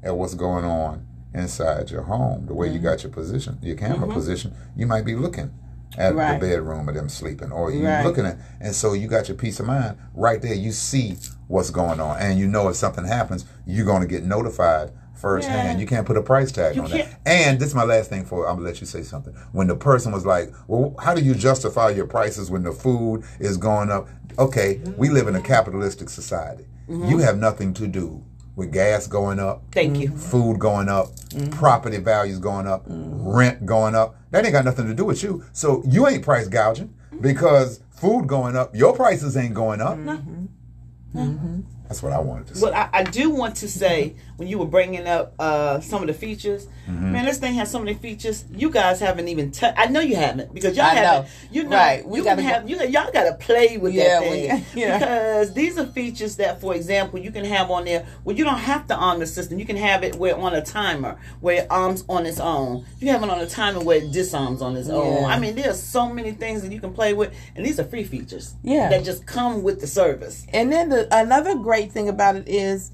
at 0.04 0.16
what's 0.16 0.34
going 0.34 0.66
on 0.66 1.06
inside 1.34 1.92
your 1.92 2.04
home, 2.04 2.48
the 2.48 2.54
way 2.54 2.70
you 2.70 2.80
got 2.80 3.04
your 3.04 3.12
position, 3.12 3.58
your 3.62 3.76
camera 3.76 4.12
position. 4.12 4.54
You 4.76 4.88
might 4.88 5.06
be 5.06 5.16
looking 5.16 5.52
at 5.98 6.16
Right. 6.16 6.40
the 6.40 6.48
bedroom 6.48 6.88
of 6.90 6.96
them 6.96 7.10
sleeping, 7.10 7.52
or 7.52 7.72
you 7.72 7.86
Right. 7.86 8.06
looking 8.06 8.26
at, 8.26 8.38
and 8.60 8.74
so 8.76 8.94
you 8.94 9.08
got 9.08 9.28
your 9.28 9.38
peace 9.38 9.60
of 9.60 9.66
mind 9.66 9.98
right 10.14 10.42
there. 10.42 10.54
You 10.54 10.72
see 10.72 11.18
what's 11.50 11.70
going 11.72 12.00
on, 12.00 12.18
and 12.20 12.40
you 12.40 12.48
know 12.48 12.70
if 12.70 12.78
something 12.78 13.04
happens, 13.04 13.46
you're 13.66 13.86
going 13.86 14.02
to 14.02 14.08
get 14.08 14.24
notified 14.24 14.92
firsthand. 15.20 15.78
Yeah. 15.78 15.82
You 15.82 15.86
can't 15.86 16.08
put 16.08 16.16
a 16.16 16.22
price 16.22 16.52
tag 16.52 16.76
You 16.76 16.84
on 16.84 16.90
can't- 16.90 17.10
that. 17.10 17.20
And 17.26 17.60
this 17.60 17.70
is 17.70 17.76
my 17.76 17.84
last 17.84 18.10
thing 18.10 18.24
for. 18.24 18.48
I'm 18.48 18.56
gonna 18.56 18.68
let 18.68 18.80
you 18.80 18.88
say 18.88 19.04
something. 19.04 19.34
When 19.52 19.68
the 19.68 19.76
person 19.76 20.12
was 20.14 20.26
like, 20.26 20.54
"Well, 20.68 20.96
how 21.00 21.14
do 21.14 21.22
you 21.22 21.36
justify 21.36 21.90
your 21.90 22.08
prices 22.08 22.50
when 22.50 22.64
the 22.64 22.72
food 22.72 23.24
is 23.40 23.58
going 23.58 23.92
up?" 23.92 24.08
Okay, 24.38 24.80
we 24.96 25.10
live 25.10 25.28
in 25.28 25.36
a 25.36 25.42
capitalistic 25.42 26.10
society. 26.10 26.66
Mm-hmm. 26.90 27.10
You 27.10 27.18
have 27.18 27.38
nothing 27.38 27.74
to 27.76 27.88
do 27.88 28.24
with 28.56 28.72
gas 28.72 29.08
going 29.08 29.40
up, 29.40 29.64
Thank 29.72 29.98
you. 29.98 30.10
food 30.10 30.60
going 30.60 30.90
up, 30.90 31.08
mm-hmm. 31.30 31.50
property 31.50 31.98
values 31.98 32.40
going 32.40 32.68
up, 32.68 32.88
mm-hmm. 32.88 33.28
rent 33.28 33.66
going 33.66 33.96
up. 33.96 34.16
That 34.32 34.44
ain't 34.44 34.54
got 34.54 34.66
nothing 34.66 34.88
to 34.88 34.94
do 34.94 35.06
with 35.06 35.24
you. 35.24 35.44
So 35.54 35.82
you 35.86 36.08
ain't 36.08 36.24
price 36.24 36.48
gouging 36.48 36.90
mm-hmm. 36.90 37.22
because 37.22 37.82
food 37.90 38.28
going 38.28 38.56
up, 38.56 38.76
your 38.76 38.96
prices 38.96 39.36
ain't 39.38 39.54
going 39.54 39.82
up. 39.82 39.98
Mm-hmm. 41.16 41.62
That's 41.88 42.04
what 42.04 42.14
I 42.14 42.20
wanted 42.20 42.48
to 42.48 42.56
say. 42.56 42.62
But 42.62 42.74
I, 42.74 42.90
I 42.94 43.04
do 43.04 43.32
want 43.32 43.56
to 43.58 43.68
say 43.68 44.16
when 44.40 44.48
you 44.48 44.58
were 44.58 44.66
bringing 44.66 45.08
up 45.08 45.34
uh, 45.38 45.80
some 45.82 46.02
of 46.02 46.08
the 46.08 46.14
features, 46.14 46.68
Mm-hmm. 46.90 47.12
man, 47.12 47.26
this 47.26 47.38
thing 47.38 47.54
has 47.54 47.70
so 47.70 47.78
many 47.78 47.94
features. 47.94 48.46
You 48.52 48.72
guys 48.72 49.00
haven't 49.00 49.28
even. 49.28 49.52
touched. 49.52 49.78
I 49.78 49.86
know 49.86 50.00
you 50.00 50.16
haven't 50.16 50.56
because 50.56 50.76
y'all 50.76 50.88
I 50.88 50.96
haven't. 50.96 51.32
You 51.52 51.66
know, 51.66 51.78
Right. 51.78 52.04
We 52.04 52.18
you 52.18 52.24
gotta 52.26 52.42
go- 52.42 52.48
have. 52.48 52.68
You 52.68 52.78
y'all 52.80 53.12
got 53.12 53.26
to 53.26 53.34
play 53.36 53.78
with 53.78 53.94
Yeah, 53.94 54.20
that 54.22 54.22
we- 54.32 54.48
thing 54.48 54.66
yeah. 54.76 54.98
because 54.98 55.54
these 55.54 55.78
are 55.78 55.86
features 55.86 56.38
that, 56.38 56.60
for 56.60 56.74
example, 56.74 57.20
you 57.20 57.30
can 57.30 57.46
have 57.46 57.70
on 57.70 57.86
there 57.86 58.08
where 58.24 58.36
you 58.36 58.44
don't 58.44 58.58
have 58.58 58.88
to 58.88 58.96
arm 58.96 59.20
the 59.20 59.28
system. 59.28 59.60
You 59.60 59.68
can 59.68 59.76
have 59.78 60.04
it 60.04 60.16
where 60.16 60.36
on 60.36 60.56
a 60.56 60.64
timer 60.66 61.20
where 61.42 61.62
it 61.62 61.68
arms 61.70 62.04
on 62.10 62.26
its 62.26 62.40
own. 62.40 62.88
You 63.00 63.10
have 63.12 63.22
it 63.22 63.30
on 63.30 63.40
a 63.40 63.48
timer 63.48 63.82
where 63.82 63.98
it 63.98 64.12
disarms 64.12 64.64
on 64.64 64.76
its 64.76 64.90
own. 64.90 65.26
I 65.26 65.38
mean, 65.38 65.54
there's 65.54 65.80
so 65.80 66.10
many 66.12 66.32
things 66.32 66.64
that 66.64 66.72
you 66.72 66.80
can 66.80 66.92
play 66.94 67.14
with, 67.14 67.32
and 67.56 67.64
these 67.64 67.80
are 67.80 67.84
free 67.84 68.04
features. 68.04 68.56
Yeah. 68.64 68.90
that 68.90 69.04
just 69.04 69.28
come 69.28 69.62
with 69.62 69.80
the 69.80 69.86
service. 69.88 70.48
And 70.52 70.72
then 70.72 70.90
the, 70.90 71.08
another 71.16 71.54
great 71.56 71.92
thing 71.92 72.10
about 72.10 72.36
it 72.36 72.48
is 72.48 72.90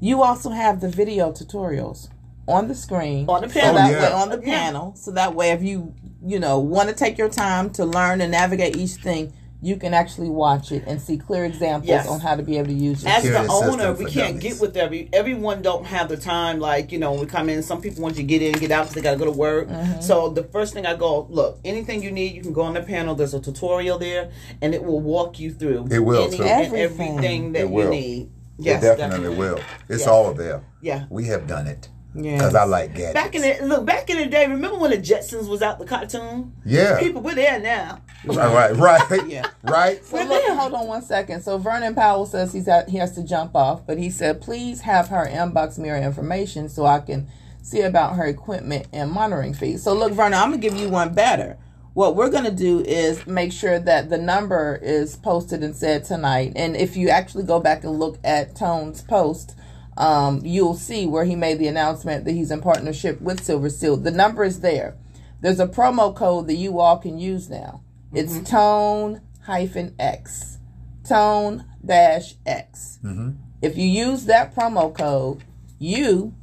you 0.00 0.22
also 0.22 0.50
have 0.50 0.80
the 0.80 0.88
video 0.88 1.32
tutorials 1.32 2.08
on 2.48 2.68
the 2.68 2.74
screen 2.74 3.26
On 3.28 3.42
the 3.42 3.48
So 3.48 3.60
panel. 3.60 3.74
that 3.74 3.88
Oh, 3.88 3.90
yeah. 3.92 4.02
way 4.02 4.12
on 4.12 4.28
the 4.30 4.40
Yeah. 4.44 4.58
panel. 4.58 4.94
So 4.96 5.10
that 5.12 5.34
way 5.34 5.50
if 5.50 5.62
you 5.62 5.94
you 6.24 6.38
know 6.40 6.58
want 6.58 6.88
to 6.88 6.94
take 6.94 7.18
your 7.18 7.28
time 7.28 7.70
to 7.70 7.84
learn 7.84 8.20
and 8.20 8.30
navigate 8.32 8.76
each 8.76 8.94
thing, 8.94 9.32
you 9.62 9.76
can 9.76 9.94
actually 9.94 10.28
watch 10.28 10.70
it 10.70 10.84
and 10.86 11.00
see 11.00 11.16
clear 11.16 11.44
examples 11.44 11.88
Yes. 11.88 12.06
on 12.06 12.20
how 12.20 12.36
to 12.36 12.42
be 12.42 12.56
able 12.58 12.68
to 12.68 12.74
use 12.74 13.02
it. 13.04 13.08
as 13.08 13.22
the 13.24 13.46
owner, 13.50 13.92
we 13.94 14.04
can't 14.04 14.36
dummies. 14.38 14.42
get 14.42 14.60
with 14.60 14.76
every 14.76 15.08
everyone. 15.12 15.62
Don't 15.62 15.84
have 15.86 16.08
the 16.08 16.16
time. 16.16 16.60
Like 16.60 16.92
you 16.92 16.98
know, 16.98 17.12
when 17.12 17.20
we 17.20 17.26
come 17.26 17.48
in. 17.48 17.62
Some 17.62 17.80
people 17.80 18.02
want 18.02 18.16
you 18.16 18.22
to 18.22 18.26
get 18.28 18.42
in 18.42 18.52
and 18.52 18.60
get 18.60 18.70
out 18.70 18.82
because 18.84 18.94
they 18.94 19.00
got 19.02 19.12
to 19.12 19.18
go 19.18 19.24
to 19.24 19.30
work. 19.30 19.68
Mm-hmm. 19.68 20.00
So 20.02 20.28
the 20.28 20.44
first 20.44 20.72
thing 20.74 20.84
I 20.86 20.94
go, 20.94 21.26
look, 21.30 21.58
anything 21.64 22.02
you 22.02 22.12
need, 22.12 22.34
you 22.34 22.42
can 22.42 22.52
go 22.52 22.62
on 22.62 22.74
the 22.74 22.82
panel. 22.82 23.14
There's 23.16 23.34
a 23.34 23.40
tutorial 23.40 23.98
there, 23.98 24.30
and 24.62 24.72
it 24.74 24.84
will 24.84 25.00
walk 25.00 25.40
you 25.40 25.50
through. 25.52 25.88
It 25.90 26.00
will, 26.00 26.26
any 26.28 26.36
too. 26.36 26.44
Everything. 26.44 26.80
everything 27.18 27.52
that 27.52 27.62
It 27.62 27.68
you 27.68 27.74
will. 27.74 27.90
need. 27.90 28.30
Yes, 28.58 28.82
it 28.82 28.96
definitely, 28.96 29.36
will. 29.36 29.58
It's 29.88 30.00
Yes. 30.00 30.08
all 30.08 30.32
there. 30.32 30.62
Yeah. 30.80 31.04
We 31.10 31.26
have 31.26 31.46
done 31.46 31.66
it. 31.66 31.88
Yeah. 32.14 32.38
Because 32.38 32.54
I 32.54 32.64
like 32.64 32.94
gadgets. 32.94 33.12
Back 33.12 33.34
in 33.34 33.42
the 33.42 33.66
look, 33.66 33.84
back 33.84 34.08
in 34.08 34.16
the 34.16 34.24
day, 34.26 34.46
remember 34.46 34.78
when 34.78 34.90
the 34.90 34.96
Jetsons 34.96 35.48
was 35.48 35.60
out 35.60 35.78
the 35.78 35.84
cartoon? 35.84 36.54
yeah. 36.64 36.98
People, 36.98 37.20
we're 37.20 37.34
there 37.34 37.60
now. 37.60 38.00
Right, 38.24 38.72
right, 38.72 38.76
right. 39.10 39.26
Yeah. 39.28 39.46
Right? 39.62 40.02
So 40.04 40.16
look, 40.24 40.42
hold 40.44 40.72
on 40.72 40.86
one 40.86 41.02
second. 41.02 41.42
So 41.42 41.58
Vernon 41.58 41.94
Powell 41.94 42.24
says 42.24 42.54
he's 42.54 42.68
at, 42.68 42.88
he 42.88 42.96
has 42.96 43.12
to 43.16 43.22
jump 43.22 43.54
off, 43.54 43.86
but 43.86 43.98
he 43.98 44.08
said 44.08 44.40
please 44.40 44.80
have 44.82 45.08
her 45.08 45.26
inbox 45.26 45.76
mirror 45.78 46.00
information 46.00 46.70
so 46.70 46.86
I 46.86 47.00
can 47.00 47.28
see 47.62 47.82
about 47.82 48.14
her 48.16 48.24
equipment 48.24 48.86
and 48.94 49.10
monitoring 49.10 49.52
fees. 49.52 49.82
So 49.82 49.92
look, 49.92 50.12
Vernon, 50.12 50.34
I'm 50.34 50.50
gonna 50.50 50.58
give 50.62 50.76
you 50.76 50.88
one 50.88 51.12
better. 51.12 51.58
What 51.96 52.14
we're 52.14 52.28
gonna 52.28 52.50
do 52.50 52.80
is 52.80 53.26
make 53.26 53.54
sure 53.54 53.78
that 53.78 54.10
the 54.10 54.18
number 54.18 54.78
is 54.82 55.16
posted 55.16 55.64
and 55.64 55.74
said 55.74 56.04
tonight. 56.04 56.52
And 56.54 56.76
if 56.76 56.94
you 56.94 57.08
actually 57.08 57.44
go 57.44 57.58
back 57.58 57.84
and 57.84 57.98
look 57.98 58.18
at 58.22 58.54
Tone's 58.54 59.00
post, 59.00 59.56
um, 59.96 60.42
you'll 60.44 60.74
see 60.74 61.06
where 61.06 61.24
he 61.24 61.34
made 61.34 61.58
the 61.58 61.68
announcement 61.68 62.26
that 62.26 62.32
he's 62.32 62.50
in 62.50 62.60
partnership 62.60 63.18
with 63.22 63.42
Silver 63.42 63.70
Seal. 63.70 63.96
The 63.96 64.10
number 64.10 64.44
is 64.44 64.60
there. 64.60 64.94
There's 65.40 65.58
a 65.58 65.66
promo 65.66 66.14
code 66.14 66.48
that 66.48 66.56
you 66.56 66.80
all 66.80 66.98
can 66.98 67.18
use 67.18 67.48
now. 67.48 67.80
It's 68.12 68.40
tone 68.40 69.22
hyphen 69.44 69.94
X. 69.98 70.58
Tone 71.02 71.64
dash 71.82 72.34
X. 72.44 72.98
If 73.62 73.78
you 73.78 73.86
use 73.86 74.26
that 74.26 74.54
promo 74.54 74.94
code, 74.94 75.44
you 75.78 76.34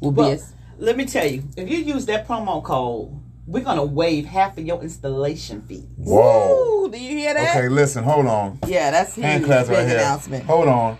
will 0.00 0.10
be 0.10 0.22
a, 0.22 0.38
let 0.78 0.96
me 0.96 1.04
tell 1.06 1.24
you, 1.24 1.44
if 1.56 1.70
you 1.70 1.78
use 1.78 2.06
that 2.06 2.26
promo 2.26 2.60
code, 2.64 3.20
we're 3.46 3.62
gonna 3.64 3.84
waive 3.84 4.24
half 4.26 4.56
of 4.58 4.64
your 4.64 4.80
installation 4.82 5.62
fee. 5.62 5.86
Whoa. 5.96 6.84
Ooh, 6.84 6.90
do 6.90 6.98
you 6.98 7.16
hear 7.18 7.34
that? 7.34 7.56
Okay, 7.56 7.68
listen, 7.68 8.04
hold 8.04 8.26
on. 8.26 8.58
Yeah, 8.66 8.90
that's 8.90 9.14
huge. 9.14 9.24
Hand 9.26 9.44
claps 9.44 9.68
Big 9.68 9.78
right 9.78 9.86
here. 9.88 9.98
announcement. 9.98 10.44
Hold 10.44 10.68
on. 10.68 10.98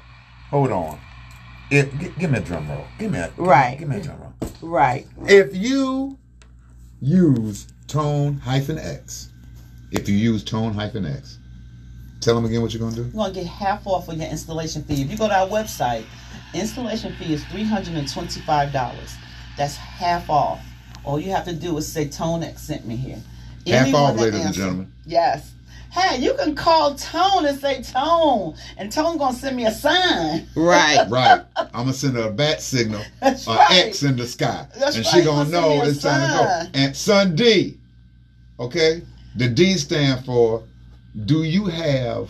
Hold 0.50 0.70
on. 0.72 0.98
If, 1.70 1.98
g- 1.98 2.12
give 2.18 2.30
me 2.30 2.38
a 2.38 2.42
drum 2.42 2.68
roll. 2.68 2.85
Give 2.98 3.11
me 3.11 3.18
a 3.18 3.28
give 3.28 3.38
me- 3.38 3.44
Right. 3.46 3.78
Give 3.78 3.88
me 3.88 3.96
a 3.96 4.02
drum 4.02 4.18
roll. 4.20 4.33
Right. 4.61 5.07
If 5.26 5.57
you 5.57 6.18
use 7.00 7.66
tone 7.87 8.38
hyphen 8.38 8.78
X, 8.78 9.30
if 9.90 10.09
you 10.09 10.14
use 10.14 10.44
tone 10.44 10.72
hyphen 10.74 11.07
X, 11.07 11.38
tell 12.20 12.35
them 12.35 12.44
again 12.44 12.62
what 12.62 12.72
you're 12.72 12.80
gonna 12.80 12.94
do. 12.96 13.02
You're 13.04 13.12
gonna 13.12 13.33
get 13.35 13.46
half 13.46 13.87
off 13.87 14.09
of 14.09 14.16
your 14.18 14.28
installation 14.28 14.83
fee. 14.85 15.02
If 15.02 15.11
you 15.11 15.16
go 15.16 15.28
to 15.28 15.35
our 15.35 15.48
website, 15.48 16.04
installation 16.52 17.14
fee 17.16 17.35
is 17.35 17.44
three 17.46 17.64
hundred 17.64 17.94
and 17.94 18.11
twenty-five 18.11 18.72
dollars. 18.72 19.14
That's 19.57 19.76
half 19.76 20.28
off. 20.30 20.64
All 21.04 21.20
you 21.20 21.30
have 21.32 21.44
to 21.46 21.52
do 21.52 21.76
is 21.78 21.90
say 21.90 22.08
Tone 22.08 22.42
X 22.42 22.62
sent 22.62 22.86
me 22.86 22.96
here. 22.96 23.18
Half 23.66 23.82
Anyone 23.86 24.02
off, 24.02 24.16
that 24.16 24.22
ladies 24.22 24.44
and 24.44 24.54
gentlemen. 24.54 24.92
Yes. 25.06 25.52
Hey, 25.92 26.18
you 26.20 26.34
can 26.34 26.54
call 26.56 26.94
Tone 26.96 27.46
and 27.46 27.58
say 27.58 27.80
Tone, 27.82 28.54
and 28.76 28.90
Tone 28.90 29.16
gonna 29.16 29.36
send 29.36 29.56
me 29.56 29.64
a 29.66 29.70
sign. 29.70 30.46
Right. 30.56 31.06
Right. 31.08 31.42
I'm 31.56 31.68
gonna 31.72 31.92
send 31.92 32.16
her 32.16 32.28
a 32.28 32.32
bat 32.32 32.60
signal, 32.60 33.02
That's 33.20 33.46
an 33.46 33.54
right. 33.56 33.86
X 33.86 34.02
in 34.02 34.16
the 34.16 34.26
sky, 34.26 34.66
That's 34.78 34.96
and 34.96 35.04
right. 35.06 35.14
she 35.14 35.22
gonna 35.22 35.48
Gonna 35.50 35.66
know 35.66 35.82
a 35.82 35.88
it's 35.88 36.02
time 36.02 36.20
to 36.20 36.36
sign. 36.36 36.64
go. 36.66 36.70
And 36.74 36.96
son 36.96 37.36
D, 37.36 37.78
okay, 38.58 39.02
the 39.36 39.48
D 39.48 39.74
stand 39.74 40.24
for 40.24 40.64
Do 41.26 41.44
you 41.44 41.66
have 41.66 42.28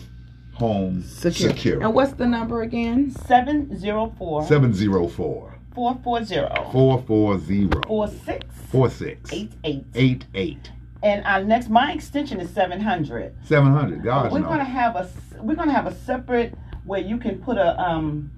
Home 0.53 1.01
Secure. 1.03 1.49
Security. 1.49 1.83
And 1.83 1.93
what's 1.93 2.13
the 2.13 2.27
number 2.27 2.61
again? 2.61 3.09
704 3.11 4.45
704 4.45 5.54
440 5.75 6.71
440 6.71 7.87
4688. 7.87 8.43
4688. 8.71 10.71
And 11.03 11.23
our 11.25 11.43
next, 11.43 11.69
my 11.69 11.91
extension 11.91 12.39
is 12.39 12.49
700. 12.49 13.35
700. 13.43 14.01
God 14.03 14.31
we're 14.31 14.39
knows. 14.39 14.47
gonna 14.49 14.63
have 14.63 14.95
a 14.95 15.07
we're 15.41 15.55
gonna 15.55 15.73
have 15.73 15.85
a 15.85 15.93
separate 15.93 16.55
where 16.85 17.01
you 17.01 17.17
can 17.17 17.37
put 17.39 17.57
a 17.57 17.79
um 17.79 18.31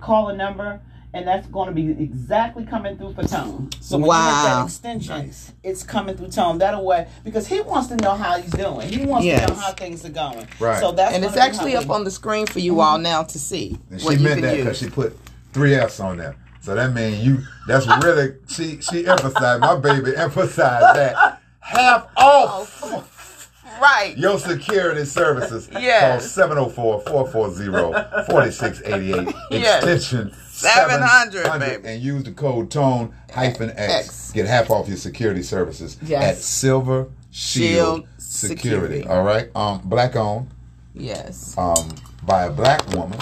call 0.00 0.28
a 0.28 0.36
number 0.36 0.80
and 1.12 1.28
that's 1.28 1.46
going 1.46 1.68
to 1.68 1.72
be 1.72 1.90
exactly 2.02 2.64
coming 2.66 2.96
through 2.98 3.14
for 3.14 3.22
Tone. 3.22 3.70
So 3.80 3.98
when 3.98 4.06
you 4.06 4.12
hit 4.12 4.20
that 4.42 4.64
extension, 4.64 5.30
it's 5.62 5.84
coming 5.84 6.16
through 6.16 6.30
Tone. 6.30 6.58
That 6.58 6.82
way, 6.82 7.06
because 7.22 7.46
he 7.46 7.60
wants 7.60 7.86
to 7.88 7.96
know 7.96 8.16
how 8.16 8.36
he's 8.40 8.50
doing. 8.50 8.88
He 8.88 9.06
wants 9.06 9.24
Yes. 9.24 9.48
to 9.48 9.54
know 9.54 9.60
how 9.60 9.72
things 9.74 10.04
are 10.04 10.08
going. 10.08 10.48
Right. 10.58 10.80
So 10.80 10.90
that's 10.90 11.14
And 11.14 11.24
it's 11.24 11.36
actually 11.36 11.76
up 11.76 11.88
on 11.88 12.02
the 12.02 12.10
screen 12.10 12.46
for 12.46 12.58
you 12.58 12.80
all 12.80 12.98
now 12.98 13.22
to 13.22 13.38
see 13.38 13.78
And 13.92 14.02
what 14.02 14.14
she 14.14 14.18
you 14.18 14.24
meant 14.24 14.40
can 14.40 14.42
that 14.42 14.56
because 14.56 14.82
use. 14.82 14.90
she 14.90 14.92
put 14.92 15.16
three 15.52 15.76
F's 15.76 16.00
on 16.00 16.16
there. 16.16 16.34
So 16.64 16.74
that 16.74 16.92
means 16.94 17.18
you, 17.24 17.42
that's 17.68 17.86
really, 18.02 18.34
she 18.48 18.80
she 18.80 19.06
emphasized, 19.06 19.60
my 19.60 19.76
baby 19.76 20.16
emphasized 20.24 20.96
that. 20.98 21.40
Half 21.60 22.08
off 22.16 23.50
Right. 23.80 24.16
your 24.16 24.38
security 24.38 25.04
services. 25.04 25.68
Yes. 25.72 26.34
Call 26.34 26.48
704-440-4688. 26.48 29.34
Yes. 29.50 29.84
Extension 29.84 30.32
700, 30.52 31.58
baby. 31.60 31.88
And 31.88 32.02
use 32.02 32.24
the 32.24 32.32
code 32.32 32.70
TONE 32.70 33.12
hyphen 33.32 33.70
X. 33.70 33.92
X. 33.92 34.32
Get 34.32 34.46
half 34.46 34.70
off 34.70 34.88
your 34.88 34.96
security 34.96 35.42
services 35.42 35.96
Yes. 36.02 36.22
at 36.22 36.36
Silver 36.42 37.08
Shield, 37.30 38.00
Shield 38.02 38.08
Security. 38.18 39.02
Security. 39.02 39.06
All 39.06 39.22
right. 39.22 39.50
Um, 39.56 39.80
black 39.84 40.16
owned 40.16 40.48
Yes. 40.94 41.54
um, 41.58 41.90
by 42.26 42.44
a 42.44 42.50
black 42.50 42.86
woman, 42.94 43.18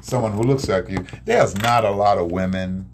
someone 0.00 0.32
who 0.32 0.42
looks 0.42 0.68
like 0.68 0.88
you. 0.88 1.04
There's 1.24 1.56
not 1.56 1.84
a 1.84 1.90
lot 1.90 2.18
of 2.18 2.30
women 2.30 2.90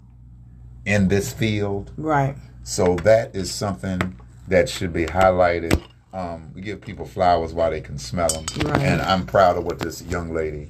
in 0.85 1.07
this 1.07 1.31
field, 1.31 1.91
Right. 1.97 2.35
so 2.63 2.95
that 3.03 3.35
is 3.35 3.51
something 3.51 4.19
that 4.47 4.67
should 4.69 4.91
be 4.93 5.05
highlighted. 5.05 5.81
Um, 6.13 6.51
we 6.53 6.61
give 6.61 6.81
people 6.81 7.05
flowers 7.05 7.53
while 7.53 7.71
they 7.71 7.81
can 7.81 7.97
smell 7.97 8.27
them, 8.29 8.45
Right. 8.65 8.81
and 8.81 9.01
I'm 9.01 9.25
proud 9.25 9.57
of 9.57 9.63
what 9.63 9.79
this 9.79 10.01
young 10.03 10.33
lady 10.33 10.69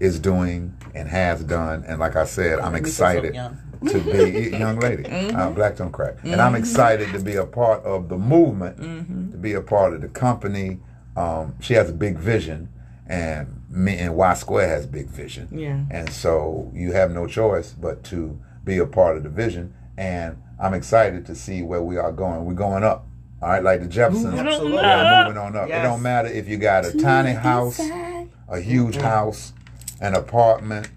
is 0.00 0.18
doing 0.20 0.74
and 0.94 1.08
has 1.08 1.42
done. 1.42 1.84
And 1.86 1.98
like 1.98 2.16
I 2.16 2.24
said, 2.24 2.58
I'm 2.60 2.72
Make 2.72 2.82
me 2.84 2.90
feel 2.90 2.94
so 2.94 3.06
excited 3.18 3.56
to 3.86 4.00
be 4.00 4.56
young 4.58 4.78
lady. 4.80 5.04
Uh, 5.34 5.50
black 5.50 5.76
don't 5.76 5.92
crack, 5.92 6.16
and 6.24 6.40
I'm 6.40 6.54
excited 6.54 7.12
to 7.12 7.18
be 7.18 7.36
a 7.36 7.46
part 7.46 7.82
of 7.84 8.08
the 8.08 8.18
movement, 8.18 8.76
to 9.32 9.36
be 9.38 9.54
a 9.54 9.60
part 9.62 9.94
of 9.94 10.00
the 10.02 10.08
company. 10.08 10.80
Um, 11.16 11.54
she 11.60 11.74
has 11.74 11.88
a 11.90 11.92
big 11.92 12.18
vision, 12.18 12.68
and 13.06 13.62
me 13.74 13.98
and 13.98 14.14
Y 14.14 14.34
Square 14.34 14.68
has 14.68 14.86
big 14.86 15.08
vision. 15.08 15.48
Yeah. 15.50 15.84
And 15.90 16.08
so 16.10 16.70
you 16.74 16.92
have 16.92 17.10
no 17.10 17.26
choice 17.26 17.72
but 17.72 18.04
to 18.04 18.38
be 18.64 18.78
a 18.78 18.86
part 18.86 19.16
of 19.16 19.24
the 19.24 19.28
vision. 19.28 19.74
And 19.96 20.40
I'm 20.60 20.74
excited 20.74 21.26
to 21.26 21.34
see 21.34 21.62
where 21.62 21.82
we 21.82 21.96
are 21.96 22.12
going. 22.12 22.44
We're 22.44 22.54
going 22.54 22.84
up. 22.84 23.06
All 23.42 23.50
right, 23.50 23.62
like 23.62 23.80
the 23.80 23.88
Jeffersons. 23.88 24.38
Absolutely. 24.38 24.72
We 24.72 24.78
are 24.78 25.24
moving 25.24 25.38
on 25.38 25.56
up. 25.56 25.68
It 25.68 25.82
don't 25.82 26.02
matter 26.02 26.28
if 26.28 26.48
you 26.48 26.56
got 26.56 26.86
a 26.86 26.96
tiny 26.96 27.32
house, 27.32 27.78
a 28.48 28.60
huge 28.60 28.96
house, 28.96 29.52
an 30.00 30.14
apartment. 30.14 30.88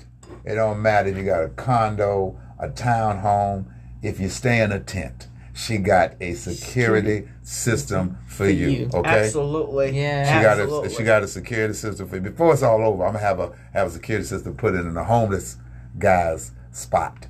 It 0.46 0.56
don't 0.56 0.82
matter 0.82 1.10
if 1.10 1.18
you 1.18 1.24
got 1.24 1.44
a 1.44 1.50
condo, 1.50 2.40
a 2.58 2.70
townhome. 2.70 3.66
If 4.02 4.20
you 4.20 4.30
stay 4.30 4.62
in 4.62 4.72
a 4.72 4.80
tent, 4.80 5.27
she 5.58 5.78
got 5.80 6.14
a 6.22 6.34
security 6.36 7.28
system 7.42 8.18
for 8.28 8.48
you. 8.48 8.68
you. 8.68 8.90
Okay. 8.94 9.26
Absolutely. 9.26 9.98
Yeah. 9.98 10.38
She 10.38 10.44
got 10.44 10.60
a 10.60 10.64
Absolutely. 10.64 10.90
she 10.94 11.04
got 11.04 11.24
a 11.24 11.28
security 11.28 11.74
system 11.74 12.08
for 12.08 12.16
you. 12.16 12.22
Before 12.22 12.54
it's 12.54 12.62
all 12.62 12.84
over, 12.86 13.04
I'm 13.04 13.14
gonna 13.14 13.26
have 13.26 13.40
a 13.40 13.52
have 13.74 13.88
a 13.88 13.90
security 13.90 14.26
system 14.26 14.56
put 14.56 14.76
it 14.76 14.86
in 14.86 14.96
a 14.96 15.04
homeless 15.04 15.58
guy's 15.98 16.52
spot. 16.72 17.26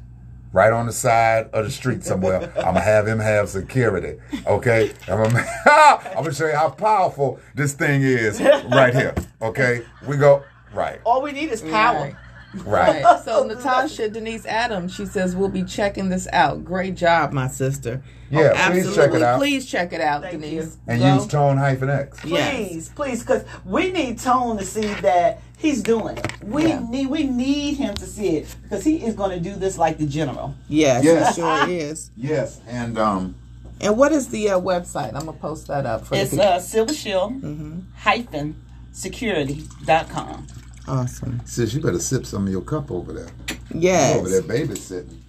Right 0.52 0.74
on 0.74 0.88
the 0.88 0.92
side 0.92 1.50
of 1.54 1.66
the 1.66 1.72
street 1.72 2.04
somewhere. 2.04 2.52
I'm 2.58 2.74
gonna 2.74 2.82
have 2.82 3.08
him 3.08 3.20
have 3.20 3.48
security. 3.48 4.20
Okay? 4.46 4.92
I'm 5.08 5.24
gonna, 5.24 5.46
I'm 5.66 6.24
gonna 6.24 6.34
show 6.34 6.48
you 6.48 6.56
how 6.56 6.70
powerful 6.70 7.40
this 7.56 7.74
thing 7.74 8.02
is 8.02 8.42
right 8.42 8.94
here. 8.94 9.16
Okay? 9.42 9.86
We 10.06 10.18
go 10.18 10.44
right. 10.74 11.00
All 11.06 11.22
we 11.22 11.32
need 11.32 11.50
is 11.50 11.62
power. 11.62 12.02
Right. 12.02 12.16
Right. 12.65 13.04
Right. 13.04 13.22
So 13.26 13.43
Natasha 13.43 14.10
Denise 14.10 14.46
Adams, 14.46 14.93
she 14.93 15.06
says 15.06 15.36
we'll 15.36 15.50
be 15.50 15.63
checking 15.63 16.10
this 16.10 16.28
out. 16.32 16.63
Great 16.63 16.96
job, 16.96 17.34
my 17.34 17.48
sister. 17.48 18.02
Yeah, 18.30 18.50
please 18.70 18.86
Absolutely. 18.88 18.96
check 18.96 19.13
it 19.15 19.22
out. 19.22 19.38
Please 19.39 19.65
check 19.65 19.93
it 19.93 20.02
out, 20.02 20.22
Thank 20.24 20.41
Denise. 20.41 20.52
you. 20.65 20.72
And 20.88 21.00
Go. 21.02 21.15
use 21.15 21.28
tone 21.28 21.58
hyphen 21.58 21.89
X. 21.89 22.20
Yes. 22.26 22.56
Please, 22.56 22.89
please, 22.89 23.20
because 23.22 23.43
we 23.65 23.91
need 23.91 24.20
Tone 24.20 24.58
to 24.58 24.65
see 24.65 24.88
that 25.02 25.41
he's 25.58 25.82
doing 25.84 26.17
it. 26.17 26.43
We 26.43 26.67
Yeah. 26.67 26.80
need 26.89 27.08
we 27.08 27.24
need 27.24 27.76
him 27.78 27.96
to 27.96 28.06
see 28.06 28.38
it 28.38 28.56
because 28.63 28.84
he 28.84 28.98
is 29.06 29.13
going 29.15 29.32
to 29.32 29.39
do 29.39 29.56
this 29.56 29.78
like 29.78 29.98
the 29.98 30.06
general. 30.06 30.56
Yes, 30.67 31.04
Yes. 31.04 31.38
it 31.38 31.41
sure 31.41 31.70
is. 31.70 32.12
Yes. 32.17 32.60
And 32.67 32.98
um 32.98 33.36
And 33.80 33.96
what 33.98 34.12
is 34.12 34.28
the 34.30 34.50
uh, 34.52 34.60
website? 34.60 35.13
I'm 35.13 35.26
gonna 35.26 35.34
post 35.34 35.67
that 35.67 35.86
up 35.86 36.06
for 36.06 36.15
It's 36.15 36.32
the 36.32 36.38
people. 36.38 36.52
uh, 36.54 36.60
Silver 36.60 36.93
Shield 36.93 37.86
hyphen 37.98 38.56
security.com. 38.91 40.48
awesome. 40.88 41.41
sis, 41.45 41.73
you 41.73 41.82
better 41.82 42.00
sip 42.00 42.26
some 42.26 42.45
of 42.45 42.52
your 42.52 42.62
cup 42.62 42.91
over 42.91 43.13
there. 43.13 43.30
Yes. 43.73 44.17
Over 44.17 44.30
there 44.30 44.41
babysitting. 44.41 45.19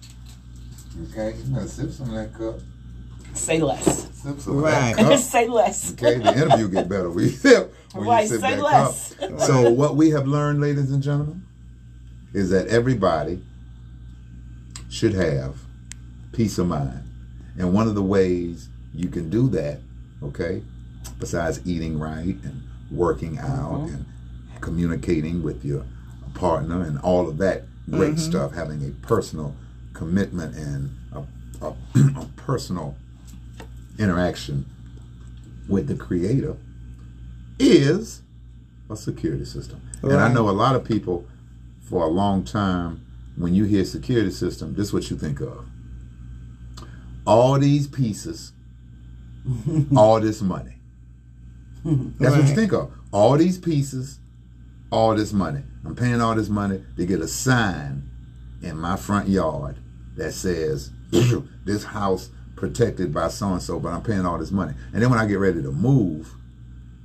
Okay? 1.11 1.37
You 1.37 1.53
better 1.53 1.67
sip 1.67 1.91
some 1.91 2.09
of 2.09 2.15
that 2.15 2.33
cup. 2.37 2.59
Say 3.33 3.59
less. 3.59 4.09
Sip 4.21 4.39
some 4.39 4.57
Right. 4.57 4.91
of 4.91 4.97
that 4.97 5.09
cup. 5.09 5.19
Say 5.19 5.47
less. 5.47 5.93
Okay, 5.93 6.17
the 6.17 6.33
interview 6.35 6.67
get 6.67 6.89
better 6.89 7.09
We 7.09 7.29
sip. 7.29 7.73
When 7.93 8.07
Right, 8.07 8.23
you 8.23 8.27
sip 8.29 8.41
say 8.41 8.55
that 8.55 8.63
less. 8.63 9.13
cup. 9.15 9.39
So 9.41 9.69
what 9.71 9.95
we 9.95 10.09
have 10.11 10.27
learned, 10.27 10.61
ladies 10.61 10.91
and 10.91 11.01
gentlemen, 11.01 11.43
is 12.33 12.49
that 12.49 12.67
everybody 12.67 13.41
should 14.89 15.13
have 15.13 15.57
peace 16.31 16.57
of 16.57 16.67
mind. 16.67 17.03
And 17.57 17.73
one 17.73 17.87
of 17.87 17.95
the 17.95 18.03
ways 18.03 18.69
you 18.93 19.09
can 19.09 19.29
do 19.29 19.47
that, 19.49 19.79
okay, 20.23 20.61
besides 21.19 21.59
eating 21.65 21.99
right 21.99 22.35
and 22.43 22.63
working 22.91 23.37
out 23.37 23.81
mm-hmm. 23.81 23.95
and 23.95 24.05
communicating 24.61 25.43
with 25.43 25.63
your 25.63 25.85
partner 26.33 26.81
and 26.81 26.99
all 26.99 27.27
of 27.27 27.37
that 27.37 27.63
great 27.89 28.11
mm-hmm. 28.11 28.17
stuff, 28.17 28.53
having 28.53 28.85
a 28.87 28.91
personal 29.05 29.55
commitment 29.93 30.55
and 30.55 30.95
a, 31.11 31.65
a, 31.65 31.69
a 32.21 32.25
personal 32.35 32.95
interaction 33.97 34.65
with 35.67 35.87
the 35.87 35.95
creator 35.95 36.55
is 37.59 38.21
a 38.89 38.95
security 38.95 39.45
system. 39.45 39.81
And 40.01 40.13
I 40.13 40.31
know 40.31 40.49
a 40.49 40.51
lot 40.51 40.75
of 40.75 40.83
people 40.83 41.27
for 41.81 42.03
a 42.03 42.07
long 42.07 42.43
time, 42.43 43.05
when 43.35 43.53
you 43.53 43.65
hear 43.65 43.83
security 43.83 44.31
system, 44.31 44.75
this 44.75 44.87
is 44.87 44.93
what 44.93 45.09
you 45.09 45.17
think 45.17 45.41
of. 45.41 45.65
All 47.25 47.59
these 47.59 47.87
pieces, 47.87 48.53
all 49.95 50.19
this 50.19 50.41
money. 50.41 50.75
That's 51.83 52.35
what 52.35 52.47
you 52.47 52.55
think 52.55 52.73
of. 52.73 52.91
All 53.11 53.37
these 53.37 53.57
pieces, 53.57 54.19
all 54.91 55.15
this 55.15 55.33
money. 55.33 55.61
I'm 55.85 55.95
paying 55.95 56.21
all 56.21 56.35
this 56.35 56.49
money 56.49 56.83
to 56.97 57.05
get 57.05 57.21
a 57.21 57.27
sign 57.27 58.09
in 58.61 58.77
my 58.77 58.95
front 58.97 59.29
yard 59.29 59.77
that 60.15 60.33
says 60.33 60.91
this 61.65 61.83
house 61.85 62.29
protected 62.55 63.13
by 63.13 63.29
so 63.29 63.53
and 63.53 63.61
so, 63.61 63.79
but 63.79 63.89
I'm 63.89 64.03
paying 64.03 64.25
all 64.25 64.37
this 64.37 64.51
money. 64.51 64.73
And 64.93 65.01
then 65.01 65.09
when 65.09 65.19
I 65.19 65.25
get 65.25 65.39
ready 65.39 65.61
to 65.61 65.71
move, 65.71 66.33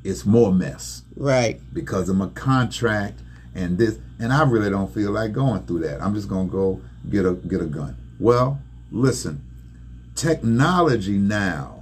it's 0.03 0.27
more 0.27 0.53
mess 0.53 1.03
Right. 1.17 1.61
because 1.73 2.09
of 2.09 2.17
my 2.17 2.27
contract 2.29 3.21
and 3.55 3.79
this 3.79 3.99
and 4.19 4.33
I 4.33 4.43
really 4.43 4.69
don't 4.71 4.93
feel 4.93 5.13
like 5.13 5.33
going 5.33 5.63
through 5.63 5.81
that. 5.81 6.03
I'm 6.03 6.15
just 6.15 6.29
gonna 6.29 6.49
go 6.49 6.81
get 7.09 7.25
a 7.25 7.35
get 7.35 7.61
a 7.63 7.67
gun. 7.67 7.97
Well, 8.19 8.61
listen, 8.91 9.43
technology 10.15 11.17
now 11.19 11.74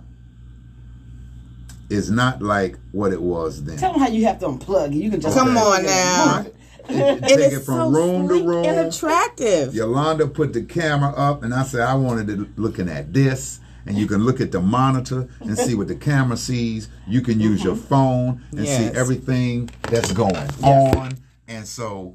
is 1.93 2.11
not 2.11 2.43
like 2.43 2.79
what 2.93 3.13
it 3.13 3.21
was 3.21 3.65
then. 3.65 3.77
Tell 3.77 3.93
him 3.93 4.01
how 4.01 4.09
you 4.09 4.25
have 4.25 4.39
to 4.41 4.47
unplug 4.47 4.89
it. 4.89 4.95
You 4.95 5.11
can 5.11 5.21
just 5.21 5.37
Come 5.37 5.57
on 5.57 5.85
now. 5.85 6.43
Take 6.43 6.55
It 6.89 7.25
it 7.25 7.53
is 7.53 7.65
from 7.65 7.93
so 7.95 8.01
room 8.01 8.29
to 8.29 8.45
room. 8.45 8.65
and 8.65 8.89
attractive. 8.89 9.75
Yolanda 9.75 10.27
put 10.27 10.53
the 10.53 10.63
camera 10.63 11.11
up, 11.11 11.43
and 11.43 11.55
I 11.55 11.63
said 11.63 11.83
I 11.83 11.95
wanted 11.95 12.29
it 12.29 12.59
looking 12.59 12.89
at 12.89 13.13
this. 13.13 13.61
And 13.85 13.97
you 13.99 14.07
can 14.07 14.25
look 14.25 14.41
at 14.41 14.53
the 14.53 14.61
monitor 14.61 15.29
and 15.41 15.59
see 15.59 15.75
what 15.75 15.89
the 15.89 15.97
camera 15.97 16.37
sees. 16.37 16.89
You 17.09 17.21
can 17.21 17.41
use 17.41 17.65
your 17.65 17.75
mm-hmm. 17.75 17.87
phone 17.87 18.45
and 18.53 18.67
see 18.67 18.87
everything 18.97 19.71
that's 19.83 20.13
going 20.13 20.37
on. 20.63 21.19
And 21.49 21.67
so, 21.67 22.15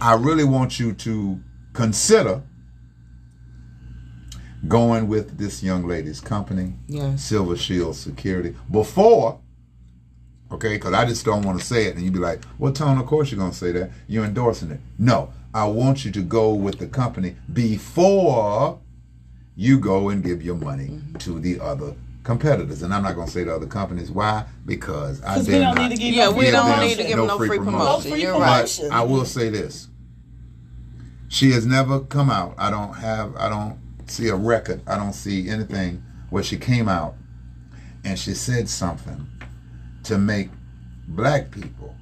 I 0.00 0.14
really 0.14 0.42
want 0.42 0.80
you 0.80 0.92
to 0.94 1.40
consider 1.72 2.42
going 4.66 5.08
with 5.08 5.38
this 5.38 5.62
young 5.62 5.86
lady's 5.86 6.20
company, 6.20 6.74
Yes. 6.88 7.22
Silver 7.22 7.56
Shield 7.56 7.96
Security, 7.96 8.54
before. 8.70 9.38
Okay, 10.50 10.74
because 10.74 10.94
I 10.94 11.04
just 11.04 11.24
don't 11.24 11.42
want 11.42 11.60
to 11.60 11.64
say 11.64 11.86
it, 11.86 11.94
and 11.94 12.04
you'd 12.04 12.14
be 12.14 12.18
like, 12.18 12.40
"Well, 12.58 12.72
Tone, 12.72 12.98
of 12.98 13.06
course 13.06 13.30
you're 13.30 13.38
gonna 13.38 13.52
say 13.52 13.70
that. 13.72 13.90
You're 14.06 14.24
endorsing 14.24 14.70
it." 14.70 14.80
No, 14.98 15.30
I 15.52 15.66
want 15.66 16.04
you 16.04 16.10
to 16.12 16.22
go 16.22 16.54
with 16.54 16.78
the 16.78 16.86
company 16.86 17.36
before 17.52 18.78
you 19.54 19.78
go 19.78 20.08
and 20.08 20.22
give 20.22 20.42
your 20.42 20.54
money 20.54 20.88
mm-hmm. 20.88 21.16
to 21.18 21.38
the 21.38 21.60
other 21.60 21.94
competitors, 22.28 22.82
and 22.82 22.92
I'm 22.94 23.02
not 23.02 23.14
going 23.14 23.26
to 23.26 23.32
say 23.32 23.44
the 23.44 23.54
other 23.54 23.66
companies. 23.66 24.10
Why? 24.10 24.44
Because 24.66 25.22
I 25.22 25.38
we 25.38 25.44
don't 25.46 25.74
not 25.74 25.78
need 25.78 25.90
to 25.90 25.96
give 25.96 26.14
Yeah, 26.14 26.26
no 26.26 26.32
we 26.32 26.50
don't 26.50 26.68
them 26.68 26.80
need 26.80 26.96
to 26.98 27.04
give 27.04 27.16
them 27.16 27.26
no 27.26 27.38
free 27.38 27.58
promotion. 27.58 27.78
No 27.78 28.00
free 28.00 28.22
You're 28.22 28.34
promotion. 28.34 28.88
right. 28.88 28.98
I 28.98 29.02
will 29.02 29.24
say 29.24 29.48
this: 29.48 29.88
she 31.28 31.50
has 31.52 31.66
never 31.66 32.00
come 32.00 32.30
out. 32.30 32.54
I 32.58 32.70
don't 32.70 32.94
have. 32.94 33.34
I 33.36 33.48
don't 33.48 33.78
see 34.10 34.28
a 34.28 34.36
record. 34.36 34.82
I 34.86 34.96
don't 34.96 35.12
see 35.12 35.48
anything 35.48 36.02
where 36.30 36.42
she 36.42 36.56
came 36.56 36.88
out 36.88 37.14
and 38.04 38.18
she 38.18 38.34
said 38.34 38.68
something 38.68 39.26
to 40.04 40.18
make 40.18 40.50
black 41.08 41.50
people, 41.50 41.94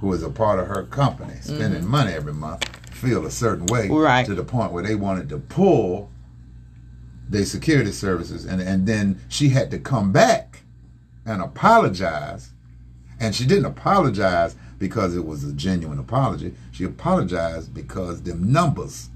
who 0.00 0.12
is 0.12 0.22
a 0.22 0.30
part 0.30 0.58
of 0.58 0.66
her 0.66 0.84
company, 0.84 1.34
mm-hmm. 1.34 1.56
spending 1.56 1.86
money 1.86 2.12
every 2.12 2.34
month, 2.34 2.64
feel 2.94 3.26
a 3.26 3.30
certain 3.30 3.66
way. 3.66 3.88
Right. 3.88 4.26
To 4.26 4.34
the 4.34 4.44
point 4.44 4.72
where 4.72 4.82
they 4.82 4.94
wanted 4.94 5.28
to 5.30 5.38
pull 5.38 6.10
their 7.28 7.44
security 7.44 7.92
services, 7.92 8.44
and 8.44 8.60
and 8.60 8.86
then 8.86 9.20
she 9.28 9.50
had 9.50 9.70
to 9.70 9.78
come 9.78 10.12
back 10.12 10.60
and 11.24 11.40
apologize 11.40 12.52
and 13.22 13.36
she 13.36 13.46
didn't 13.46 13.66
apologize 13.66 14.56
because 14.80 15.14
it 15.14 15.24
was 15.24 15.44
a 15.44 15.52
genuine 15.52 16.00
apology. 16.00 16.54
She 16.72 16.82
apologized 16.82 17.72
because 17.72 18.22
them 18.22 18.50
numbers 18.52 19.10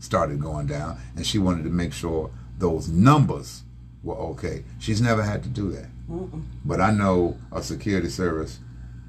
started 0.00 0.40
going 0.40 0.66
down, 0.66 0.98
and 1.14 1.24
she 1.24 1.38
wanted 1.38 1.62
to 1.64 1.70
make 1.70 1.92
sure 1.92 2.30
those 2.58 2.88
numbers 2.88 3.62
were 4.02 4.16
okay. 4.16 4.64
She's 4.78 5.00
never 5.00 5.22
had 5.22 5.42
to 5.44 5.48
do 5.48 5.70
that. 5.72 5.86
But 6.64 6.80
I 6.80 6.90
know 6.90 7.38
a 7.52 7.62
security 7.62 8.08
service 8.08 8.58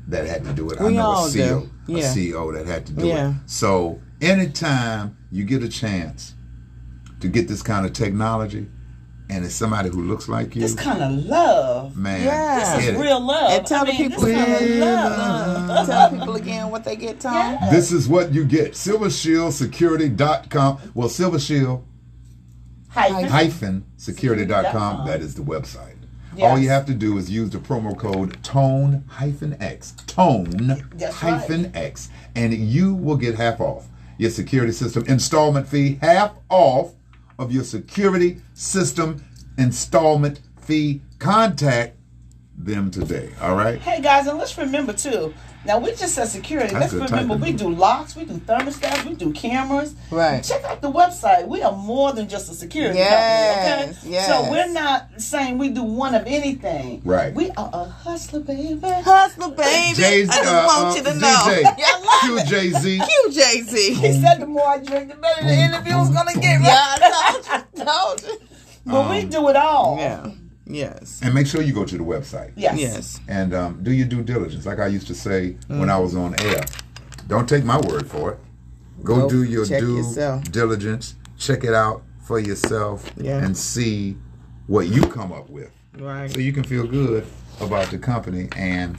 that 0.07 0.27
had 0.27 0.43
to 0.45 0.53
do 0.53 0.69
it. 0.69 0.79
I 0.79 0.89
know 0.89 1.11
a 1.13 1.15
CEO. 1.29 1.69
Yeah. 1.87 1.97
a 1.97 2.01
CEO 2.13 2.53
that 2.53 2.67
had 2.67 2.85
to 2.87 2.93
do 2.93 3.07
Yeah. 3.07 3.31
it. 3.31 3.35
So 3.47 3.99
anytime 4.21 5.17
you 5.31 5.43
get 5.43 5.63
a 5.63 5.69
chance 5.69 6.35
to 7.19 7.27
get 7.27 7.47
this 7.47 7.63
kind 7.63 7.85
of 7.85 7.93
technology, 7.93 8.67
and 9.31 9.43
it's 9.45 9.55
somebody 9.55 9.89
who 9.89 10.03
looks 10.03 10.27
like 10.29 10.55
you, 10.55 10.61
This 10.61 10.75
kind 10.75 11.01
of 11.01 11.11
love. 11.25 11.97
man, 11.97 12.23
Yeah. 12.23 12.75
This 12.77 12.89
is 12.89 12.95
real 12.97 13.19
love. 13.19 13.51
And 13.51 13.65
tell 13.65 13.81
I 13.81 13.85
the 13.85 13.91
mean, 13.93 14.09
people 14.09 14.23
this 14.25 14.35
kind 14.37 14.51
of 14.53 14.61
again. 14.61 14.79
love. 14.81 15.87
Tell 15.87 16.09
people 16.11 16.35
again 16.35 16.69
what 16.69 16.83
they 16.83 16.95
get, 16.95 17.19
Tone. 17.21 17.57
This 17.71 17.91
is 17.91 18.07
what 18.07 18.31
you 18.33 18.45
get. 18.45 18.73
SilverShieldSecurity.com. 18.73 20.77
Well, 20.93 21.09
SilverShield 21.09 21.81
Hyphen. 22.89 23.29
hyphen 23.29 23.85
security.com. 23.97 25.07
That 25.07 25.21
is 25.21 25.35
the 25.35 25.41
website. 25.43 25.95
Yes. 26.35 26.49
All 26.49 26.57
you 26.59 26.69
have 26.69 26.85
to 26.85 26.93
do 26.93 27.17
is 27.17 27.29
use 27.29 27.49
the 27.49 27.57
promo 27.57 27.97
code 27.97 28.41
tone 28.43 29.03
hyphen 29.07 29.57
X. 29.61 29.93
Tone 30.07 30.81
That's 30.95 31.15
hyphen 31.15 31.71
X. 31.75 32.09
And 32.35 32.53
you 32.53 32.93
will 32.95 33.17
get 33.17 33.35
half 33.35 33.59
off 33.59 33.87
your 34.17 34.29
security 34.29 34.71
system 34.71 35.03
installment 35.07 35.67
fee, 35.67 35.97
half 36.01 36.31
off 36.49 36.93
of 37.41 37.51
your 37.51 37.63
security 37.63 38.39
system 38.53 39.23
installment 39.57 40.39
fee. 40.61 41.01
Contact 41.17 41.97
them 42.57 42.91
today. 42.91 43.31
All 43.41 43.55
right? 43.55 43.79
Hey 43.79 44.01
guys, 44.01 44.27
and 44.27 44.37
let's 44.37 44.57
remember 44.57 44.93
too. 44.93 45.33
Now 45.63 45.77
we 45.77 45.89
just 45.91 46.15
said 46.15 46.25
security. 46.25 46.73
That's 46.73 46.91
let's 46.93 47.11
remember 47.11 47.35
we 47.35 47.51
do 47.51 47.69
locks, 47.69 48.15
we 48.15 48.25
do 48.25 48.33
thermostats, 48.33 49.05
we 49.05 49.13
do 49.13 49.31
cameras. 49.31 49.95
Right. 50.09 50.43
Check 50.43 50.63
out 50.63 50.81
the 50.81 50.91
website. 50.91 51.47
We 51.47 51.61
are 51.61 51.71
more 51.71 52.13
than 52.13 52.27
just 52.27 52.49
a 52.51 52.55
security 52.55 52.97
Yes, 52.97 53.91
company. 53.93 53.97
Okay. 53.99 54.09
yes. 54.11 54.27
So 54.27 54.51
we're 54.51 54.71
not 54.73 55.21
saying 55.21 55.59
we 55.59 55.69
do 55.69 55.83
one 55.83 56.15
of 56.15 56.25
anything. 56.25 57.01
Right. 57.05 57.31
We 57.33 57.51
are 57.51 57.69
a 57.73 57.85
hustler, 57.85 58.39
baby. 58.39 58.79
Hustler, 58.81 59.49
baby. 59.49 59.95
Jay, 59.95 60.23
I 60.23 60.25
just 60.25 60.47
uh, 60.47 60.63
want 60.65 60.93
uh, 60.93 60.97
you 60.97 61.03
to 61.03 61.09
DJ, 61.11 61.21
know. 61.21 61.75
Yeah, 61.77 62.01
love 62.05 62.45
Q 62.45 62.45
Jay 62.45 62.69
Z. 62.71 62.95
you, 62.95 63.31
Jay 63.31 63.61
Z. 63.61 63.93
He 63.93 64.13
said 64.21 64.39
the 64.39 64.47
more 64.47 64.67
I 64.67 64.77
drink, 64.79 65.11
the 65.11 65.15
better 65.17 65.45
the 65.45 65.53
interview 65.53 65.97
is 65.99 66.09
gonna 66.09 66.33
get. 66.33 66.59
Yeah, 66.61 66.71
I 66.71 67.63
told 67.75 67.75
you. 67.75 67.85
Told 67.85 68.23
you. 68.23 68.39
But 68.83 69.09
we 69.11 69.25
do 69.25 69.47
it 69.49 69.55
all. 69.55 69.97
Yeah. 69.99 70.31
Yes. 70.73 71.19
And 71.23 71.33
make 71.33 71.47
sure 71.47 71.61
you 71.61 71.73
go 71.73 71.85
to 71.85 71.97
the 71.97 72.03
website. 72.03 72.51
Yes. 72.55 72.79
Yes. 72.79 73.19
and 73.27 73.53
um, 73.53 73.83
do 73.83 73.91
your 73.91 74.07
due 74.07 74.23
diligence. 74.23 74.65
Like 74.65 74.79
I 74.79 74.87
used 74.87 75.07
to 75.07 75.15
say 75.15 75.51
when 75.67 75.79
Mm-hmm. 75.81 75.89
I 75.89 75.97
was 75.99 76.15
on 76.15 76.39
air, 76.41 76.63
don't 77.27 77.47
take 77.47 77.63
my 77.63 77.79
word 77.79 78.07
for 78.09 78.31
it. 78.33 78.39
Go 79.03 79.21
Go 79.21 79.29
do 79.29 79.43
your 79.43 79.65
check 79.65 79.79
due 79.81 79.97
yourself. 79.97 80.43
diligence. 80.51 81.15
Check 81.37 81.63
it 81.63 81.73
out 81.73 82.03
for 82.23 82.39
yourself 82.39 83.09
Yeah. 83.17 83.43
and 83.43 83.57
see 83.57 84.15
what 84.67 84.87
you 84.87 85.01
come 85.07 85.31
up 85.31 85.49
with, 85.49 85.71
Right. 85.97 86.31
so 86.31 86.39
you 86.39 86.53
can 86.53 86.63
feel 86.63 86.85
good 86.87 87.25
about 87.59 87.89
the 87.91 87.97
company 87.97 88.47
and 88.55 88.97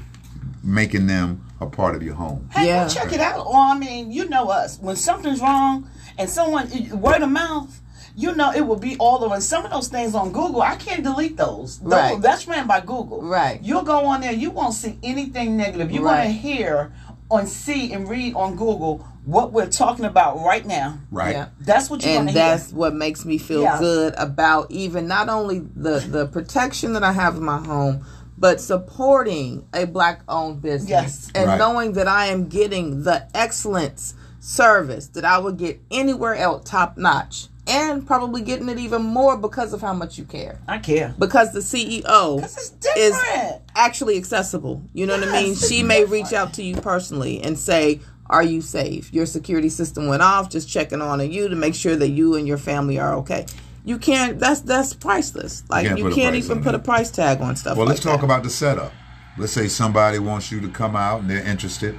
making 0.64 1.06
them 1.06 1.44
a 1.60 1.66
part 1.66 1.94
of 1.94 2.02
your 2.02 2.14
home. 2.14 2.48
Hey, 2.52 2.66
Yeah. 2.66 2.84
go 2.84 2.88
check 2.94 3.12
it 3.12 3.20
out. 3.20 3.46
Or 3.46 3.54
I 3.56 3.78
mean, 3.78 4.10
you 4.10 4.28
know 4.28 4.48
us. 4.48 4.78
When 4.80 4.96
something's 4.96 5.40
wrong 5.40 5.88
and 6.18 6.28
someone 6.28 6.68
word 7.00 7.22
of 7.22 7.30
mouth, 7.30 7.80
you 8.16 8.34
know 8.34 8.52
it 8.52 8.60
will 8.62 8.76
be 8.78 8.96
all 8.98 9.24
over. 9.24 9.34
And 9.34 9.42
some 9.42 9.64
of 9.64 9.70
those 9.70 9.88
things 9.88 10.14
on 10.14 10.32
Google, 10.32 10.62
I 10.62 10.76
can't 10.76 11.02
delete 11.02 11.36
those. 11.36 11.78
Those- 11.78 11.92
Right. 11.92 12.20
That's 12.20 12.46
ran 12.46 12.66
by 12.66 12.80
Google. 12.80 13.22
Right. 13.22 13.60
You'll 13.62 13.82
go 13.82 14.04
on 14.06 14.20
there, 14.20 14.32
you 14.32 14.50
won't 14.50 14.74
see 14.74 14.98
anything 15.02 15.56
negative. 15.56 15.90
You're 15.90 16.02
Right. 16.04 16.24
gonna 16.24 16.30
hear 16.30 16.92
and 17.30 17.48
see 17.48 17.92
and 17.92 18.08
read 18.08 18.34
on 18.34 18.56
Google 18.56 19.04
what 19.24 19.52
we're 19.52 19.66
talking 19.68 20.04
about 20.04 20.44
right 20.44 20.66
now. 20.66 20.98
Right. 21.10 21.34
Yeah. 21.34 21.46
That's 21.60 21.88
what 21.88 22.02
you're 22.04 22.10
and 22.18 22.28
gonna 22.28 22.32
hear. 22.38 22.50
that's 22.56 22.72
what 22.72 22.94
makes 22.94 23.24
me 23.24 23.38
feel 23.38 23.62
Yeah. 23.62 23.78
good 23.78 24.14
about 24.18 24.70
even 24.70 25.06
not 25.08 25.28
only 25.28 25.60
the 25.60 26.00
the 26.00 26.26
protection 26.26 26.92
that 26.94 27.02
I 27.04 27.12
have 27.12 27.36
in 27.36 27.44
my 27.44 27.58
home, 27.58 28.04
but 28.36 28.60
supporting 28.60 29.64
a 29.72 29.84
black 29.86 30.20
owned 30.28 30.60
business 30.60 30.90
Yes. 30.90 31.28
and 31.34 31.46
Right. 31.48 31.58
knowing 31.58 31.92
that 31.94 32.08
I 32.08 32.26
am 32.26 32.48
getting 32.48 33.04
the 33.04 33.24
excellence 33.34 34.14
service 34.40 35.06
that 35.08 35.24
I 35.24 35.38
would 35.38 35.56
get 35.56 35.80
anywhere 35.90 36.34
else 36.34 36.62
top 36.68 36.98
notch 36.98 37.46
and 37.66 38.06
probably 38.06 38.42
getting 38.42 38.68
it 38.68 38.78
even 38.78 39.02
more 39.02 39.36
because 39.36 39.72
of 39.72 39.80
how 39.80 39.92
much 39.92 40.18
you 40.18 40.24
care 40.24 40.58
I 40.66 40.78
care. 40.78 41.14
because 41.18 41.52
the 41.52 41.60
CEO 41.60 42.44
is 42.44 42.72
is 42.96 43.16
actually 43.76 44.16
accessible. 44.18 44.82
You 44.92 45.06
know 45.06 45.18
what 45.18 45.28
I 45.28 45.42
mean? 45.42 45.54
She 45.54 45.82
may 45.82 46.00
different. 46.00 46.24
reach 46.24 46.32
out 46.32 46.54
to 46.54 46.62
you 46.62 46.76
personally 46.76 47.40
and 47.42 47.58
say, 47.58 48.00
"Are 48.28 48.42
you 48.42 48.60
safe? 48.60 49.12
Your 49.12 49.26
security 49.26 49.68
system 49.68 50.08
went 50.08 50.22
off. 50.22 50.50
Just 50.50 50.68
checking 50.68 51.00
on 51.00 51.20
you 51.30 51.48
to 51.48 51.56
make 51.56 51.74
sure 51.74 51.94
that 51.96 52.08
you 52.08 52.34
and 52.34 52.46
your 52.48 52.58
family 52.58 52.98
are 52.98 53.14
okay." 53.16 53.46
You 53.84 53.98
can't. 53.98 54.38
That's 54.38 54.60
that's 54.60 54.92
priceless. 54.94 55.64
Like 55.68 55.86
Can't 55.86 55.98
you 55.98 56.10
can't 56.10 56.36
even 56.36 56.58
put 56.58 56.72
that. 56.72 56.74
a 56.76 56.78
price 56.78 57.10
tag 57.10 57.40
on 57.40 57.56
stuff. 57.56 57.76
Well, 57.76 57.86
like 57.86 57.94
let's 57.94 58.04
talk 58.04 58.20
that. 58.20 58.24
about 58.26 58.42
the 58.44 58.50
setup. 58.50 58.92
Let's 59.38 59.52
say 59.52 59.66
somebody 59.68 60.18
wants 60.18 60.52
you 60.52 60.60
to 60.60 60.68
come 60.68 60.94
out 60.94 61.20
and 61.22 61.30
they're 61.30 61.44
interested 61.44 61.98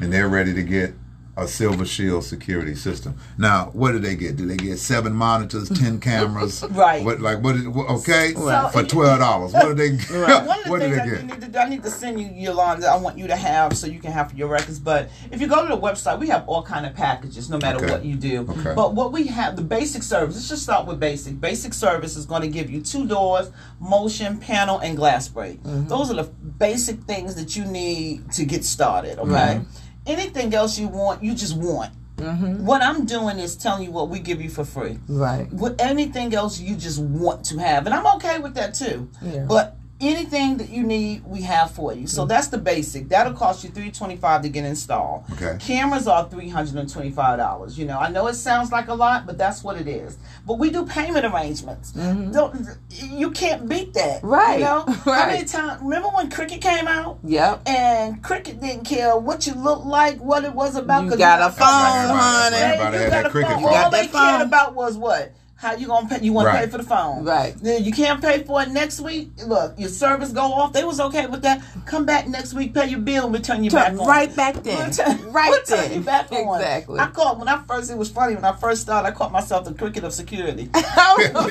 and 0.00 0.12
they're 0.12 0.28
ready 0.28 0.52
to 0.54 0.62
get 0.62 0.94
a 1.36 1.48
Silver 1.48 1.84
Shield 1.84 2.22
security 2.24 2.74
system. 2.76 3.16
Now, 3.38 3.70
what 3.72 3.92
do 3.92 3.98
they 3.98 4.14
get? 4.14 4.36
Do 4.36 4.46
they 4.46 4.56
get 4.56 4.78
seven 4.78 5.12
monitors, 5.12 5.68
ten 5.68 5.98
cameras? 6.10 6.64
Right. 6.70 7.04
What 7.04 7.20
like 7.20 7.42
what? 7.42 7.56
Is, 7.56 7.66
what 7.68 7.88
okay, 7.90 8.34
Right. 8.36 8.72
for 8.72 8.84
twelve 8.84 9.18
dollars. 9.18 9.52
What 9.52 9.64
do 9.64 9.74
they? 9.74 9.90
One 10.14 10.58
of 10.58 10.64
the 10.64 10.70
what 10.70 10.80
do 10.80 10.88
they 10.90 10.94
that 10.96 11.06
get? 11.08 11.24
need 11.42 11.52
to 11.52 11.60
I 11.60 11.68
need 11.68 11.82
to 11.82 11.90
send 11.90 12.20
you 12.20 12.26
your 12.28 12.52
Yolanda. 12.54 12.86
I 12.88 12.96
want 12.96 13.18
you 13.18 13.26
to 13.26 13.36
have 13.36 13.76
so 13.76 13.86
you 13.86 13.98
can 13.98 14.12
have 14.12 14.30
for 14.30 14.36
your 14.36 14.48
records. 14.48 14.78
But 14.78 15.10
if 15.32 15.40
you 15.40 15.46
go 15.48 15.62
to 15.66 15.74
the 15.74 15.80
website, 15.80 16.18
we 16.20 16.28
have 16.28 16.48
all 16.48 16.62
kind 16.62 16.86
of 16.86 16.94
packages, 16.94 17.50
no 17.50 17.58
matter 17.58 17.78
Okay. 17.78 17.90
what 17.90 18.04
you 18.04 18.14
do. 18.16 18.46
Okay. 18.50 18.72
But 18.74 18.94
what 18.94 19.12
we 19.12 19.26
have, 19.26 19.56
the 19.56 19.62
basic 19.62 20.02
service. 20.04 20.36
Let's 20.36 20.48
just 20.48 20.62
start 20.62 20.86
with 20.86 21.00
basic. 21.00 21.40
Basic 21.40 21.74
service 21.74 22.16
is 22.16 22.26
going 22.26 22.42
to 22.42 22.48
give 22.48 22.70
you 22.70 22.80
two 22.80 23.06
doors, 23.06 23.50
motion, 23.80 24.38
panel, 24.38 24.78
and 24.78 24.96
glass 24.96 25.26
break. 25.28 25.62
Mm-hmm. 25.62 25.88
Those 25.88 26.10
are 26.10 26.14
the 26.14 26.24
basic 26.24 27.00
things 27.02 27.34
that 27.34 27.56
you 27.56 27.64
need 27.64 28.30
to 28.32 28.44
get 28.44 28.64
started. 28.64 29.18
Okay. 29.18 29.30
Right. 29.30 29.60
Anything 30.06 30.54
else 30.54 30.78
you 30.78 30.88
want, 30.88 31.22
you 31.22 31.34
just 31.34 31.56
want. 31.56 31.92
Mm-hmm. 32.16 32.64
What 32.64 32.82
I'm 32.82 33.06
doing 33.06 33.38
is 33.38 33.56
telling 33.56 33.82
you 33.84 33.90
what 33.90 34.08
we 34.08 34.20
give 34.20 34.40
you 34.40 34.48
for 34.48 34.64
free 34.64 34.98
Right. 35.08 35.52
with 35.52 35.80
anything 35.80 36.32
else 36.34 36.60
you 36.60 36.76
just 36.76 37.00
want 37.02 37.44
to 37.46 37.58
have 37.58 37.86
and 37.86 37.94
i'm 37.94 38.06
okay 38.16 38.38
with 38.38 38.54
that 38.54 38.72
too 38.72 39.10
Yeah. 39.20 39.46
but 39.48 39.76
anything 40.08 40.56
that 40.58 40.68
you 40.70 40.82
need 40.82 41.24
we 41.24 41.42
have 41.42 41.70
for 41.70 41.92
you 41.94 42.06
so 42.06 42.24
that's 42.24 42.48
the 42.48 42.58
basic 42.58 43.08
that'll 43.08 43.32
cost 43.32 43.64
you 43.64 43.70
325 43.70 44.42
to 44.42 44.48
get 44.48 44.64
installed 44.64 45.24
Okay. 45.32 45.56
cameras 45.60 46.06
are 46.06 46.28
$325 46.28 47.76
you 47.78 47.84
know 47.86 47.98
i 47.98 48.08
know 48.10 48.26
it 48.26 48.34
sounds 48.34 48.70
like 48.72 48.88
a 48.88 48.94
lot 48.94 49.26
but 49.26 49.38
that's 49.38 49.62
what 49.64 49.76
it 49.76 49.88
is 49.88 50.18
but 50.46 50.58
we 50.58 50.70
do 50.70 50.84
payment 50.84 51.24
arrangements 51.24 51.92
Don't, 51.92 52.66
you 52.90 53.30
can't 53.30 53.68
beat 53.68 53.92
that 53.94 54.22
Mm-hmm. 54.22 54.26
Right. 54.28 54.58
you 54.58 54.64
know 54.64 54.84
how 55.04 55.26
many 55.26 55.44
times 55.44 55.80
remember 55.82 56.08
when 56.08 56.30
cricket 56.30 56.60
came 56.60 56.86
out 56.88 57.18
Yep. 57.24 57.62
and 57.66 58.22
cricket 58.22 58.60
didn't 58.60 58.84
care 58.84 59.16
what 59.16 59.46
you 59.46 59.54
looked 59.54 59.86
like 59.86 60.18
what 60.18 60.44
it 60.44 60.52
was 60.54 60.76
about 60.76 61.04
You 61.04 61.16
got 61.16 61.40
a 61.40 61.52
phone, 61.52 61.66
honey. 61.66 62.56
you 62.56 62.78
got 62.78 62.92
that 62.92 63.26
a 63.26 63.30
cricket 63.30 63.54
phone. 63.54 63.64
All 63.64 63.90
they 63.90 64.06
cared 64.06 64.42
about 64.42 64.74
was 64.74 64.96
what? 64.96 65.32
How 65.64 65.72
you 65.74 65.86
gonna 65.86 66.06
pay? 66.06 66.18
You 66.20 66.34
want 66.34 66.46
Right. 66.48 66.60
to 66.60 66.66
pay 66.66 66.70
for 66.70 66.76
the 66.76 66.84
phone, 66.84 67.24
Right. 67.24 67.54
Then 67.62 67.82
you 67.84 67.90
can't 67.92 68.20
pay 68.20 68.42
for 68.42 68.60
it 68.60 68.68
next 68.68 69.00
week. 69.00 69.30
Look, 69.46 69.72
your 69.78 69.88
service 69.88 70.28
go 70.30 70.42
off. 70.42 70.74
They 70.74 70.84
was 70.84 71.00
okay 71.00 71.24
with 71.26 71.40
that. 71.40 71.62
Come 71.86 72.04
back 72.04 72.28
next 72.28 72.52
week, 72.52 72.74
pay 72.74 72.88
your 72.88 72.98
bill, 73.00 73.24
and 73.24 73.32
we 73.32 73.38
turn 73.40 73.64
you 73.64 73.70
back 73.70 73.88
Turn 73.92 74.00
on. 74.00 74.06
right 74.06 74.36
back 74.36 74.56
then. 74.62 74.76
We'll 74.76 74.90
turn- 74.90 75.32
Right 75.32 75.48
we'll 75.48 75.62
turn 75.62 75.88
then. 75.88 75.92
you 75.94 76.00
back 76.02 76.30
on. 76.32 76.60
Exactly. 76.60 77.00
I 77.00 77.06
caught 77.06 77.38
when 77.38 77.48
I 77.48 77.62
first. 77.66 77.90
It 77.90 77.96
was 77.96 78.10
funny 78.10 78.34
when 78.34 78.44
I 78.44 78.52
first 78.52 78.82
started. 78.82 79.08
I 79.08 79.12
caught 79.12 79.32
myself 79.32 79.64
the 79.64 79.72
cricket 79.72 80.04
of 80.04 80.12
security. 80.12 80.68
Oh, 80.96 81.50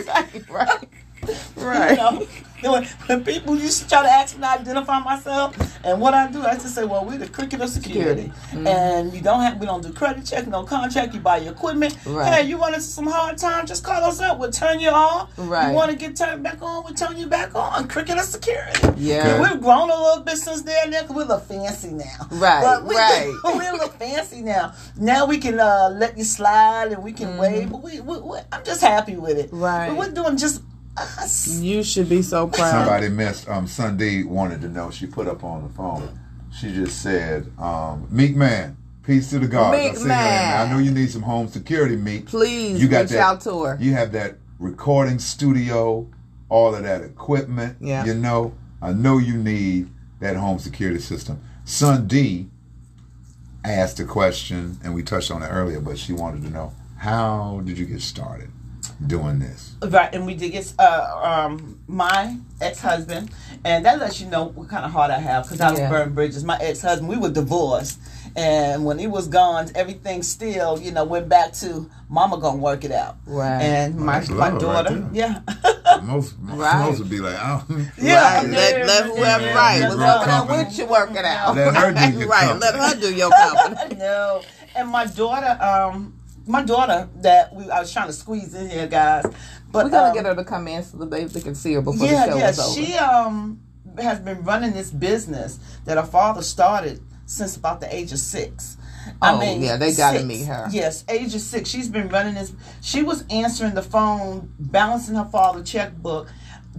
right. 0.49 0.83
Right. 1.57 1.91
You 1.91 2.69
know, 2.69 2.71
when, 2.73 2.83
when 3.07 3.23
people 3.25 3.55
used 3.57 3.83
to 3.83 3.89
try 3.89 4.03
to 4.03 4.09
ask 4.09 4.35
me 4.35 4.41
to 4.41 4.49
identify 4.49 4.99
myself, 4.99 5.55
and 5.85 5.99
what 5.99 6.13
I 6.13 6.31
do, 6.31 6.41
I 6.43 6.53
just 6.53 6.75
say, 6.75 6.85
well, 6.85 7.03
we're 7.05 7.17
the 7.17 7.27
cricket 7.27 7.59
of 7.61 7.69
security, 7.69 8.31
Security. 8.51 8.69
and 8.69 9.13
you 9.13 9.21
don't 9.21 9.41
have, 9.41 9.59
we 9.59 9.65
don't 9.65 9.81
do 9.83 9.91
credit 9.91 10.25
check, 10.25 10.47
no 10.47 10.63
contract. 10.63 11.13
You 11.13 11.19
buy 11.19 11.37
your 11.37 11.51
equipment. 11.53 11.97
Right. 12.05 12.33
Hey, 12.33 12.47
you 12.47 12.57
run 12.57 12.73
into 12.73 12.85
some 12.85 13.05
hard 13.07 13.37
time, 13.37 13.65
just 13.65 13.83
call 13.83 14.01
us 14.03 14.19
up. 14.21 14.39
We'll 14.39 14.51
turn 14.51 14.79
you 14.79 14.89
off. 14.89 15.29
Right. 15.37 15.69
You 15.69 15.75
want 15.75 15.91
to 15.91 15.97
get 15.97 16.15
turned 16.15 16.41
back 16.43 16.61
on, 16.61 16.83
we'll 16.85 16.93
turn 16.93 17.17
you 17.17 17.27
back 17.27 17.53
on. 17.55 17.87
Cricket 17.87 18.17
of 18.17 18.23
security. 18.23 18.79
Yeah. 18.97 19.41
We've 19.41 19.61
grown 19.61 19.89
a 19.89 19.95
little 20.01 20.23
bit 20.23 20.37
since 20.37 20.61
then, 20.63 20.91
now 20.91 21.01
'cause 21.03 21.15
we 21.15 21.23
look 21.25 21.45
fancy 21.45 21.89
now. 21.91 22.27
Right, 22.31 22.61
But 22.63 22.85
we, 22.85 22.95
right. 22.95 23.33
we 23.45 23.71
look 23.77 23.93
fancy 23.99 24.41
now. 24.41 24.73
Now 24.97 25.25
we 25.25 25.37
can 25.37 25.59
uh, 25.59 25.89
let 25.97 26.17
you 26.17 26.23
slide 26.23 26.91
and 26.93 27.03
we 27.03 27.11
can 27.11 27.27
Mm-hmm. 27.27 27.39
wave. 27.39 27.69
But 27.71 27.83
we, 27.83 27.99
we, 28.01 28.19
we, 28.19 28.37
I'm 28.51 28.63
just 28.63 28.81
happy 28.81 29.15
with 29.17 29.37
it. 29.37 29.49
Right. 29.51 29.87
But 29.89 29.97
we're 29.97 30.11
doing 30.11 30.37
just 30.37 30.61
us. 30.97 31.59
You 31.59 31.83
should 31.83 32.09
be 32.09 32.21
so 32.21 32.47
proud. 32.47 32.71
Somebody 32.71 33.09
missed. 33.09 33.47
Um, 33.49 33.67
Sunday 33.67 34.23
wanted 34.23 34.61
to 34.61 34.69
know. 34.69 34.91
She 34.91 35.05
put 35.05 35.27
up 35.27 35.43
on 35.43 35.63
the 35.63 35.69
phone. 35.69 36.19
She 36.51 36.73
just 36.73 37.01
said, 37.01 37.51
um, 37.57 38.07
"Meek 38.09 38.35
man, 38.35 38.77
peace 39.03 39.29
to 39.31 39.39
the 39.39 39.47
gods." 39.47 39.77
Meek 39.77 39.91
I, 39.91 39.95
see 39.95 40.09
her, 40.09 40.13
I 40.13 40.69
know 40.71 40.79
you 40.79 40.91
need 40.91 41.09
some 41.09 41.23
home 41.23 41.47
security, 41.47 41.95
Meek. 41.95 42.27
Please 42.27 42.81
you 42.81 42.87
got 42.87 43.01
reach 43.01 43.09
that, 43.09 43.19
out 43.19 43.41
to 43.41 43.63
her. 43.63 43.77
You 43.79 43.93
have 43.93 44.11
that 44.11 44.35
recording 44.59 45.19
studio, 45.19 46.07
all 46.49 46.75
of 46.75 46.83
that 46.83 47.01
equipment. 47.01 47.77
Yeah. 47.79 48.05
You 48.05 48.13
know, 48.13 48.53
I 48.81 48.93
know 48.93 49.17
you 49.17 49.35
need 49.35 49.89
that 50.19 50.35
home 50.35 50.59
security 50.59 50.99
system. 50.99 51.41
Sun 51.65 52.07
D 52.07 52.47
asked 53.65 53.99
a 53.99 54.05
question, 54.05 54.77
and 54.83 54.93
we 54.93 55.01
touched 55.01 55.31
on 55.31 55.41
it 55.41 55.47
earlier, 55.47 55.79
but 55.79 55.97
she 55.97 56.13
wanted 56.13 56.43
to 56.43 56.49
know 56.49 56.73
how 56.97 57.61
did 57.65 57.77
you 57.77 57.85
get 57.85 58.01
started 58.01 58.49
doing 59.05 59.39
this? 59.39 59.71
Right, 59.81 60.13
and 60.13 60.25
we 60.25 60.33
did 60.35 60.51
get 60.51 60.71
uh, 60.79 61.45
um, 61.47 61.79
my 61.87 62.37
ex 62.61 62.79
husband, 62.79 63.31
and 63.65 63.85
that 63.85 63.99
lets 63.99 64.21
you 64.21 64.27
know 64.27 64.45
what 64.45 64.69
kind 64.69 64.85
of 64.85 64.91
heart 64.91 65.11
I 65.11 65.19
have 65.19 65.43
because 65.43 65.59
I 65.61 65.71
was 65.71 65.79
Yeah. 65.79 65.89
burning 65.89 66.13
bridges. 66.13 66.43
My 66.43 66.57
ex 66.59 66.81
husband, 66.81 67.09
we 67.09 67.17
were 67.17 67.29
divorced, 67.29 67.99
and 68.35 68.85
when 68.85 68.97
he 68.99 69.07
was 69.07 69.27
gone, 69.27 69.69
everything 69.75 70.23
still, 70.23 70.79
you 70.79 70.91
know, 70.91 71.03
went 71.03 71.27
back 71.27 71.51
to 71.53 71.89
Mama 72.09 72.37
gonna 72.39 72.57
work 72.57 72.83
it 72.85 72.91
out. 72.91 73.17
Right. 73.25 73.61
And 73.61 73.97
my 73.97 74.19
that's 74.19 74.29
my 74.29 74.49
love 74.49 74.53
right 74.53 74.59
daughter, 74.85 75.09
yeah, 75.11 75.41
Most 76.03 76.39
most 76.39 76.57
Right. 76.59 76.99
would 76.99 77.09
be 77.09 77.19
like, 77.19 77.37
oh, 77.41 77.63
Yeah. 77.97 78.37
Right. 78.37 78.47
Let, 78.49 78.85
let 78.87 79.05
whoever 79.05 79.45
Yeah. 79.45 79.55
right 79.55 79.79
Yeah. 79.81 79.89
was 79.89 79.97
Yeah. 79.97 80.17
working 80.19 80.33
out 80.33 80.47
with 80.49 80.77
you 80.77 80.85
work 80.85 81.11
it 81.11 81.25
out. 81.25 81.55
Let 81.55 81.75
her 81.75 81.91
do 81.91 82.09
your 82.19 82.27
right. 82.29 82.47
company. 82.47 82.59
Let 82.71 82.75
her 82.93 82.99
do 83.01 83.13
your 83.13 83.31
company. 83.31 83.95
no. 83.97 84.41
And 84.75 84.89
my 84.89 85.05
daughter, 85.05 85.57
um, 85.61 86.13
my 86.45 86.63
daughter 86.63 87.09
that 87.21 87.53
we 87.55 87.69
I 87.69 87.79
was 87.79 87.91
trying 87.91 88.07
to 88.07 88.13
squeeze 88.13 88.53
in 88.53 88.69
here, 88.69 88.87
guys, 88.87 89.23
but 89.71 89.85
We're 89.85 89.91
gonna 89.91 90.09
um, 90.09 90.13
get 90.13 90.25
her 90.25 90.35
to 90.35 90.43
come 90.43 90.67
in 90.67 90.83
so 90.83 90.97
that 90.97 91.09
they, 91.09 91.23
they 91.25 91.41
can 91.41 91.55
see 91.55 91.73
her 91.73 91.81
before 91.81 92.05
yeah, 92.05 92.25
the 92.25 92.31
show 92.31 92.37
yeah. 92.37 92.49
is 92.49 92.59
over. 92.59 92.81
She 92.81 92.93
um 92.95 93.61
has 93.99 94.19
been 94.19 94.43
running 94.43 94.73
this 94.73 94.91
business 94.91 95.59
that 95.85 95.97
her 95.97 96.05
father 96.05 96.41
started 96.41 97.01
since 97.25 97.55
about 97.55 97.79
the 97.79 97.93
age 97.95 98.11
of 98.11 98.19
six. 98.19 98.77
Oh, 99.21 99.41
yeah, 99.41 99.75
they 99.77 99.93
gotta 99.93 100.19
six. 100.19 100.27
meet 100.27 100.45
her. 100.45 100.67
Yes, 100.71 101.03
age 101.09 101.35
of 101.35 101.41
six. 101.41 101.69
She's 101.69 101.89
been 101.89 102.09
running 102.09 102.35
this. 102.35 102.53
She 102.81 103.03
was 103.03 103.25
answering 103.29 103.73
the 103.73 103.81
phone, 103.81 104.53
balancing 104.59 105.15
her 105.15 105.25
father's 105.25 105.69
checkbook, 105.69 106.29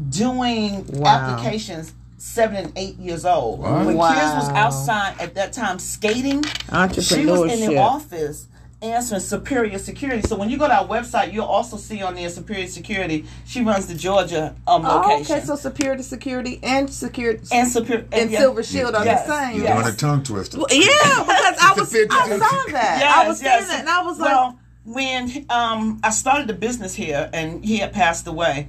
doing 0.09 0.87
Wow. 0.89 1.17
applications. 1.17 1.93
Seven 2.17 2.57
and 2.57 2.73
eight 2.77 2.97
years 2.97 3.27
old. 3.27 3.59
What? 3.59 3.85
When 3.85 3.97
kids 3.99 4.35
was 4.35 4.49
outside 4.51 5.21
at 5.21 5.35
that 5.35 5.53
time 5.53 5.79
skating, 5.79 6.43
she 6.43 7.27
was 7.27 7.53
in 7.53 7.69
the 7.69 7.77
office 7.77 8.47
answering 8.85 9.21
Superior 9.21 9.79
Security. 9.79 10.23
So 10.27 10.37
when 10.37 10.51
you 10.51 10.59
go 10.59 10.69
to 10.69 10.75
our 10.75 10.87
website, 10.87 11.33
you'll 11.33 11.45
also 11.47 11.77
see 11.77 12.03
on 12.03 12.15
there 12.15 12.29
Superior 12.29 12.67
Security. 12.67 13.25
She 13.47 13.63
runs 13.63 13.87
the 13.87 13.95
Georgia 13.95 14.55
um, 14.67 14.85
Oh, 14.85 14.99
location. 14.99 15.37
okay, 15.37 15.45
so 15.47 15.57
security, 15.57 16.03
security, 16.03 16.61
and 16.63 16.89
security, 16.91 17.43
and 17.53 17.69
Superior 17.69 18.07
and 18.13 18.31
yeah. 18.31 18.39
Silver 18.41 18.63
Shield 18.63 18.95
are 18.95 19.05
Yes, 19.05 19.27
the 19.27 19.39
same. 19.47 19.57
You're 19.57 19.65
yes. 19.65 19.83
doing 19.83 19.95
a 19.95 19.97
tongue 19.97 20.23
twister. 20.23 20.59
Well, 20.59 20.67
yeah, 20.71 20.85
because 20.85 21.59
I 21.61 21.75
was 21.77 21.95
It's 21.95 22.15
a 22.15 22.17
I 22.17 22.29
50-50. 22.29 22.39
saw 22.39 22.73
that. 22.73 22.97
Yes, 23.01 23.17
I 23.17 23.29
was 23.29 23.43
yes. 23.43 23.59
seeing 23.59 23.69
that, 23.71 23.81
and 23.81 23.89
I 23.89 24.03
was 24.03 24.19
like, 24.21 24.55
when 24.85 25.47
um, 25.49 26.01
I 26.05 26.11
started 26.11 26.47
the 26.47 26.53
business 26.55 26.95
here 26.95 27.31
and 27.33 27.65
he 27.65 27.79
had 27.79 27.93
passed 27.95 28.27
away, 28.27 28.69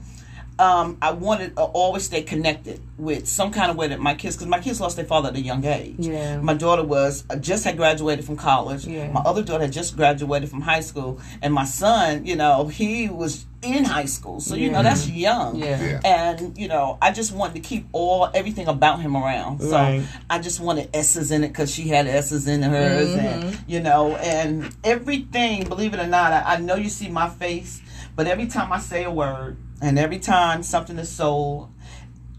um, 0.58 0.98
I 1.02 1.12
wanted 1.12 1.56
to 1.58 1.64
always 1.64 2.04
stay 2.04 2.22
connected 2.22 2.80
with 2.98 3.28
some 3.28 3.52
kind 3.52 3.70
of 3.70 3.76
way 3.78 3.88
that 3.90 4.00
my 4.00 4.14
kids, 4.16 4.36
because 4.38 4.48
my 4.48 4.60
kids 4.60 4.80
lost 4.80 4.96
their 4.96 5.04
father 5.06 5.30
at 5.30 5.36
a 5.36 5.42
young 5.42 5.66
age. 5.66 5.96
Yeah. 6.00 6.40
My 6.40 6.54
daughter 6.54 6.84
was 6.84 7.26
uh, 7.30 7.36
just 7.36 7.66
had 7.66 7.76
graduated 7.76 8.24
from 8.26 8.38
college. 8.38 8.86
Yeah. 8.88 9.12
My 9.12 9.20
other 9.22 9.44
daughter 9.44 9.64
had 9.66 9.74
just 9.74 9.98
graduated 9.98 10.50
from 10.50 10.62
high 10.62 10.80
school, 10.80 11.20
and 11.42 11.54
my 11.54 11.66
son, 11.66 12.26
you 12.26 12.36
know, 12.38 12.68
he 12.68 13.10
was 13.10 13.46
in 13.62 13.84
high 13.84 14.06
school, 14.06 14.40
so 14.40 14.54
you 14.56 14.70
know 14.72 14.84
that's 14.84 15.10
young. 15.10 15.56
Yeah. 15.58 15.84
Yeah. 15.84 16.02
And 16.06 16.58
you 16.58 16.68
know, 16.68 16.98
I 17.02 17.12
just 17.12 17.34
wanted 17.34 17.56
to 17.56 17.60
keep 17.62 17.88
all 17.94 18.30
everything 18.34 18.68
about 18.68 19.02
him 19.02 19.16
around. 19.18 19.60
So 19.60 19.72
Right. 19.72 20.06
I 20.30 20.38
just 20.40 20.60
wanted 20.60 20.90
S's 20.94 21.32
in 21.32 21.44
it 21.44 21.48
because 21.50 21.74
she 21.74 21.88
had 21.90 22.06
S's 22.08 22.48
in 22.48 22.62
hers, 22.62 23.10
Mm-hmm. 23.10 23.20
and 23.26 23.58
you 23.68 23.80
know, 23.82 24.16
and 24.18 24.74
everything. 24.84 25.68
Believe 25.68 25.94
it 25.94 26.00
or 26.00 26.08
not, 26.08 26.32
I, 26.32 26.54
I 26.56 26.58
know 26.60 26.76
you 26.76 26.90
see 26.90 27.10
my 27.10 27.28
face, 27.28 27.82
but 28.16 28.28
every 28.28 28.48
time 28.48 28.72
I 28.72 28.80
say 28.80 29.04
a 29.04 29.12
word, 29.12 29.58
and 29.82 30.00
every 30.00 30.20
time 30.20 30.64
something 30.64 30.98
is 30.98 31.10
sold, 31.10 31.70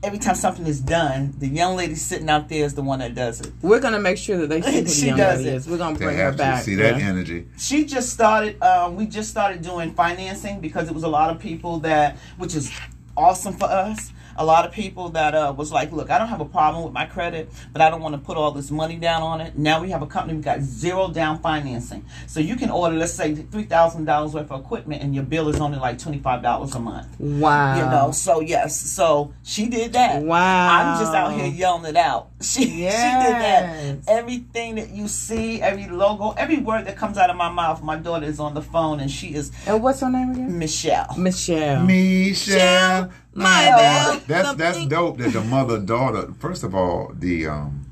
every 0.02 0.18
time 0.18 0.34
something 0.34 0.66
is 0.66 0.80
done, 0.80 1.34
the 1.38 1.48
young 1.48 1.76
lady 1.76 1.94
sitting 1.94 2.28
out 2.28 2.48
there 2.48 2.64
is 2.64 2.74
the 2.74 2.82
one 2.82 2.98
that 3.00 3.14
does 3.14 3.40
it. 3.40 3.52
we're 3.62 3.80
gonna 3.80 3.98
make 3.98 4.18
sure 4.18 4.36
that 4.38 4.48
they 4.48 4.62
see 4.62 4.72
who 4.72 4.82
the 4.82 4.88
She 4.94 5.06
young 5.06 5.16
does 5.18 5.38
lady 5.38 5.50
it. 5.50 5.54
is. 5.54 5.68
We're 5.68 5.78
gonna 5.78 5.98
They 5.98 6.04
bring 6.04 6.16
her 6.16 6.24
have 6.24 6.34
to 6.34 6.38
back. 6.38 6.62
see 6.64 6.74
that 6.76 6.98
Yeah. 6.98 7.06
energy. 7.08 7.46
She 7.58 7.84
just 7.84 8.10
started. 8.10 8.60
Um, 8.62 8.96
we 8.96 9.06
just 9.06 9.30
started 9.30 9.62
doing 9.62 9.92
financing 9.94 10.60
because 10.60 10.88
it 10.88 10.94
was 10.94 11.02
a 11.02 11.08
lot 11.08 11.30
of 11.30 11.38
people 11.40 11.78
that, 11.80 12.16
which 12.36 12.54
is 12.54 12.70
awesome 13.16 13.54
for 13.54 13.64
us. 13.66 14.12
A 14.38 14.44
lot 14.44 14.64
of 14.66 14.72
people 14.72 15.08
that 15.10 15.34
uh, 15.34 15.54
was 15.56 15.72
like, 15.72 15.92
"Look, 15.92 16.10
I 16.10 16.18
don't 16.18 16.28
have 16.28 16.40
a 16.40 16.44
problem 16.44 16.84
with 16.84 16.92
my 16.92 17.06
credit, 17.06 17.50
but 17.72 17.82
I 17.82 17.90
don't 17.90 18.00
want 18.02 18.14
to 18.14 18.18
put 18.20 18.36
all 18.36 18.50
this 18.50 18.70
money 18.70 18.96
down 18.96 19.22
on 19.22 19.40
it." 19.40 19.56
Now 19.56 19.80
we 19.80 19.90
have 19.90 20.02
a 20.02 20.06
company. 20.06 20.36
We 20.36 20.42
got 20.42 20.60
zero 20.60 21.08
down 21.08 21.38
financing, 21.40 22.04
so 22.26 22.40
you 22.40 22.56
can 22.56 22.70
order, 22.70 22.96
let's 22.96 23.12
say, 23.14 23.34
three 23.34 23.64
thousand 23.64 24.04
dollars 24.04 24.32
worth 24.34 24.50
of 24.50 24.60
equipment, 24.60 25.02
and 25.02 25.14
your 25.14 25.24
bill 25.24 25.48
is 25.48 25.60
only 25.60 25.78
like 25.78 25.98
twenty 25.98 26.18
five 26.18 26.42
dollars 26.42 26.74
a 26.74 26.80
month. 26.80 27.08
Wow. 27.18 27.76
You 27.78 27.84
know, 27.90 28.10
so 28.12 28.40
yes, 28.40 28.78
so 28.80 29.32
she 29.42 29.66
did 29.68 29.92
that. 29.94 30.22
Wow. 30.22 30.68
I'm 30.94 31.00
just 31.00 31.14
out 31.14 31.32
here 31.32 31.46
yelling 31.46 31.84
it 31.86 31.96
out. 31.96 32.28
She 32.40 32.62
she 32.64 32.68
did 32.70 32.82
Yes. 32.82 34.04
that. 34.04 34.12
Everything 34.12 34.74
that 34.76 34.90
you 34.90 35.08
see, 35.08 35.60
every 35.60 35.88
logo, 35.88 36.30
every 36.32 36.58
word 36.58 36.86
that 36.86 36.96
comes 36.96 37.16
out 37.18 37.30
of 37.30 37.36
my 37.36 37.50
mouth, 37.50 37.82
my 37.82 37.96
daughter 37.96 38.26
is 38.26 38.38
on 38.38 38.54
the 38.54 38.62
phone 38.62 39.00
and 39.00 39.10
she 39.10 39.34
is 39.34 39.50
And 39.66 39.82
what's 39.82 40.00
her 40.00 40.10
name 40.10 40.30
again? 40.32 40.58
Michelle. 40.58 41.14
Michelle. 41.16 41.82
Michelle, 41.84 43.10
my 43.36 43.44
bad. 43.66 44.22
That's 44.26 44.54
that's 44.54 44.76
Something- 44.78 44.88
dope. 44.88 45.18
That 45.18 45.32
the 45.32 45.42
mother 45.42 45.78
daughter. 45.78 46.32
First 46.38 46.64
of 46.64 46.74
all, 46.74 47.12
the 47.14 47.46
um, 47.46 47.86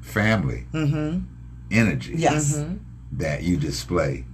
family 0.00 0.66
Mm-hmm. 0.72 1.20
energy 1.70 2.14
Yes. 2.16 2.62
that 3.12 3.42
you 3.42 3.56
display 3.56 4.24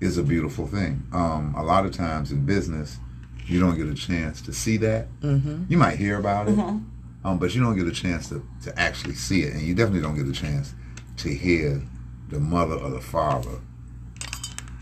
is 0.00 0.18
a 0.18 0.22
beautiful 0.22 0.66
thing. 0.66 1.02
Um, 1.12 1.54
a 1.56 1.62
lot 1.62 1.86
of 1.86 1.92
times 1.92 2.30
in 2.32 2.44
business, 2.44 2.98
you 3.46 3.60
don't 3.60 3.76
get 3.76 3.86
a 3.88 3.94
chance 3.94 4.40
to 4.42 4.52
see 4.52 4.76
that. 4.78 5.08
Mm-hmm. 5.20 5.64
You 5.68 5.78
might 5.78 5.96
hear 5.98 6.18
about 6.18 6.48
it, 6.48 6.56
Mhm. 6.56 6.84
um, 7.24 7.38
but 7.38 7.54
you 7.54 7.62
don't 7.62 7.76
get 7.76 7.86
a 7.86 7.92
chance 7.92 8.28
to, 8.28 8.42
to 8.64 8.78
actually 8.78 9.14
see 9.14 9.42
it, 9.42 9.54
and 9.54 9.62
you 9.62 9.74
definitely 9.74 10.02
don't 10.02 10.16
get 10.16 10.26
a 10.26 10.32
chance 10.32 10.74
to 11.18 11.28
hear 11.34 11.82
the 12.28 12.40
mother 12.40 12.74
or 12.74 12.90
the 12.90 13.00
father. 13.00 13.58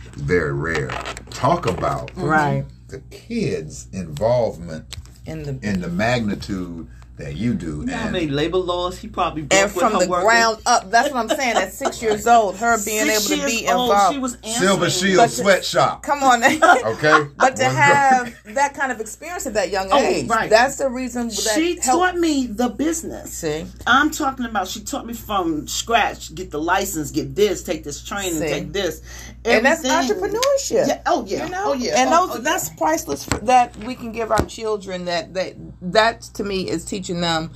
It's 0.07 0.21
very 0.23 0.53
rare. 0.53 0.89
Talk 1.31 1.67
about 1.67 2.11
Right. 2.17 2.65
the 2.89 3.01
kids' 3.11 3.87
involvement 3.93 4.97
In 5.27 5.43
the 5.43 5.59
in 5.67 5.81
the 5.81 5.89
magnitude 5.89 6.89
that 7.17 7.37
you 7.37 7.55
do, 7.55 7.67
You 7.79 7.85
know 7.87 7.97
how 7.97 8.03
and 8.05 8.13
many 8.13 8.27
labor 8.27 8.57
laws 8.59 8.99
he 8.99 9.07
probably 9.07 9.43
broke 9.43 9.53
and 9.63 9.73
with 9.73 9.81
from 9.85 9.93
her 9.93 10.01
the 10.01 10.09
working? 10.09 10.27
ground 10.27 10.59
up. 10.67 10.91
That's 10.91 11.13
what 11.13 11.31
I'm 11.31 11.37
saying. 11.37 11.57
At 11.57 11.73
six 11.73 12.03
years 12.03 12.27
old, 12.37 12.57
her 12.57 12.77
being 12.85 13.07
Six 13.07 13.31
able 13.31 13.37
to 13.45 13.49
years 13.51 13.61
be 13.63 13.69
old, 13.69 13.91
involved. 13.93 14.15
She 14.15 14.19
was. 14.19 14.37
Silver 14.43 14.91
Shield 14.91 15.19
But- 15.19 15.31
sweatshop. 15.31 16.03
Come 16.03 16.25
on, 16.25 16.41
now. 16.41 16.49
Okay, 16.87 17.29
But 17.37 17.55
to 17.57 17.65
have 17.67 18.35
that 18.55 18.75
kind 18.75 18.91
of 18.91 19.01
experience 19.01 19.47
at 19.47 19.55
that 19.55 19.71
young 19.71 19.89
Oh, 19.93 19.97
age, 19.99 20.27
right. 20.29 20.51
that's 20.51 20.77
the 20.77 20.89
reason 20.91 21.29
that 21.29 21.53
She 21.55 21.77
helped- 21.81 21.85
taught 21.85 22.17
me 22.19 22.47
the 22.49 22.69
business. 22.69 23.33
See, 23.33 23.65
I'm 23.87 24.11
talking 24.11 24.45
about 24.45 24.67
she 24.67 24.81
taught 24.81 25.07
me 25.07 25.15
from 25.15 25.69
scratch. 25.69 26.35
Get 26.35 26.51
the 26.51 26.61
license, 26.61 27.13
get 27.13 27.37
this, 27.37 27.63
take 27.63 27.85
this 27.85 28.03
training, 28.03 28.41
See. 28.41 28.49
take 28.49 28.73
this. 28.73 29.03
And 29.45 29.65
that's 29.65 29.83
entrepreneurship. 29.83 30.87
Yeah. 30.89 31.03
Oh 31.07 31.25
yeah. 31.27 31.45
You 31.47 31.51
know, 31.53 31.63
Oh 31.67 31.73
yeah. 31.75 32.01
and 32.03 32.11
Oh, 32.13 32.27
those 32.29 32.37
oh, 32.37 32.41
that's 32.41 32.71
yeah. 32.71 32.77
priceless 32.77 33.25
for, 33.25 33.39
that 33.39 33.77
we 33.85 33.95
can 33.95 34.13
give 34.13 34.31
our 34.31 34.45
children. 34.47 35.05
That 35.05 35.35
that 35.35 35.55
that 35.83 36.23
to 36.35 36.45
me 36.45 36.69
is 36.69 36.85
teaching 36.85 37.21
them 37.21 37.51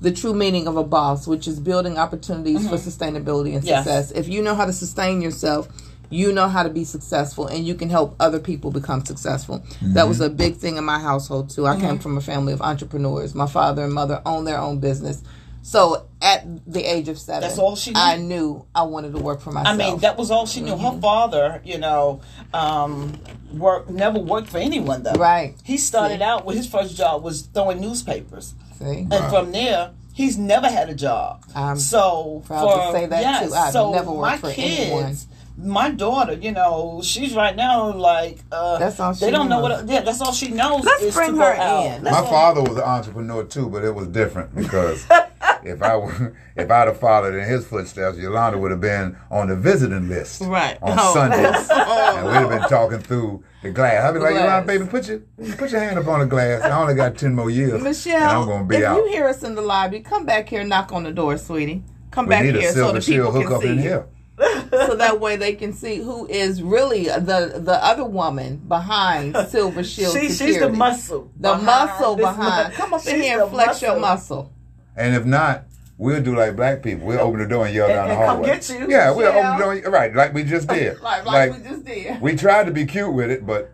the 0.00 0.10
true 0.12 0.34
meaning 0.34 0.66
of 0.66 0.76
a 0.76 0.84
boss, 0.84 1.26
which 1.26 1.46
is 1.46 1.60
building 1.60 1.96
opportunities 1.98 2.68
for 2.68 2.74
sustainability 2.76 3.54
and 3.54 3.62
Mm-hmm. 3.62 3.66
Yes. 3.68 3.84
success. 3.84 4.10
If 4.12 4.28
you 4.28 4.42
know 4.42 4.54
how 4.54 4.66
to 4.66 4.72
sustain 4.72 5.22
yourself, 5.22 5.68
you 6.10 6.32
know 6.32 6.48
how 6.48 6.62
to 6.62 6.68
be 6.68 6.84
successful, 6.84 7.46
and 7.46 7.64
you 7.66 7.74
can 7.74 7.88
help 7.88 8.16
other 8.20 8.38
people 8.40 8.70
become 8.70 9.04
successful. 9.04 9.64
That 9.80 10.08
was 10.08 10.20
a 10.20 10.28
big 10.28 10.56
thing 10.56 10.76
in 10.76 10.84
my 10.84 10.98
household 10.98 11.50
too. 11.50 11.66
I 11.66 11.76
Mm-hmm. 11.76 11.80
came 11.86 11.98
from 12.00 12.18
a 12.18 12.20
family 12.20 12.52
of 12.52 12.60
entrepreneurs. 12.60 13.34
My 13.34 13.46
father 13.46 13.84
and 13.84 13.92
mother 13.94 14.20
owned 14.26 14.46
their 14.46 14.58
own 14.58 14.78
business. 14.78 15.22
So 15.62 16.06
at 16.20 16.44
the 16.70 16.82
age 16.84 17.08
of 17.08 17.18
seven, 17.18 17.42
That's 17.42 17.58
all 17.58 17.76
she 17.76 17.92
knew. 17.92 18.00
I 18.00 18.16
knew 18.16 18.66
I 18.74 18.82
wanted 18.82 19.12
to 19.12 19.18
work 19.18 19.40
for 19.40 19.52
myself. 19.52 19.74
I 19.74 19.76
mean, 19.78 19.98
that 20.00 20.16
was 20.18 20.30
all 20.30 20.44
she 20.46 20.60
knew. 20.60 20.72
Mm-hmm. 20.72 20.96
Her 20.96 21.00
father, 21.00 21.60
you 21.64 21.78
know, 21.78 22.20
um, 22.52 23.18
work 23.52 23.88
never 23.88 24.18
worked 24.18 24.48
for 24.48 24.58
anyone 24.58 25.02
though. 25.04 25.12
Right. 25.12 25.54
He 25.64 25.76
started 25.78 26.18
See. 26.18 26.24
out 26.24 26.44
with 26.44 26.56
his 26.56 26.68
first 26.68 26.96
job 26.96 27.22
was 27.22 27.42
throwing 27.42 27.80
newspapers, 27.80 28.54
See? 28.78 29.06
and 29.10 29.30
from 29.30 29.52
there 29.52 29.92
he's 30.12 30.36
never 30.36 30.68
had 30.68 30.90
a 30.90 30.94
job. 30.94 31.44
I'm 31.54 31.78
so 31.78 32.42
proud 32.44 32.66
to 32.66 32.86
for 32.86 32.92
say 32.98 33.06
that, 33.06 33.20
yes, 33.22 33.48
too. 33.48 33.54
I've 33.54 33.72
so 33.72 33.92
never 33.92 34.10
worked 34.10 34.20
my 34.20 34.36
for 34.38 34.52
kids, 34.52 34.80
anyone. 34.90 35.16
My 35.58 35.90
daughter, 35.90 36.32
you 36.32 36.50
know, 36.50 37.02
she's 37.04 37.34
right 37.34 37.54
now 37.54 37.92
like 37.94 38.38
uh, 38.50 38.78
That's 38.78 38.98
all 38.98 39.12
she 39.14 39.26
they 39.26 39.30
don't 39.30 39.48
know 39.50 39.60
knows. 39.60 39.82
what. 39.82 39.88
Yeah, 39.88 40.00
that's 40.00 40.20
all 40.22 40.32
she 40.32 40.48
knows. 40.48 40.82
Let's 40.82 41.02
is 41.02 41.14
bring 41.14 41.34
to 41.34 41.40
her 41.40 41.54
out. 41.54 41.84
in. 41.86 42.04
That's 42.04 42.16
My 42.16 42.28
father 42.28 42.62
was 42.62 42.76
an 42.76 42.82
entrepreneur 42.84 43.44
too, 43.44 43.68
but 43.68 43.84
it 43.84 43.94
was 43.94 44.08
different 44.08 44.54
because 44.54 45.06
if 45.64 45.82
I 45.82 45.96
were, 45.96 46.34
if 46.56 46.70
I'd 46.70 46.88
have 46.88 46.98
followed 47.00 47.34
in 47.34 47.44
his 47.48 47.66
footsteps, 47.66 48.18
Yolanda 48.18 48.58
would 48.58 48.70
have 48.70 48.80
been 48.80 49.16
on 49.30 49.48
the 49.48 49.56
visiting 49.56 50.08
list 50.08 50.42
Right. 50.42 50.78
on 50.82 50.96
Oh. 51.00 51.14
Sundays, 51.14 51.66
oh. 51.70 52.14
and 52.16 52.26
we'd 52.26 52.34
have 52.34 52.48
been 52.60 52.68
talking 52.68 52.98
through 52.98 53.42
the 53.62 53.70
glass. 53.70 54.04
I'd 54.04 54.12
be 54.14 54.20
like, 54.20 54.34
Yolanda, 54.34 54.66
baby, 54.66 54.86
put 54.86 55.08
your 55.08 55.20
put 55.56 55.70
your 55.70 55.80
hand 55.80 55.98
up 55.98 56.06
on 56.08 56.20
the 56.20 56.26
glass. 56.26 56.62
I 56.62 56.70
only 56.80 56.94
got 56.94 57.16
ten 57.16 57.34
more 57.34 57.50
years, 57.50 57.74
and 57.74 57.82
Michelle, 57.84 58.42
I'm 58.42 58.48
gonna 58.48 58.64
be 58.64 58.76
if 58.76 58.84
out. 58.84 58.96
you 58.96 59.06
hear 59.08 59.26
us 59.28 59.42
in 59.42 59.54
the 59.54 59.62
lobby, 59.62 60.00
come 60.00 60.24
back 60.26 60.48
here, 60.48 60.60
and 60.60 60.68
knock 60.68 60.92
on 60.92 61.04
the 61.04 61.12
door, 61.12 61.36
sweetie. 61.38 61.82
Come 62.10 62.26
we 62.26 62.30
back 62.30 62.44
need 62.44 62.56
a 62.56 62.60
here 62.60 62.70
so 62.72 62.74
silver 62.74 63.00
the 63.00 63.06
people 63.06 63.32
shield 63.32 63.44
can 63.46 63.52
up 63.54 63.62
see 63.62 63.68
in 63.68 63.76
you. 63.76 63.82
here. 63.82 64.06
so 64.72 64.96
that 64.96 65.20
way 65.20 65.36
they 65.36 65.54
can 65.54 65.72
see 65.72 65.96
who 65.96 66.26
is 66.26 66.62
really 66.62 67.04
the 67.04 67.60
the 67.62 67.78
other 67.84 68.04
woman 68.04 68.56
behind 68.66 69.36
Silver 69.48 69.84
Shield 69.84 70.14
She, 70.18 70.30
Security. 70.30 70.54
she's 70.54 70.58
the 70.60 70.70
muscle. 70.70 71.30
The 71.36 71.50
behind 71.52 71.64
muscle 71.66 72.16
behind. 72.16 72.68
mu- 72.70 72.74
Come 72.74 72.94
up 72.94 73.06
in 73.06 73.20
here 73.22 73.42
and 73.42 73.50
flex 73.50 73.82
your 73.82 74.00
muscle. 74.00 74.50
And 74.96 75.14
if 75.14 75.24
not, 75.24 75.64
we'll 75.98 76.22
do 76.22 76.36
like 76.36 76.56
black 76.56 76.82
people. 76.82 77.06
We'll 77.06 77.20
open 77.20 77.40
the 77.40 77.46
door 77.46 77.66
and 77.66 77.74
yell 77.74 77.86
And- 77.86 77.94
down 77.94 78.08
the 78.08 78.14
and 78.14 78.20
come 78.24 78.36
hallway. 78.36 78.48
get 78.48 78.68
you. 78.68 78.88
Yeah, 78.90 79.10
we'll 79.10 79.32
Yeah. 79.32 79.56
open 79.56 79.74
the 79.74 79.80
door. 79.82 79.92
Right, 79.92 80.14
like 80.14 80.34
we 80.34 80.44
just 80.44 80.68
did. 80.76 81.00
Like, 81.00 81.24
like, 81.24 81.52
we 81.56 81.62
just 81.68 81.84
did. 81.84 82.20
we 82.20 82.36
tried 82.36 82.66
to 82.66 82.72
be 82.72 82.84
cute 82.86 83.12
with 83.12 83.30
it, 83.30 83.46
but 83.46 83.72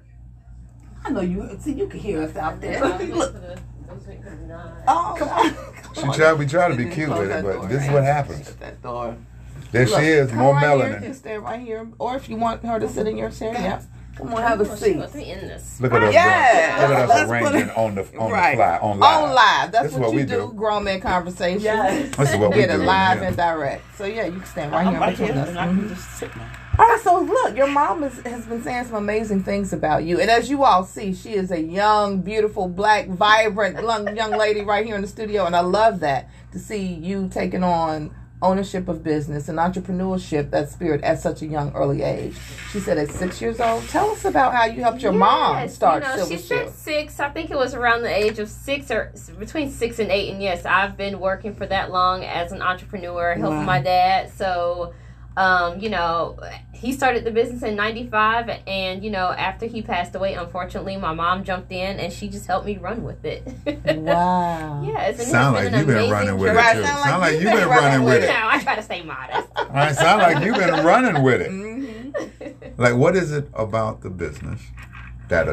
I 1.05 1.11
know 1.11 1.21
you. 1.21 1.57
See, 1.61 1.73
you 1.73 1.87
can 1.87 2.01
hear 2.01 2.23
us 2.23 2.37
out 2.37 2.61
there. 2.61 2.81
Look. 2.99 3.35
Oh, 4.51 4.75
oh, 4.87 5.15
come 5.19 5.29
on. 5.29 5.55
she 5.95 6.03
on. 6.03 6.15
tried. 6.15 6.33
We 6.35 6.47
tried 6.47 6.69
to 6.69 6.77
be 6.77 6.87
cute 6.89 7.09
with 7.11 7.31
it, 7.31 7.43
but 7.45 7.53
door, 7.55 7.67
this 7.69 7.85
is 7.85 7.91
what 7.91 8.05
happens. 8.05 8.47
Shut 8.47 8.61
that 8.61 8.83
door. 8.83 9.17
There 9.73 9.87
Look, 9.87 10.01
she 10.01 10.07
is, 10.07 10.33
more 10.33 10.55
right 10.55 10.63
Here. 10.63 10.77
You 10.77 10.83
melanin. 10.95 11.03
can 11.03 11.15
stay 11.15 11.39
right 11.39 11.61
here, 11.61 11.87
or 11.99 12.17
if 12.17 12.29
you 12.29 12.37
want 12.37 12.65
her 12.65 12.79
to 12.81 12.89
sit 12.89 13.07
in 13.07 13.17
your 13.19 13.31
chair, 13.31 13.53
yeah. 13.53 13.83
Come 14.19 14.35
on, 14.35 14.43
have 14.43 14.61
a 14.61 14.77
she 14.77 14.85
seat. 14.85 14.97
wants 14.97 15.15
me 15.15 15.31
in 15.31 15.41
this. 15.41 15.81
Look 15.81 15.93
at 15.93 16.03
us. 16.03 16.13
Yeah. 16.13 16.77
Look 16.81 16.99
at 16.99 17.09
Let's 17.09 17.21
us 17.23 17.31
arranging 17.31 17.71
on 17.71 17.95
the 17.95 18.19
on 18.19 18.33
right. 18.33 18.51
the 18.51 18.57
fly 18.57 18.79
on 18.79 18.99
live. 18.99 19.23
On 19.25 19.35
live. 19.35 19.73
That's 19.73 19.85
This 19.85 19.93
what, 19.93 20.01
what 20.03 20.13
you 20.13 20.19
we 20.19 20.25
do. 20.25 20.49
do. 20.49 20.53
Grown 20.55 20.85
man 20.85 21.01
conversation. 21.01 21.61
Yes. 21.63 22.17
This 22.17 22.31
is 22.31 22.37
what 22.37 22.51
we 22.51 22.57
Get 22.57 22.71
it 22.71 22.79
do. 22.79 22.83
live 22.83 23.21
yeah. 23.21 23.29
and 23.29 23.37
direct. 23.37 23.97
So 23.97 24.07
yeah, 24.07 24.27
you 24.27 24.33
can 24.33 24.45
stand 24.45 24.73
right 24.73 24.87
I'm 24.87 24.93
here 24.95 25.01
right 25.01 25.11
between 25.17 25.33
here, 25.35 25.43
us. 25.43 25.49
and 25.51 25.59
I 25.59 25.67
can 25.67 25.77
mm-hmm. 25.79 25.89
just 25.89 26.11
sit 26.19 26.35
now. 26.37 26.51
All 26.79 26.87
right, 26.87 27.01
so 27.03 27.21
look, 27.21 27.57
your 27.57 27.67
mom 27.67 28.05
is, 28.05 28.21
has 28.21 28.47
been 28.47 28.63
saying 28.63 28.85
some 28.85 28.95
amazing 28.95 29.43
things 29.43 29.73
about 29.73 30.05
you, 30.05 30.21
and 30.21 30.31
as 30.31 30.49
you 30.49 30.63
all 30.63 30.85
see, 30.85 31.13
she 31.13 31.35
is 31.35 31.51
a 31.51 31.61
young, 31.61 32.21
beautiful, 32.21 32.69
black, 32.69 33.09
vibrant 33.09 33.81
young 33.81 34.17
young 34.17 34.31
lady 34.31 34.61
right 34.61 34.87
here 34.87 34.95
in 34.95 35.03
the 35.03 35.09
studio, 35.09 35.45
and 35.47 35.57
I 35.57 35.61
love 35.61 35.99
that 36.01 36.31
to 36.53 36.59
see 36.61 36.85
you 36.85 37.29
taking 37.33 37.65
on 37.65 38.15
ownership 38.41 38.89
of 38.89 39.03
business 39.03 39.49
and 39.49 39.59
entrepreneurship, 39.59 40.51
that 40.51 40.71
spirit 40.71 41.03
at 41.03 41.21
such 41.21 41.43
a 41.43 41.47
young 41.47 41.73
early 41.73 42.03
age. 42.03 42.37
She 42.73 42.81
said 42.81 42.99
at 42.99 43.11
six 43.11 43.41
years 43.41 43.61
old. 43.61 43.83
Tell 43.89 44.11
us 44.11 44.25
about 44.25 44.55
how 44.55 44.67
you 44.67 44.83
helped 44.83 45.03
your 45.03 45.13
mom 45.13 45.69
start 45.69 46.03
you 46.03 46.09
know, 46.09 46.17
Silver 46.17 46.33
she 46.33 46.39
said 46.39 46.71
six. 46.71 47.19
I 47.19 47.31
think 47.31 47.51
it 47.51 47.57
was 47.57 47.75
around 47.75 48.03
the 48.03 48.15
age 48.15 48.39
of 48.39 48.49
six 48.49 48.91
or 48.91 49.13
between 49.39 49.71
six 49.71 49.99
and 49.99 50.11
eight. 50.11 50.31
And 50.33 50.41
yes, 50.43 50.65
I've 50.65 50.97
been 50.97 51.19
working 51.19 51.55
for 51.55 51.67
that 51.67 51.91
long 51.91 52.25
as 52.25 52.53
an 52.53 52.63
entrepreneur, 52.63 53.35
helping 53.35 53.59
Wow. 53.61 53.65
my 53.65 53.81
dad. 53.81 54.31
So, 54.33 54.95
um, 55.39 55.79
you 55.79 55.89
know, 55.89 56.37
he 56.73 56.93
started 56.93 57.23
the 57.25 57.31
business 57.31 57.63
in 57.63 57.77
'95, 57.77 58.51
and 58.67 59.05
you 59.05 59.11
know, 59.11 59.29
after 59.31 59.67
he 59.67 59.83
passed 59.83 60.15
away, 60.17 60.35
unfortunately, 60.35 60.97
my 60.97 61.13
mom 61.15 61.45
jumped 61.45 61.71
in 61.71 62.01
and 62.01 62.13
she 62.13 62.29
just 62.29 62.47
helped 62.47 62.67
me 62.67 62.77
run 62.77 63.05
with 63.05 63.25
it. 63.25 63.45
Wow. 63.97 64.83
yeah, 64.87 65.07
and 65.11 65.21
it 65.21 65.23
Sound 65.25 65.57
has 65.57 65.71
like 65.73 65.79
you've 65.79 65.87
been 65.87 66.11
running 66.11 66.39
with 66.39 66.51
it 66.51 66.55
too. 66.55 66.83
sound 66.83 66.87
Sound 66.87 67.21
like 67.21 67.21
like 67.21 67.33
you've 67.35 67.43
you've 67.43 67.53
been 67.53 67.69
been 67.69 67.69
running 67.69 68.05
with 68.05 68.23
You 68.23 68.29
it. 68.29 68.33
know, 68.33 68.49
I 68.49 68.63
try 68.63 68.75
to 68.77 68.83
stay 68.83 69.03
modest. 69.03 69.49
All 69.57 69.67
right, 69.69 69.95
sound 69.95 70.23
like 70.23 70.45
you've 70.45 70.57
been 70.57 70.85
running 70.85 71.23
with 71.23 71.41
it. 71.41 71.51
Mm-hmm. 71.51 72.83
Like, 72.83 72.95
what 72.97 73.15
is 73.17 73.33
it 73.33 73.49
about 73.55 74.01
the 74.03 74.11
business 74.11 74.61
that 75.29 75.49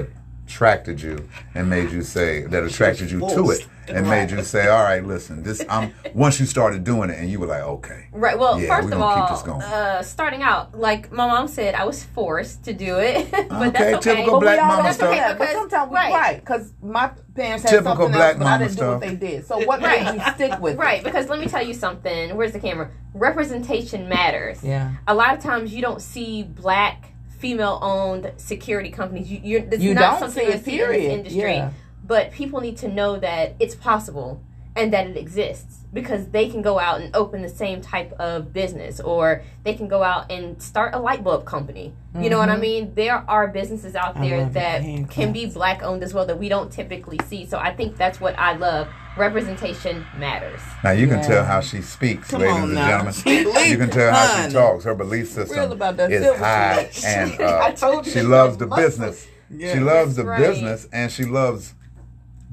attracted 0.55 1.01
you 1.01 1.27
and 1.55 1.69
made 1.69 1.91
you 1.91 2.01
say 2.01 2.43
that 2.43 2.63
attracted 2.63 3.09
you 3.11 3.19
to 3.19 3.51
it 3.51 3.67
and 3.87 4.07
made 4.09 4.31
you 4.31 4.41
say, 4.43 4.67
"All 4.67 4.81
right, 4.83 5.03
listen, 5.05 5.43
this." 5.43 5.63
I'm 5.69 5.93
once 6.13 6.39
you 6.39 6.45
started 6.45 6.83
doing 6.83 7.09
it 7.09 7.19
and 7.19 7.29
you 7.29 7.39
were 7.39 7.45
like, 7.47 7.61
"Okay, 7.63 8.07
Right. 8.11 8.37
Well, 8.37 8.59
Yeah, 8.59 8.69
first 8.75 8.85
of 8.85 8.91
gonna 8.99 9.13
keep 9.13 9.23
all, 9.23 9.29
this 9.35 9.41
going. 9.43 9.61
uh, 9.61 10.01
starting 10.01 10.41
out, 10.41 10.77
like 10.77 11.11
my 11.11 11.27
mom 11.27 11.47
said, 11.47 11.75
I 11.75 11.85
was 11.85 12.03
forced 12.03 12.63
to 12.65 12.73
do 12.73 12.97
it. 12.99 13.29
but 13.31 13.51
Okay, 13.51 13.69
that's 13.71 14.07
okay. 14.07 14.15
typical 14.15 14.39
But 14.39 14.39
we 14.39 14.45
black 14.45 14.59
all 14.61 14.67
mama 14.67 14.83
don't 14.83 14.93
stuff. 14.93 15.11
do 15.11 15.17
that, 15.17 15.37
but 15.37 15.49
sometimes 15.51 15.89
we 15.91 15.95
right. 15.95 16.13
right 16.13 16.39
because 16.39 16.73
my 16.81 17.11
parents 17.35 17.63
had 17.63 17.69
Typical 17.71 17.95
something 17.95 18.11
black 18.13 18.35
else, 18.35 18.37
but 18.39 18.47
I 18.47 18.57
didn't 18.57 18.75
do 18.77 18.85
what 18.87 18.99
stuff. 18.99 19.01
they 19.01 19.15
did. 19.15 19.45
So 19.47 19.59
what 19.65 19.81
Right. 19.81 20.03
made 20.03 20.13
you 20.15 20.33
stick 20.33 20.59
with 20.65 20.77
Right, 20.77 20.99
it? 21.01 21.03
because 21.03 21.27
let 21.29 21.39
me 21.39 21.47
tell 21.47 21.65
you 21.65 21.73
something. 21.73 22.35
Where's 22.35 22.53
the 22.53 22.59
camera? 22.59 22.89
Representation 23.13 24.07
matters. 24.09 24.63
Yeah. 24.63 24.91
A 25.07 25.13
lot 25.13 25.35
of 25.35 25.43
times 25.43 25.73
you 25.73 25.81
don't 25.81 26.01
see 26.01 26.41
black 26.43 27.11
female-owned 27.39 28.33
security 28.37 28.89
companies. 28.89 29.31
You, 29.31 29.39
you're, 29.43 29.61
it's 29.61 29.81
You 29.81 29.93
not 29.93 30.19
don't 30.19 30.31
something 30.31 30.45
see 30.45 30.53
you 30.53 30.63
see 30.63 30.81
in 30.81 30.91
this 30.91 31.13
industry. 31.13 31.53
Yeah. 31.55 31.71
But 32.05 32.31
people 32.31 32.61
need 32.61 32.77
to 32.77 32.87
know 32.87 33.17
that 33.17 33.55
it's 33.59 33.75
possible 33.75 34.41
and 34.75 34.91
that 34.93 35.07
it 35.07 35.15
exists 35.17 35.79
because 35.93 36.27
they 36.29 36.49
can 36.49 36.61
go 36.61 36.77
out 36.77 36.99
and 36.99 37.15
open 37.15 37.41
the 37.41 37.47
same 37.49 37.79
type 37.81 38.11
of 38.13 38.51
business 38.51 38.99
or 38.99 39.41
they 39.63 39.73
can 39.73 39.87
go 39.87 40.03
out 40.03 40.29
and 40.29 40.61
start 40.61 40.93
a 40.93 40.99
light 40.99 41.23
bulb 41.23 41.45
company. 41.45 41.93
You 42.19 42.29
know 42.29 42.37
what 42.37 42.49
I 42.49 42.57
mean? 42.57 42.93
There 42.95 43.23
are 43.29 43.47
businesses 43.47 43.95
out 43.95 44.15
Mm-hmm. 44.15 44.23
There 44.29 44.49
that 44.49 44.81
Hand 44.83 45.09
can 45.09 45.31
be 45.31 45.45
black 45.45 45.81
owned 45.83 46.03
as 46.03 46.13
well 46.13 46.25
that 46.25 46.37
we 46.37 46.49
don't 46.49 46.71
typically 46.71 47.19
see. 47.27 47.45
So 47.45 47.57
I 47.57 47.73
think 47.73 47.95
that's 47.97 48.19
what 48.19 48.37
I 48.37 48.55
love. 48.57 48.87
Representation 49.17 50.05
matters. 50.17 50.59
Now 50.83 50.91
you 50.91 51.07
can 51.07 51.17
Yeah. 51.19 51.27
tell 51.27 51.45
how 51.45 51.61
she 51.61 51.81
speaks, 51.81 52.29
Come 52.31 52.41
ladies 52.41 52.55
on 52.57 52.63
and 52.63 52.73
now. 52.75 53.11
gentlemen. 53.11 53.69
You 53.71 53.77
can 53.77 53.89
tell 53.89 54.13
how 54.13 54.47
she 54.47 54.53
talks. 54.53 54.83
Her 54.83 54.95
belief 54.95 55.29
system 55.29 55.71
about 55.71 55.95
that 55.97 56.11
is 56.11 56.21
silver 56.23 56.39
high, 56.39 56.89
shit. 56.91 57.05
and 57.05 57.31
I 57.41 57.69
uh, 57.69 57.71
told 57.71 58.05
you 58.05 58.11
she 58.11 58.21
loves 58.21 58.57
the 58.57 58.67
muscle. 58.67 58.85
business. 58.85 59.27
Yeah. 59.49 59.73
She 59.73 59.79
loves 59.79 60.15
That's 60.15 60.25
the 60.25 60.31
right. 60.31 60.39
business, 60.39 60.87
and 60.91 61.11
she 61.11 61.23
loves 61.23 61.74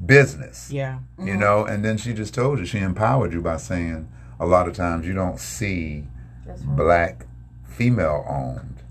business. 0.05 0.71
Yeah. 0.71 0.99
You 1.19 1.37
know, 1.37 1.65
and 1.65 1.85
then 1.85 1.97
she 1.97 2.13
just 2.13 2.35
told 2.35 2.59
you 2.59 2.67
she 2.67 2.79
empowered 2.79 3.33
you 3.33 3.41
by 3.41 3.57
saying 3.57 4.09
a 4.41 4.47
lot 4.47 4.69
of 4.69 4.75
times 4.75 5.07
you 5.07 5.15
don't 5.15 5.39
see 5.39 6.07
right. 6.47 6.77
black 6.77 7.27
female-owned 7.65 8.83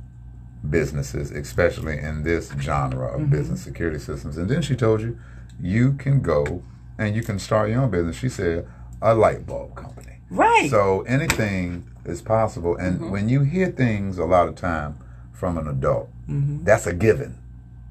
businesses, 0.69 1.31
especially 1.31 1.97
in 1.97 2.23
this 2.23 2.51
genre 2.59 3.07
of 3.07 3.21
mm-hmm. 3.21 3.31
business 3.31 3.61
security 3.61 3.99
systems. 3.99 4.37
And 4.37 4.49
then 4.49 4.61
she 4.61 4.75
told 4.75 5.01
you 5.01 5.17
you 5.59 5.93
can 5.93 6.21
go 6.21 6.63
and 6.97 7.15
you 7.15 7.23
can 7.23 7.39
start 7.39 7.69
your 7.69 7.81
own 7.81 7.91
business. 7.91 8.15
She 8.15 8.29
said 8.29 8.67
a 9.01 9.13
light 9.13 9.45
bulb 9.45 9.75
company. 9.75 10.19
Right. 10.29 10.69
So 10.69 11.01
anything 11.01 11.89
is 12.05 12.21
possible. 12.21 12.75
And 12.77 12.99
mm-hmm. 12.99 13.11
when 13.11 13.27
you 13.27 13.41
hear 13.41 13.67
things 13.67 14.17
a 14.17 14.25
lot 14.25 14.47
of 14.47 14.55
time 14.55 14.97
from 15.33 15.57
an 15.57 15.67
adult, 15.67 16.09
mm-hmm. 16.29 16.63
that's 16.63 16.87
a 16.87 16.93
given. 16.93 17.37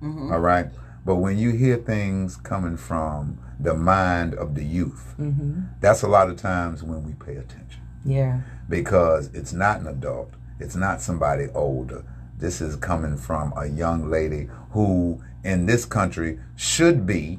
All 0.03 0.41
right. 0.41 0.69
But 1.05 1.17
when 1.17 1.39
you 1.39 1.51
hear 1.51 1.77
things 1.77 2.37
coming 2.37 2.77
from 2.77 3.39
the 3.59 3.75
mind 3.75 4.35
of 4.35 4.55
the 4.55 4.65
youth, 4.65 5.15
mm-hmm. 5.19 5.63
that's 5.81 6.03
a 6.03 6.09
lot 6.09 6.29
of 6.29 6.37
times 6.37 6.83
when 6.83 7.05
we 7.05 7.13
pay 7.15 7.37
attention 7.37 7.81
yeah. 8.05 8.41
because 8.69 9.31
it's 9.35 9.53
not 9.53 9.81
an 9.81 9.87
adult, 9.87 10.33
it's 10.59 10.77
not 10.77 11.01
somebody 11.01 11.47
older. 11.55 12.05
This 12.39 12.61
is 12.61 12.77
coming 12.77 13.17
from 13.17 13.53
a 13.57 13.67
young 13.67 14.11
lady 14.11 14.49
who, 14.73 15.23
in 15.45 15.67
this 15.67 15.85
country, 15.85 16.39
should 16.57 17.07
be, 17.07 17.39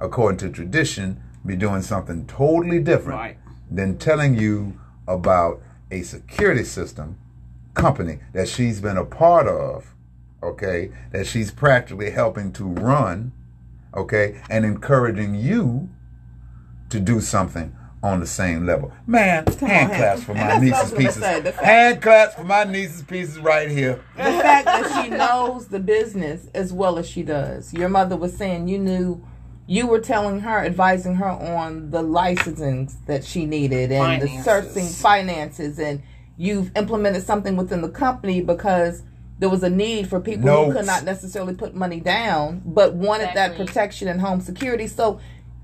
according 0.00 0.38
to 0.38 0.50
tradition, 0.50 1.22
be 1.46 1.56
doing 1.56 1.82
something 1.82 2.26
totally 2.26 2.80
different 2.80 3.18
Right. 3.18 3.38
than 3.70 3.98
telling 3.98 4.34
you 4.38 4.78
about 5.06 5.60
a 5.90 6.02
security 6.02 6.64
system 6.64 7.18
company 7.74 8.18
that 8.32 8.48
she's 8.48 8.80
been 8.80 8.96
a 8.96 9.04
part 9.04 9.46
of, 9.46 9.93
okay, 10.44 10.90
that 11.12 11.26
she's 11.26 11.50
practically 11.50 12.10
helping 12.10 12.52
to 12.54 12.64
run, 12.64 13.32
okay, 13.94 14.40
and 14.50 14.64
encouraging 14.64 15.34
you 15.34 15.88
to 16.90 17.00
do 17.00 17.20
something 17.20 17.74
on 18.02 18.20
the 18.20 18.26
same 18.26 18.66
level. 18.66 18.92
Man, 19.06 19.44
hand 19.46 19.60
hand- 19.60 19.92
claps 19.92 20.22
for 20.24 20.34
my 20.34 20.58
that's 20.58 20.60
what 20.60 20.74
I 20.74 20.82
was 20.82 20.92
niece's 20.92 20.98
pieces. 20.98 21.22
say, 21.22 21.42
fact- 21.42 21.56
Hand 21.64 22.02
claps 22.02 22.34
for 22.34 22.44
my 22.44 22.64
niece's 22.64 23.02
pieces 23.02 23.38
right 23.38 23.70
here. 23.70 24.02
The 24.16 24.22
fact 24.24 24.66
that 24.66 25.02
she 25.04 25.10
knows 25.10 25.68
the 25.68 25.80
business 25.80 26.46
as 26.54 26.72
well 26.72 26.98
as 26.98 27.08
she 27.08 27.22
does. 27.22 27.72
Your 27.72 27.88
mother 27.88 28.16
was 28.16 28.36
saying 28.36 28.68
you 28.68 28.78
knew 28.78 29.24
you 29.66 29.86
were 29.86 30.00
telling 30.00 30.40
her, 30.40 30.58
advising 30.58 31.14
her 31.14 31.30
on 31.30 31.88
the 31.90 32.02
licensing 32.02 32.90
that 33.06 33.24
she 33.24 33.46
needed 33.46 33.90
and 33.90 34.20
the 34.20 34.26
Finances. 34.26 34.44
searching 34.44 34.86
finances 34.86 35.78
and 35.78 36.02
you've 36.36 36.70
implemented 36.76 37.22
something 37.22 37.56
within 37.56 37.80
the 37.80 37.88
company 37.88 38.42
because 38.42 39.02
there 39.38 39.48
was 39.48 39.62
a 39.62 39.70
need 39.70 40.08
for 40.08 40.20
people 40.20 40.48
who 40.66 40.72
could 40.72 40.86
not 40.86 41.04
necessarily 41.04 41.54
put 41.54 41.74
money 41.74 42.00
down 42.00 42.62
but 42.64 42.94
wanted 42.94 43.30
that 43.34 43.56
protection 43.56 44.08
and 44.08 44.20
home 44.20 44.40
security. 44.40 44.86
So 44.86 45.20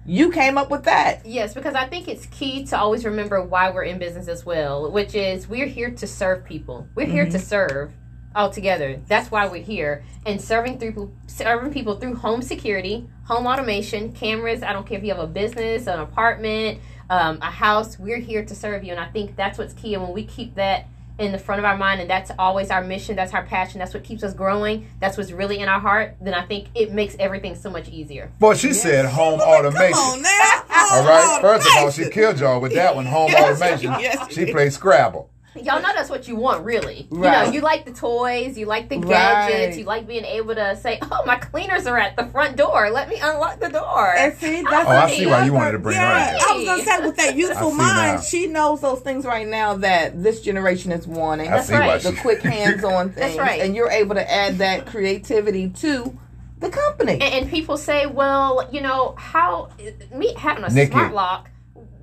You 0.06 0.30
came 0.32 0.56
up 0.58 0.70
with 0.70 0.84
that. 0.84 1.24
Yes, 1.26 1.54
because 1.54 1.74
I 1.74 1.86
think 1.86 2.08
it's 2.08 2.26
key 2.26 2.64
to 2.66 2.78
always 2.78 3.04
remember 3.04 3.42
why 3.42 3.70
we're 3.70 3.84
in 3.84 3.98
business 3.98 4.28
as 4.28 4.44
well, 4.46 4.90
which 4.90 5.14
is 5.14 5.46
we're 5.46 5.66
here 5.66 5.90
to 5.90 6.06
serve 6.06 6.44
people. 6.44 6.88
We're 6.94 7.06
here 7.06 7.28
to 7.28 7.38
serve 7.38 7.92
altogether. 8.34 9.00
That's 9.06 9.30
why 9.30 9.46
we're 9.46 9.62
here. 9.62 10.02
And 10.24 10.40
serving 10.40 10.78
through 10.78 11.12
serving 11.26 11.72
people 11.72 11.96
through 12.00 12.14
home 12.16 12.42
security, 12.42 13.08
home 13.24 13.46
automation, 13.46 14.12
cameras. 14.12 14.62
I 14.62 14.72
don't 14.72 14.86
care 14.86 14.98
if 14.98 15.04
you 15.04 15.10
have 15.10 15.22
a 15.22 15.26
business, 15.26 15.86
an 15.86 16.00
apartment, 16.00 16.80
um, 17.10 17.38
a 17.42 17.50
house. 17.50 17.98
We're 17.98 18.18
here 18.18 18.44
to 18.44 18.54
serve 18.54 18.82
you, 18.84 18.92
and 18.92 19.00
I 19.00 19.06
think 19.06 19.36
that's 19.36 19.58
what's 19.58 19.74
key. 19.74 19.94
And 19.94 20.02
when 20.02 20.12
we 20.12 20.24
keep 20.24 20.54
that 20.54 20.86
in 21.20 21.32
the 21.32 21.38
front 21.38 21.58
of 21.58 21.64
our 21.64 21.76
mind, 21.76 22.00
and 22.00 22.08
that's 22.08 22.30
always 22.38 22.70
our 22.70 22.82
mission, 22.82 23.14
that's 23.14 23.34
our 23.34 23.44
passion, 23.44 23.78
that's 23.78 23.92
what 23.94 24.02
keeps 24.02 24.22
us 24.24 24.32
growing. 24.32 24.88
That's 25.00 25.16
what's 25.18 25.30
really 25.32 25.58
in 25.58 25.68
our 25.68 25.78
heart. 25.78 26.16
Then 26.20 26.34
I 26.34 26.44
think 26.46 26.68
it 26.74 26.92
makes 26.92 27.14
everything 27.20 27.54
so 27.54 27.70
much 27.70 27.88
easier. 27.88 28.32
Boy, 28.38 28.54
she 28.54 28.72
said 28.72 29.04
home 29.06 29.38
Come 29.38 29.48
automation. 29.48 29.94
on 29.94 30.22
now. 30.22 30.62
All 30.92 31.04
right. 31.06 31.38
First 31.42 31.66
of 31.68 31.72
all, 31.78 31.90
she 31.90 32.08
killed 32.10 32.40
y'all 32.40 32.60
with 32.60 32.74
that 32.74 32.96
one, 32.96 33.04
home 33.06 33.28
Yes, 33.32 33.60
automation. 33.60 33.92
yes, 34.00 34.28
she 34.32 34.46
she 34.46 34.52
played 34.52 34.72
Scrabble. 34.72 35.28
Y'all 35.56 35.82
know 35.82 35.90
that's 35.94 36.08
what 36.08 36.28
you 36.28 36.36
want, 36.36 36.64
really. 36.64 37.08
You 37.10 37.18
know, 37.18 37.42
you 37.50 37.60
like 37.60 37.84
the 37.84 37.92
toys, 37.92 38.56
you 38.56 38.66
like 38.66 38.88
the 38.88 38.98
Right. 38.98 39.08
gadgets, 39.08 39.76
you 39.76 39.84
like 39.84 40.06
being 40.06 40.24
able 40.24 40.54
to 40.54 40.76
say, 40.76 40.98
"Oh, 41.10 41.22
my 41.26 41.36
cleaners 41.36 41.86
are 41.86 41.98
at 41.98 42.16
the 42.16 42.26
front 42.26 42.56
door. 42.56 42.88
Let 42.90 43.08
me 43.08 43.16
unlock 43.20 43.58
the 43.58 43.68
door." 43.68 44.14
And 44.16 44.32
see, 44.38 44.62
that's 44.62 44.88
Oh, 44.88 44.92
I 44.92 45.10
see 45.10 45.26
why 45.26 45.44
you 45.44 45.52
wanted 45.52 45.72
to 45.72 45.78
bring 45.80 45.96
her 45.96 46.02
yeah. 46.02 46.38
I 46.48 46.52
was 46.56 46.64
gonna 46.64 46.82
say 46.84 47.00
with 47.00 47.16
that 47.16 47.28
I 47.34 47.36
youthful 47.36 47.72
mind, 47.72 48.14
now. 48.16 48.20
she 48.20 48.46
knows 48.46 48.80
those 48.80 49.00
things 49.00 49.24
right 49.24 49.46
now 49.46 49.74
that 49.78 50.22
this 50.22 50.40
generation 50.40 50.92
is 50.92 51.06
wanting. 51.06 51.52
I 51.52 51.60
see 51.62 51.72
why 51.72 51.80
right. 51.80 52.02
the 52.02 52.12
quick 52.12 52.42
hands-on 52.42 53.06
things, 53.12 53.36
That's 53.36 53.38
right. 53.38 53.60
and 53.60 53.74
you're 53.74 53.90
able 53.90 54.14
to 54.14 54.32
add 54.32 54.58
that 54.58 54.86
creativity 54.86 55.68
to 55.70 56.16
the 56.60 56.70
company. 56.70 57.14
And, 57.14 57.22
and 57.22 57.50
people 57.50 57.76
say, 57.76 58.06
"Well, 58.06 58.68
you 58.70 58.80
know, 58.82 59.14
how 59.18 59.70
me 60.14 60.32
having 60.34 60.62
a 60.62 60.68
Nikki. 60.70 60.92
smart 60.92 61.12
lock? 61.12 61.50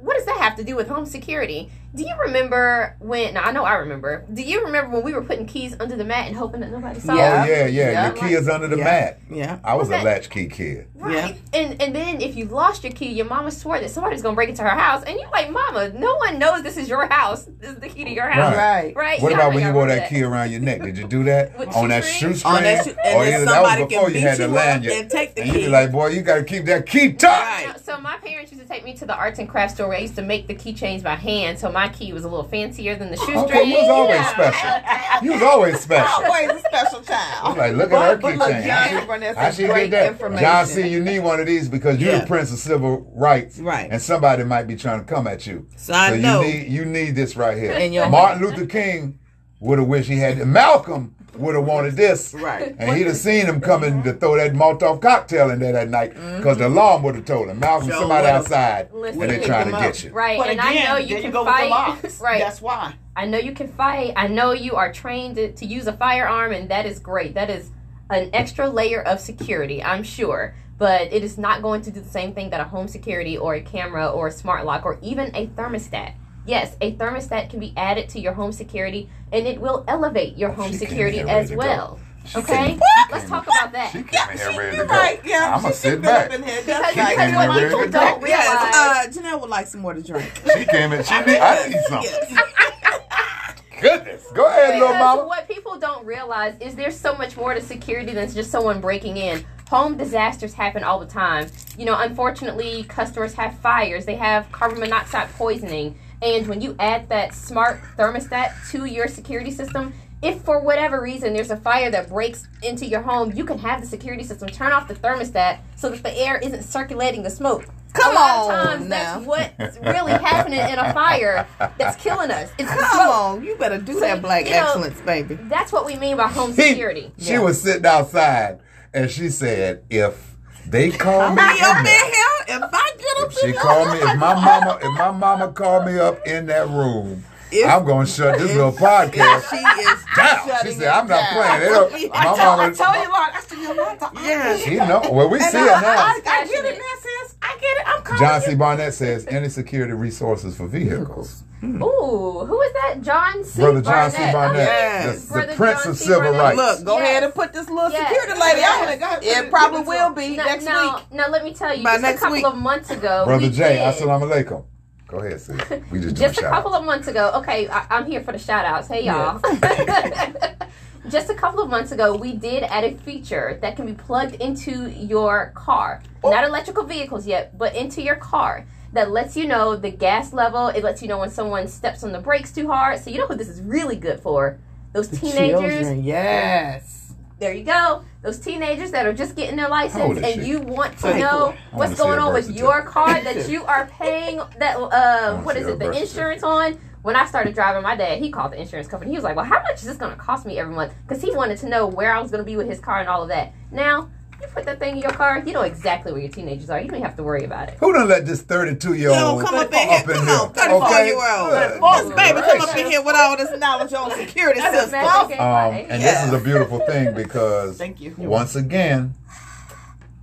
What 0.01 0.15
does 0.17 0.25
that 0.25 0.37
have 0.37 0.55
to 0.57 0.63
do 0.65 0.75
with 0.75 0.89
home 0.89 1.05
security?" 1.05 1.71
Do 1.97 2.03
you 2.03 2.15
remember 2.21 2.95
when? 2.99 3.33
Now 3.33 3.43
I 3.43 3.51
know 3.51 3.63
I 3.63 3.73
remember. 3.75 4.25
Do 4.33 4.41
you 4.41 4.63
remember 4.65 4.91
when 4.95 5.03
we 5.03 5.13
were 5.13 5.23
putting 5.23 5.45
keys 5.47 5.75
under 5.79 5.95
the 5.95 6.03
mat 6.03 6.27
and 6.27 6.35
hoping 6.35 6.61
that 6.61 6.71
nobody 6.71 6.99
saw? 6.99 7.15
Yeah. 7.15 7.43
Oh 7.43 7.49
yeah, 7.49 7.65
yeah. 7.65 7.91
Yeah. 7.91 8.05
Your 8.07 8.15
key 8.15 8.33
is 8.35 8.47
under 8.47 8.67
the 8.67 8.77
Yeah. 8.77 8.83
mat. 8.83 9.19
yeah, 9.29 9.59
I 9.63 9.73
was 9.75 9.89
a 9.89 9.97
latchkey 9.97 10.47
kid. 10.47 10.87
Right. 10.95 11.37
And 11.53 11.81
and 11.81 11.95
then 11.95 12.21
if 12.21 12.35
you 12.35 12.45
lost 12.45 12.83
your 12.83 12.93
key, 12.93 13.09
your 13.13 13.25
mama 13.25 13.51
swore 13.51 13.79
that 13.79 13.89
somebody's 13.89 14.21
gonna 14.21 14.35
break 14.35 14.49
into 14.49 14.61
her 14.63 14.69
house, 14.69 15.03
and 15.03 15.19
you're 15.19 15.29
like, 15.31 15.49
Mama, 15.51 15.89
no 15.89 16.15
one 16.17 16.37
knows 16.39 16.63
this 16.63 16.77
is 16.77 16.87
your 16.87 17.07
house. 17.07 17.45
This 17.59 17.71
is 17.71 17.79
the 17.79 17.89
key 17.89 18.03
to 18.03 18.11
your 18.11 18.29
house. 18.29 18.55
right. 18.55 18.93
Right. 18.95 19.21
What 19.21 19.31
Y'all 19.31 19.39
about 19.41 19.53
when 19.55 19.65
you 19.65 19.73
wore 19.73 19.83
remember 19.83 20.01
that 20.01 20.09
key 20.09 20.21
around 20.23 20.51
your 20.51 20.59
neck? 20.61 20.81
Did 20.83 20.97
you 20.97 21.07
do 21.07 21.23
that 21.25 21.55
on 21.75 21.89
that 21.89 22.03
shoestring? 22.03 22.33
shoestring? 22.33 22.53
On 22.55 22.63
that 22.63 22.85
shoe- 22.85 22.95
and 23.03 23.17
or 23.17 23.25
then 23.25 23.33
either 23.33 23.45
that 23.45 23.53
somebody 23.53 23.81
was 23.83 23.89
before 23.89 24.05
can 24.05 24.13
you 24.13 24.19
beat 24.21 24.27
had 24.27 24.37
the 24.37 24.43
you 24.43 24.49
up 24.49 24.55
lanyard. 24.55 24.93
and 24.93 25.09
take 25.09 25.35
the 25.35 25.41
and 25.41 25.49
you'd 25.53 25.57
be 25.61 25.67
like, 25.69 25.91
boy, 25.91 26.07
you 26.07 26.21
got 26.21 26.35
to 26.35 26.43
keep 26.43 26.65
that 26.65 26.85
key 26.85 27.13
tucked. 27.13 27.23
Right. 27.67 27.73
So, 27.83 27.93
so 27.95 28.01
my 28.01 28.17
parents 28.17 28.51
used 28.51 28.61
to 28.63 28.67
take 28.69 28.83
me 28.83 28.93
to 28.95 29.05
the 29.05 29.15
arts 29.15 29.39
and 29.39 29.47
crafts 29.49 29.75
store 29.75 29.87
where 29.87 29.97
I 29.97 30.01
used 30.01 30.15
to 30.17 30.21
make 30.21 30.47
the 30.47 30.55
keychains 30.55 31.01
by 31.03 31.15
hand, 31.15 31.57
so 31.59 31.71
my 31.71 31.86
key 31.93 32.13
was 32.13 32.23
a 32.23 32.27
little 32.29 32.47
fancier 32.47 32.95
than 32.95 33.09
the 33.11 33.17
shoestring. 33.17 33.39
Okay, 33.39 33.63
you 33.63 33.75
was 33.77 33.89
always 33.89 34.15
Yeah. 34.15 34.33
special. 34.33 35.25
You 35.25 35.33
was 35.33 35.41
always 35.41 35.79
special. 35.79 36.23
always 36.25 36.49
a 36.51 36.59
special 36.59 36.97
I'm 36.99 37.03
child. 37.05 37.57
like, 37.57 37.73
look 37.75 37.89
But- 37.89 38.01
at 38.01 38.09
her 38.11 38.17
but 38.17 38.35
look, 38.38 38.49
keychain. 38.51 38.65
John 38.91 39.07
Barnett 39.07 39.35
How 39.35 39.43
said 39.51 39.55
she 39.55 39.65
great 39.67 39.89
get 39.89 40.01
that? 40.03 40.11
information. 40.13 40.43
John 40.43 40.65
C., 40.65 40.88
you 40.88 41.03
need 41.03 41.19
one 41.19 41.39
of 41.39 41.45
these 41.47 41.67
because 41.69 41.97
you're 41.97 42.13
Yeah. 42.13 42.19
the 42.19 42.27
prince 42.27 42.51
of 42.51 42.59
civil 42.59 43.11
rights, 43.15 43.59
Right. 43.59 43.89
And 43.91 44.01
somebody 44.01 44.43
might 44.43 44.67
be 44.67 44.75
trying 44.75 44.99
to 44.99 45.05
come 45.05 45.27
at 45.27 45.45
you. 45.47 45.65
So 45.75 45.93
I 45.93 46.13
you 46.13 46.21
know. 46.21 46.41
need 46.41 46.67
you 46.67 46.85
need 46.85 47.15
this 47.15 47.35
right 47.35 47.57
here. 47.57 48.09
Martin 48.09 48.41
Luther 48.41 48.65
King 48.65 49.19
would 49.59 49.79
have 49.79 49.88
wished 49.88 50.09
he 50.09 50.17
had. 50.19 50.38
Malcolm 50.45 51.15
would 51.38 51.55
have 51.55 51.65
wanted 51.65 51.95
this, 51.95 52.33
Right. 52.33 52.75
And 52.77 52.95
he'd 52.97 53.07
have 53.07 53.17
seen 53.17 53.45
him 53.45 53.61
coming 53.61 54.03
to 54.03 54.13
throw 54.13 54.38
that 54.38 54.53
Molotov 54.53 55.01
cocktail 55.01 55.49
in 55.49 55.59
there 55.59 55.73
that 55.73 55.89
night 55.89 56.13
because 56.13 56.57
the 56.57 56.65
mm-hmm. 56.65 56.73
alarm 56.73 57.03
would 57.03 57.15
have 57.15 57.25
told 57.25 57.49
him. 57.49 57.59
Malcolm, 57.59 57.89
Sure 57.89 57.99
somebody 57.99 58.27
outside, 58.27 58.91
Listen. 58.93 59.21
and 59.21 59.31
they're 59.31 59.43
trying 59.43 59.65
to 59.65 59.71
get 59.71 59.97
up. 59.97 60.03
you. 60.03 60.11
Right, 60.11 60.38
But 60.38 60.49
and 60.49 60.59
again, 60.59 60.88
I 60.88 60.89
know 60.89 60.97
you 60.97 61.15
can 61.15 61.25
you 61.25 61.31
go 61.31 61.43
with 61.43 61.53
the 61.53 61.59
fight. 61.59 61.69
locks. 61.69 62.21
right. 62.21 62.39
That's 62.39 62.61
why. 62.61 62.95
I 63.15 63.25
know 63.25 63.38
you 63.38 63.53
can 63.53 63.67
fight. 63.67 64.13
I 64.15 64.27
know 64.27 64.51
you 64.51 64.75
are 64.75 64.91
trained 64.91 65.35
to, 65.35 65.51
to 65.51 65.65
use 65.65 65.88
a 65.88 65.93
firearm, 65.93 66.51
and 66.51 66.69
that 66.69 66.85
is 66.85 66.99
great. 66.99 67.33
That 67.33 67.49
is 67.49 67.71
an 68.09 68.29
extra 68.33 68.69
layer 68.69 69.01
of 69.01 69.19
security, 69.19 69.83
I'm 69.83 70.03
sure. 70.03 70.55
But 70.77 71.11
it 71.11 71.23
is 71.23 71.38
not 71.38 71.63
going 71.63 71.81
to 71.81 71.91
do 71.91 71.99
the 71.99 72.09
same 72.09 72.33
thing 72.33 72.51
that 72.51 72.59
a 72.59 72.65
home 72.65 72.88
security 72.88 73.35
or 73.38 73.55
a 73.55 73.61
camera 73.61 74.07
or 74.07 74.27
a 74.27 74.31
smart 74.31 74.65
lock 74.65 74.85
or 74.85 74.99
even 75.01 75.35
a 75.35 75.47
thermostat. 75.47 76.13
Yes, 76.47 76.77
a 76.79 76.93
thermostat 76.93 77.49
can 77.49 77.59
be 77.59 77.73
added 77.75 78.07
to 78.09 78.19
your 78.19 78.33
home 78.33 78.53
security, 78.53 79.09
and 79.33 79.45
it 79.45 79.59
will 79.59 79.83
elevate 79.87 80.37
your 80.37 80.49
home 80.51 80.71
She 80.71 80.77
security 80.77 81.19
as 81.19 81.51
well. 81.51 81.99
She 82.25 82.39
Okay, 82.39 82.79
let's 83.11 83.27
talk 83.29 83.45
about 83.45 83.71
that. 83.73 83.91
She 83.91 84.03
came 84.03 84.29
in 84.31 84.37
here 84.37 84.47
ready 84.57 84.71
to 84.71 84.75
You're 84.77 84.85
go. 84.85 84.93
right. 84.93 85.21
Yeah, 85.25 85.53
I'm 85.55 85.61
gonna 85.61 85.73
she 85.73 85.79
sit 85.79 86.01
back. 86.01 86.29
here. 86.31 86.39
Because, 86.39 86.65
That's 86.65 86.89
She 86.89 86.95
because 86.95 87.15
came 87.17 87.35
what 87.35 87.49
ready 87.49 87.65
people 87.75 87.87
don't 87.89 88.21
realize. 88.23 88.29
Yes, 88.29 88.75
uh, 88.75 89.21
Janelle 89.21 89.41
would 89.41 89.49
like 89.49 89.67
some 89.67 89.81
more 89.81 89.93
to 89.93 90.01
drink. 90.01 90.31
She 90.57 90.65
came 90.65 90.93
in. 90.93 91.03
She 91.03 91.19
need. 91.21 91.37
I 91.37 91.67
need 91.67 91.81
something. 91.87 92.37
Goodness. 93.81 94.25
Go 94.33 94.45
ahead, 94.47 94.79
little 94.79 94.95
mama. 94.95 95.25
what 95.25 95.47
people 95.47 95.77
don't 95.77 96.05
realize 96.05 96.55
is 96.59 96.75
there's 96.75 96.97
so 96.97 97.13
much 97.15 97.37
more 97.37 97.53
to 97.53 97.61
security 97.61 98.13
than 98.13 98.29
just 98.31 98.49
someone 98.51 98.81
breaking 98.81 99.17
in. 99.17 99.45
Home 99.69 99.97
disasters 99.97 100.53
happen 100.53 100.83
all 100.83 100.99
the 100.99 101.05
time. 101.05 101.47
You 101.77 101.85
know, 101.85 101.97
unfortunately, 101.99 102.83
customers 102.83 103.33
have 103.33 103.57
fires, 103.59 104.05
they 104.05 104.15
have 104.15 104.51
carbon 104.51 104.79
monoxide 104.79 105.29
poisoning. 105.33 105.97
And 106.22 106.47
when 106.47 106.61
you 106.61 106.76
add 106.80 107.09
that 107.09 107.34
smart 107.34 107.80
thermostat 107.97 108.70
to 108.72 108.86
your 108.86 109.07
security 109.07 109.51
system, 109.51 109.93
if 110.24 110.41
for 110.41 110.59
whatever 110.59 110.99
reason 111.01 111.34
there's 111.34 111.51
a 111.51 111.57
fire 111.57 111.91
that 111.91 112.09
breaks 112.09 112.47
into 112.63 112.86
your 112.88 113.01
home, 113.01 113.32
you 113.34 113.45
can 113.45 113.59
have 113.59 113.82
the 113.82 113.88
security 113.88 114.24
system 114.24 114.49
turn 114.49 114.72
off 114.72 114.88
the 114.88 114.95
thermostat 114.95 115.59
so 115.76 115.89
that 115.89 116.01
the 116.01 116.18
air 116.18 116.38
isn't 116.38 116.63
circulating 116.63 117.22
the 117.22 117.30
smoke. 117.30 117.65
Come 117.93 118.11
a 118.11 118.15
lot 118.15 118.30
on 118.30 118.51
of 118.51 118.70
times 118.80 118.89
now. 118.89 119.20
that's 119.20 119.26
what's 119.28 119.78
really 119.80 120.11
happening 120.11 120.59
in 120.59 120.78
a 120.80 120.93
fire 120.93 121.47
that's 121.78 122.01
killing 122.03 122.32
us. 122.32 122.49
It's 122.57 122.70
the 122.70 122.78
Come 122.78 122.91
smoke. 122.95 123.09
on, 123.15 123.43
you 123.43 123.55
better 123.57 123.78
do 123.80 123.99
that 123.99 124.22
black 124.22 124.45
you 124.45 124.51
know- 124.51 124.63
excellence, 124.65 124.99
baby. 125.01 125.36
That's 125.43 125.72
what 125.72 125.86
we 125.86 125.95
mean 125.97 126.18
by 126.18 126.28
home 126.28 126.51
He- 126.53 126.70
security. 126.70 127.11
She 127.20 127.34
Yeah. 127.34 127.39
was 127.39 127.61
sitting 127.61 127.86
outside 127.86 128.59
and 128.93 129.09
she 129.09 129.30
said, 129.30 129.84
if 129.89 130.36
they 130.68 130.91
call 130.91 131.30
me 131.30 131.36
Be 131.36 131.41
up 131.41 131.78
in 131.80 131.86
in 131.86 131.86
here. 131.86 132.26
If 132.47 132.63
I 132.63 132.91
get 132.97 133.25
up 133.25 133.31
she 133.33 133.47
in 133.47 133.53
called 133.55 133.89
me, 133.89 133.99
if 133.99 134.17
my 134.17 134.35
mama, 134.35 134.79
if 134.81 134.97
my 134.97 135.11
mama 135.11 135.51
called 135.51 135.85
me 135.85 135.99
up 135.99 136.25
in 136.25 136.45
that 136.47 136.69
room, 136.69 137.23
If- 137.51 137.67
I'm 137.69 137.85
gonna 137.85 138.05
shut 138.07 138.37
this 138.39 138.53
little 138.53 138.71
podcast 138.87 139.49
she 139.49 139.57
podcast 139.57 139.79
is 139.79 140.05
down. 140.15 140.65
She 140.65 140.71
said, 140.73 140.87
I'm 140.87 141.07
not 141.07 141.19
down. 141.21 141.33
playing. 141.33 141.59
They 141.61 141.69
don't, 141.69 142.15
I 142.15 142.23
my 142.23 142.23
told- 142.25 142.39
I 142.39 142.45
mama, 142.57 142.75
told 142.75 142.95
you, 142.95 143.11
Lord, 143.11 143.29
I 143.33 143.41
said, 143.47 143.57
you're 143.59 143.75
not 143.75 143.99
talking. 143.99 144.25
Yeah. 144.25 144.57
she 144.57 144.75
know. 144.75 145.01
Well, 145.11 145.29
we 145.29 145.39
And 145.39 145.51
see 145.51 145.57
I, 145.57 145.61
her 145.63 145.69
I, 145.75 145.81
now. 145.81 145.97
I, 145.97 146.21
I 146.25 146.45
get 146.47 146.65
it 146.65 146.77
now, 146.77 147.01
sis. 147.01 147.35
I 147.41 147.57
get 147.61 147.77
it. 147.77 147.83
I'm 147.87 148.01
calling 148.03 148.19
John 148.19 148.41
you. 148.41 148.47
C. 148.47 148.55
Barnett 148.55 148.93
says, 148.93 149.25
any 149.27 149.49
security 149.49 149.93
resources 149.93 150.55
for 150.57 150.67
vehicles. 150.67 151.43
Ooh, 151.63 152.45
who 152.45 152.61
is 152.61 152.73
that? 152.73 153.01
John 153.01 153.43
C. 153.43 153.61
Brother 153.61 153.81
John 153.81 154.11
C. 154.11 154.17
Barnett. 154.17 154.33
Barnett, 154.33 154.67
Yes. 154.67 155.25
the, 155.25 155.27
the 155.27 155.33
Brother 155.33 155.55
Prince 155.55 155.83
John 155.83 155.91
of 155.91 155.97
C. 155.97 156.05
Civil 156.05 156.21
Barnett. 156.33 156.41
Rights. 156.57 156.57
Look, 156.79 156.85
go 156.85 156.97
Yes. 156.99 157.09
ahead 157.09 157.23
and 157.23 157.33
put 157.33 157.53
this 157.53 157.69
little 157.69 157.91
Yes. 157.91 158.07
security 158.09 158.39
lady 158.41 158.59
Yes. 158.59 158.87
on 158.87 158.93
it. 158.93 158.99
Yes. 159.23 159.43
It 159.45 159.49
probably 159.49 159.81
will 159.81 160.09
be 160.13 160.37
Now, 160.37 160.45
next 160.45 160.65
now, 160.65 160.95
week. 160.97 161.05
now 161.11 161.27
let 161.29 161.43
me 161.43 161.53
tell 161.53 161.75
you, 161.75 161.83
By 161.83 161.91
just 161.93 162.01
next 162.03 162.17
a 162.17 162.23
couple 162.25 162.35
week. 162.35 162.45
of 162.45 162.55
months 162.57 162.89
ago, 162.91 163.23
Brother 163.25 163.43
we 163.47 163.49
Jay, 163.49 163.73
did, 163.73 163.79
assalamu 163.95 164.31
alaikum. 164.31 164.65
Go 165.07 165.19
ahead, 165.19 165.39
sis. 165.39 165.61
We 165.91 166.01
just 166.01 166.17
just 166.17 166.37
a 166.37 166.41
shout 166.41 166.51
couple 166.51 166.73
outs. 166.73 166.81
of 166.81 166.85
months 166.85 167.07
ago. 167.07 167.31
Okay, 167.35 167.67
I, 167.69 167.87
I'm 167.89 168.05
here 168.05 168.21
for 168.21 168.33
the 168.33 168.39
shout 168.39 168.65
outs. 168.65 168.87
Hey 168.87 169.05
y'all. 169.05 169.39
just 171.09 171.29
a 171.29 171.33
couple 171.33 171.61
of 171.61 171.69
months 171.69 171.91
ago, 171.91 172.15
we 172.15 172.33
did 172.33 172.63
add 172.63 172.83
a 172.83 172.95
feature 172.97 173.57
that 173.61 173.75
can 173.75 173.85
be 173.85 173.93
plugged 173.93 174.35
into 174.35 174.89
your 174.89 175.53
car. 175.55 176.03
Oh. 176.23 176.29
Not 176.29 176.43
electrical 176.43 176.83
vehicles 176.83 177.25
yet, 177.25 177.57
but 177.57 177.73
into 177.73 178.01
your 178.01 178.17
car. 178.17 178.65
That 178.93 179.11
lets 179.11 179.37
you 179.37 179.47
know 179.47 179.75
the 179.75 179.91
gas 179.91 180.33
level. 180.33 180.67
It 180.67 180.83
lets 180.83 181.01
you 181.01 181.07
know 181.07 181.19
when 181.19 181.29
someone 181.29 181.67
steps 181.67 182.03
on 182.03 182.11
the 182.11 182.19
brakes 182.19 182.51
too 182.51 182.67
hard. 182.67 182.99
So 182.99 183.09
you 183.09 183.19
know 183.19 183.27
who 183.27 183.35
this 183.35 183.49
is 183.49 183.61
really 183.61 183.95
good 183.95 184.19
for? 184.19 184.59
Those 184.93 185.07
teenagers 185.07 185.59
Children, 185.59 186.03
yes. 186.03 187.06
There 187.39 187.53
you 187.53 187.63
go. 187.63 188.03
Those 188.23 188.39
teenagers 188.39 188.91
that 188.91 189.05
are 189.05 189.13
just 189.13 189.35
getting 189.35 189.55
their 189.55 189.69
license, 189.69 190.17
and 190.17 190.43
she? 190.43 190.49
you 190.49 190.59
want 190.59 190.93
to 190.93 190.99
Thank 190.99 191.19
know 191.19 191.49
you. 191.49 191.57
What's 191.71 191.99
wanna 191.99 192.15
going 192.15 192.19
on 192.19 192.33
with 192.33 192.49
your 192.57 192.81
car 192.81 193.21
that 193.21 193.49
you 193.49 193.63
are 193.65 193.85
paying 193.88 194.38
that 194.57 194.77
uh 194.77 194.79
wanna 194.81 195.43
what 195.43 195.55
see 195.55 195.61
is 195.61 195.67
her 195.67 195.73
it 195.73 195.79
the 195.79 195.85
birth 195.85 195.97
insurance 195.97 196.43
on. 196.43 196.79
When 197.03 197.15
I 197.15 197.25
started 197.25 197.53
driving, 197.53 197.83
my 197.83 197.95
dad 197.95 198.19
he 198.19 198.31
called 198.31 198.53
the 198.53 198.59
insurance 198.59 198.88
company. 198.88 199.11
He 199.11 199.17
was 199.17 199.23
like, 199.23 199.35
"Well, 199.35 199.45
how 199.45 199.61
much 199.61 199.75
is 199.75 199.83
this 199.83 199.97
going 199.97 200.11
to 200.11 200.17
cost 200.17 200.45
me 200.45 200.57
every 200.57 200.73
month?" 200.73 200.93
Because 201.07 201.23
he 201.23 201.33
wanted 201.33 201.57
to 201.59 201.69
know 201.69 201.85
where 201.85 202.11
I 202.11 202.19
was 202.19 202.31
going 202.31 202.43
to 202.43 202.45
be 202.45 202.57
with 202.57 202.67
his 202.67 202.79
car 202.79 202.99
and 202.99 203.07
all 203.07 203.21
of 203.21 203.29
that. 203.29 203.53
Now 203.71 204.09
you 204.41 204.47
put 204.53 204.65
that 204.65 204.79
thing 204.79 204.95
in 204.97 205.01
your 205.01 205.11
car, 205.11 205.41
you 205.45 205.53
know 205.53 205.61
exactly 205.61 206.11
where 206.11 206.21
your 206.21 206.31
teenagers 206.31 206.69
are. 206.69 206.79
You 206.79 206.88
don't 206.89 207.01
have 207.01 207.15
to 207.17 207.23
worry 207.23 207.43
about 207.43 207.69
it. 207.69 207.77
Who 207.79 207.91
done 207.93 208.07
let 208.07 208.25
this 208.25 208.41
32 208.41 208.93
year 208.93 209.09
old 209.11 209.43
come 209.43 209.55
up 209.55 209.71
in 209.73 209.79
here. 209.79 210.03
Come 210.03 210.29
on, 210.29 210.53
34 210.53 210.89
year 211.05 211.15
old. 211.15 211.51
This 211.53 212.15
baby 212.15 212.41
come 212.41 212.61
up 212.61 212.77
in 212.77 212.85
here 212.88 213.01
with 213.03 213.15
all 213.15 213.35
this 213.38 213.59
knowledge 213.59 213.93
on 213.93 214.11
security 214.11 214.59
That's 214.59 214.75
a 214.75 214.81
system. 214.81 215.01
magic 215.01 215.29
game, 215.38 215.39
Um, 215.41 215.73
and 215.73 216.01
Yeah. 216.01 216.13
this 216.13 216.27
is 216.27 216.33
a 216.33 216.43
beautiful 216.43 216.79
thing 216.81 217.13
because 217.15 217.77
Thank 217.77 217.99
you. 217.99 218.13
once 218.17 218.55
again, 218.55 219.15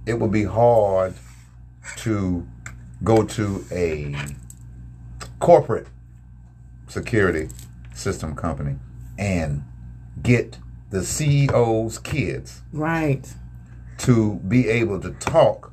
it 0.06 0.20
would 0.20 0.30
be 0.32 0.44
hard 0.44 1.14
to 1.96 2.46
go 3.02 3.22
to 3.24 3.64
a 3.72 4.14
corporate 5.40 5.88
security 6.88 7.48
system 7.94 8.34
company 8.34 8.76
and 9.18 9.64
get 10.22 10.58
the 10.90 10.98
CEO's 11.00 11.98
kids 11.98 12.62
Right. 12.72 13.34
To 13.98 14.34
be 14.48 14.68
able 14.68 15.00
to 15.00 15.10
talk 15.12 15.72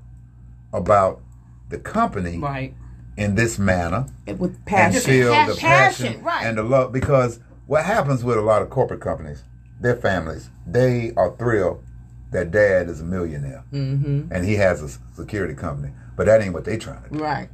about 0.74 1.22
the 1.70 1.78
company 1.78 2.38
Right. 2.38 2.74
in 3.18 3.36
this 3.36 3.58
manner 3.60 4.06
It- 4.26 4.40
with 4.40 4.56
and 4.56 4.66
passion. 4.66 5.02
feel 5.02 5.30
the 5.32 5.56
Passion, 5.56 5.58
passion 5.60 6.24
right. 6.24 6.46
and 6.46 6.58
the 6.58 6.64
love. 6.64 6.92
Because 6.92 7.40
what 7.68 7.86
happens 7.86 8.24
with 8.24 8.38
a 8.38 8.42
lot 8.42 8.62
of 8.62 8.70
corporate 8.70 9.02
companies, 9.02 9.44
their 9.80 9.96
families, 9.96 10.50
they 10.68 11.14
are 11.18 11.32
thrilled 11.38 11.84
that 12.32 12.52
dad 12.52 12.90
is 12.90 13.02
a 13.02 13.04
millionaire 13.04 13.64
Mm-hmm. 13.74 14.32
and 14.34 14.46
he 14.46 14.56
has 14.56 14.82
a 14.82 14.90
security 15.16 15.54
company. 15.54 15.92
But 16.16 16.28
that 16.28 16.42
ain't 16.42 16.54
what 16.54 16.64
they're 16.66 16.78
trying 16.78 17.04
to 17.04 17.10
do. 17.10 17.24
Right. 17.24 17.50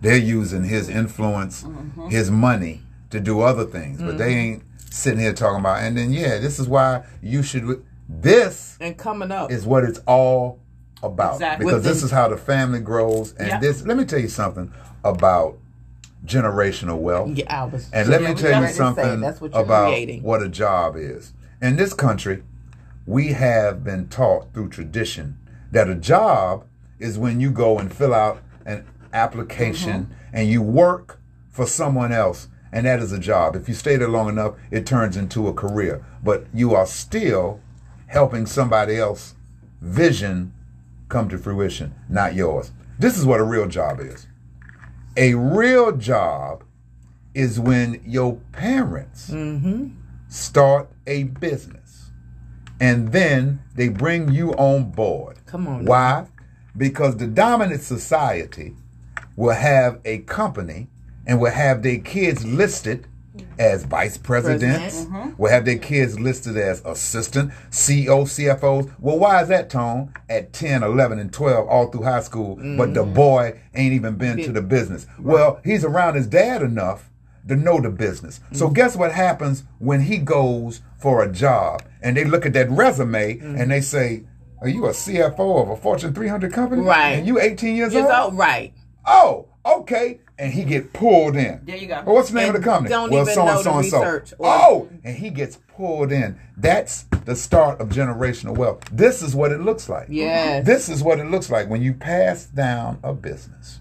They're 0.00 0.16
using 0.16 0.64
his 0.64 0.88
influence, 0.88 1.64
his 2.08 2.30
money 2.30 2.82
to 3.10 3.20
do 3.20 3.40
other 3.40 3.64
things. 3.64 4.00
But 4.02 4.18
they 4.18 4.34
ain't 4.34 4.62
sitting 4.90 5.20
here 5.20 5.32
talking 5.32 5.60
about. 5.60 5.82
And 5.82 5.96
then 5.96 6.12
yeah, 6.12 6.38
this 6.38 6.58
is 6.58 6.68
why 6.68 7.02
you 7.22 7.42
should. 7.42 7.82
This 8.08 8.76
And 8.80 8.96
coming 8.96 9.30
up. 9.32 9.50
is 9.50 9.66
what 9.66 9.84
it's 9.84 10.00
all 10.06 10.60
about. 11.02 11.34
Exactly. 11.34 11.66
Because 11.66 11.82
this 11.84 12.02
is 12.02 12.10
how 12.10 12.28
the 12.28 12.36
family 12.36 12.80
grows. 12.80 13.34
And 13.34 13.62
this, 13.62 13.84
let 13.84 13.96
me 13.96 14.04
tell 14.04 14.18
you 14.20 14.28
something 14.28 14.72
about 15.04 15.58
generational 16.24 16.98
wealth. 16.98 17.30
yeah, 17.36 17.62
I 17.62 17.64
was. 17.66 17.90
And 17.92 18.08
let 18.08 18.22
yeah, 18.22 18.28
me 18.30 18.34
tell 18.34 18.50
you 18.50 18.54
ready 18.56 18.66
to 18.66 18.72
say, 18.72 18.76
something 18.76 19.20
That's 19.20 19.40
what 19.40 19.54
about 19.54 19.88
creating. 19.88 20.22
what 20.22 20.42
a 20.42 20.48
job 20.48 20.96
is. 20.96 21.32
In 21.62 21.76
this 21.76 21.92
country, 21.94 22.42
we 23.06 23.28
have 23.28 23.84
been 23.84 24.08
taught 24.08 24.52
through 24.52 24.68
tradition 24.70 25.38
that 25.70 25.88
a 25.88 25.94
job 25.94 26.64
is 26.98 27.18
when 27.18 27.40
you 27.40 27.50
go 27.50 27.78
and 27.78 27.92
fill 27.92 28.14
out 28.14 28.40
an 28.64 28.84
application 29.12 30.04
Mm-hmm. 30.06 30.12
and 30.36 30.48
you 30.48 30.62
work 30.62 31.20
for 31.50 31.66
someone 31.66 32.12
else. 32.12 32.48
And 32.72 32.84
that 32.86 33.00
is 33.00 33.12
a 33.12 33.18
job. 33.18 33.54
If 33.56 33.68
you 33.68 33.74
stay 33.74 33.96
there 33.96 34.08
long 34.08 34.28
enough, 34.28 34.54
it 34.70 34.84
turns 34.86 35.16
into 35.16 35.46
a 35.48 35.54
career. 35.54 36.04
But 36.22 36.46
you 36.52 36.74
are 36.74 36.84
still 36.86 37.60
helping 38.06 38.46
somebody 38.46 38.96
else 38.96 39.34
vision 39.80 40.52
come 41.08 41.28
to 41.28 41.38
fruition, 41.38 41.94
not 42.08 42.34
yours. 42.34 42.72
This 42.98 43.18
is 43.18 43.24
what 43.24 43.40
a 43.40 43.44
real 43.44 43.68
job 43.68 44.00
is. 44.00 44.26
A 45.16 45.34
real 45.34 45.92
job 45.96 46.64
is 47.34 47.60
when 47.60 48.00
your 48.04 48.36
parents 48.52 49.30
mm-hmm. 49.30 49.88
start 50.28 50.88
a 51.06 51.24
business 51.24 52.10
and 52.80 53.12
then 53.12 53.62
they 53.74 53.88
bring 53.88 54.30
you 54.30 54.52
on 54.52 54.90
board. 54.90 55.38
Come 55.46 55.66
on 55.68 55.84
now. 55.84 55.90
Why? 55.90 56.26
Because 56.76 57.16
the 57.16 57.26
dominant 57.26 57.82
society 57.82 58.74
will 59.34 59.54
have 59.54 60.00
a 60.04 60.18
company 60.18 60.88
and 61.26 61.40
will 61.40 61.52
have 61.52 61.82
their 61.82 61.98
kids 61.98 62.44
listed 62.44 63.06
as 63.58 63.84
vice 63.84 64.16
presidents, 64.16 65.04
President. 65.04 65.12
Mm-hmm. 65.12 65.42
will 65.42 65.50
have 65.50 65.64
their 65.64 65.78
kids 65.78 66.18
listed 66.18 66.56
as 66.56 66.82
assistant, 66.84 67.52
CEO, 67.70 68.24
CFOs. 68.24 68.92
Well, 68.98 69.18
why 69.18 69.42
is 69.42 69.48
that, 69.48 69.70
Tone? 69.70 70.12
At 70.28 70.52
10, 70.52 70.82
11, 70.82 71.18
and 71.18 71.32
12, 71.32 71.68
all 71.68 71.88
through 71.88 72.02
high 72.02 72.20
school, 72.20 72.56
but 72.76 72.94
the 72.94 73.04
mm. 73.04 73.14
boy 73.14 73.60
ain't 73.74 73.94
even 73.94 74.16
been 74.16 74.42
to 74.42 74.52
the 74.52 74.62
business. 74.62 75.06
Well, 75.18 75.60
he's 75.64 75.84
around 75.84 76.14
his 76.14 76.26
dad 76.26 76.62
enough 76.62 77.10
to 77.48 77.56
know 77.56 77.80
the 77.80 77.90
business. 77.90 78.40
So 78.52 78.68
mm. 78.68 78.74
guess 78.74 78.96
what 78.96 79.12
happens 79.12 79.64
when 79.78 80.02
he 80.02 80.18
goes 80.18 80.82
for 80.98 81.22
a 81.22 81.30
job 81.30 81.82
and 82.02 82.16
they 82.16 82.24
look 82.24 82.44
at 82.44 82.52
that 82.54 82.70
resume 82.70 83.38
mm. 83.38 83.60
and 83.60 83.70
they 83.70 83.80
say, 83.80 84.24
are 84.60 84.68
you 84.68 84.86
a 84.86 84.90
CFO 84.90 85.62
of 85.62 85.68
a 85.68 85.76
Fortune 85.76 86.14
300 86.14 86.52
company? 86.52 86.82
Right. 86.82 87.12
And 87.12 87.26
you 87.26 87.40
18 87.40 87.76
years, 87.76 87.92
Years 87.92 88.06
old? 88.06 88.14
old, 88.14 88.38
right. 88.38 88.72
Oh, 89.06 89.48
okay. 89.64 90.20
And 90.38 90.52
he 90.52 90.64
get 90.64 90.92
pulled 90.92 91.34
in. 91.36 91.62
There 91.64 91.76
you 91.76 91.86
go. 91.86 92.02
Well, 92.04 92.16
what's 92.16 92.28
the 92.28 92.34
name 92.34 92.48
And 92.48 92.56
of 92.56 92.62
the 92.62 92.68
company? 92.68 92.90
don't 92.90 93.10
well, 93.10 93.22
even 93.22 93.34
so 93.34 93.44
know 93.46 93.50
and 93.50 93.58
the 93.58 93.62
so 93.62 94.02
and 94.02 94.28
so. 94.28 94.36
Oh, 94.40 94.88
and 95.02 95.16
he 95.16 95.30
gets 95.30 95.58
pulled 95.68 96.12
in. 96.12 96.38
That's 96.56 97.04
the 97.24 97.34
start 97.34 97.80
of 97.80 97.88
generational 97.88 98.54
wealth. 98.56 98.82
This 98.92 99.22
is 99.22 99.34
what 99.34 99.50
it 99.50 99.60
looks 99.60 99.88
like. 99.88 100.08
Yes. 100.10 100.66
This 100.66 100.88
is 100.90 101.02
what 101.02 101.20
it 101.20 101.24
looks 101.24 101.48
like 101.50 101.70
when 101.70 101.80
you 101.80 101.94
pass 101.94 102.44
down 102.44 102.98
a 103.02 103.14
business 103.14 103.80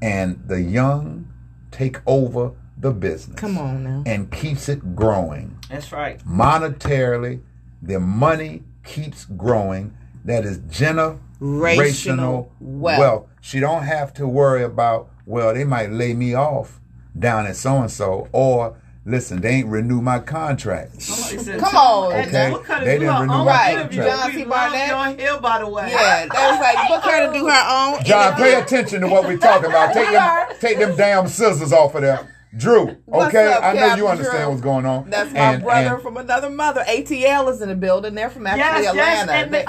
and 0.00 0.42
the 0.46 0.60
young 0.60 1.32
take 1.70 1.98
over 2.06 2.52
the 2.76 2.90
business. 2.90 3.38
Come 3.38 3.56
on 3.56 3.84
now. 3.84 4.02
And 4.04 4.30
keeps 4.32 4.68
it 4.68 4.96
growing 4.96 5.56
That's 5.70 5.92
right. 5.92 6.18
monetarily, 6.26 7.42
their 7.80 8.00
money 8.00 8.64
keeps 8.84 9.24
growing. 9.24 9.96
That 10.24 10.44
is 10.44 10.58
generational 10.58 12.48
wealth. 12.60 12.98
wealth. 12.98 13.26
She 13.40 13.58
don't 13.60 13.82
have 13.84 14.12
to 14.14 14.26
worry 14.28 14.62
about, 14.62 15.10
well, 15.26 15.54
they 15.54 15.64
might 15.64 15.90
lay 15.90 16.14
me 16.14 16.34
off 16.34 16.80
down 17.18 17.46
at 17.46 17.56
so 17.56 17.76
and 17.80 17.90
so, 17.90 18.28
or 18.32 18.76
listen, 19.04 19.40
they 19.40 19.50
ain't 19.56 19.68
renew 19.68 20.00
my 20.00 20.18
contract. 20.18 21.02
Said, 21.02 21.60
Come 21.60 21.74
on. 21.76 22.12
Okay. 22.12 22.50
Book 22.50 22.66
her 22.66 22.78
to 22.78 22.84
They 22.84 22.98
didn't 22.98 23.20
renew 23.20 23.32
own 23.34 23.46
my 23.46 23.72
interview. 23.72 24.02
contract. 24.02 24.20
John 24.22 24.26
We 24.30 24.32
C. 24.36 24.44
love 24.44 24.48
Barnett. 24.50 24.88
John 24.88 25.18
Hill, 25.18 25.40
by 25.40 25.58
the 25.58 25.68
way. 25.68 25.88
Yeah, 25.90 26.26
that 26.26 26.50
was 26.50 26.60
like 26.60 26.88
book 26.88 27.12
her 27.12 27.26
to 27.26 27.32
do 27.38 27.46
her 27.46 27.96
own. 27.98 28.04
John, 28.04 28.34
pay 28.34 28.54
attention 28.60 29.00
to 29.02 29.08
what 29.08 29.24
we're 29.24 29.38
talking 29.38 29.70
about. 29.70 29.92
Take 29.94 30.10
them, 30.10 30.46
take 30.60 30.78
them 30.78 30.96
damn 30.96 31.26
scissors 31.28 31.72
off 31.72 31.94
of 31.94 32.02
there. 32.02 32.28
Drew, 32.54 32.96
What's 33.06 33.34
okay? 33.34 33.50
up, 33.50 33.64
I 33.64 33.72
know 33.72 33.94
you 33.94 34.06
understand 34.08 34.40
Drew? 34.42 34.48
what's 34.50 34.60
going 34.60 34.84
on. 34.84 35.08
That's 35.08 35.32
my 35.32 35.38
And- 35.38 35.62
brother 35.62 35.94
and- 35.94 36.02
from 36.02 36.18
another 36.18 36.50
mother. 36.50 36.84
ATL 36.86 37.48
is 37.48 37.62
in 37.62 37.70
the 37.70 37.74
building. 37.74 38.14
They're 38.14 38.28
from 38.28 38.46
actually 38.46 38.84
Yes, 38.84 38.94
yes, 38.94 39.20
Atlanta. 39.22 39.32
and, 39.32 39.54
They- 39.54 39.58
and 39.64 39.66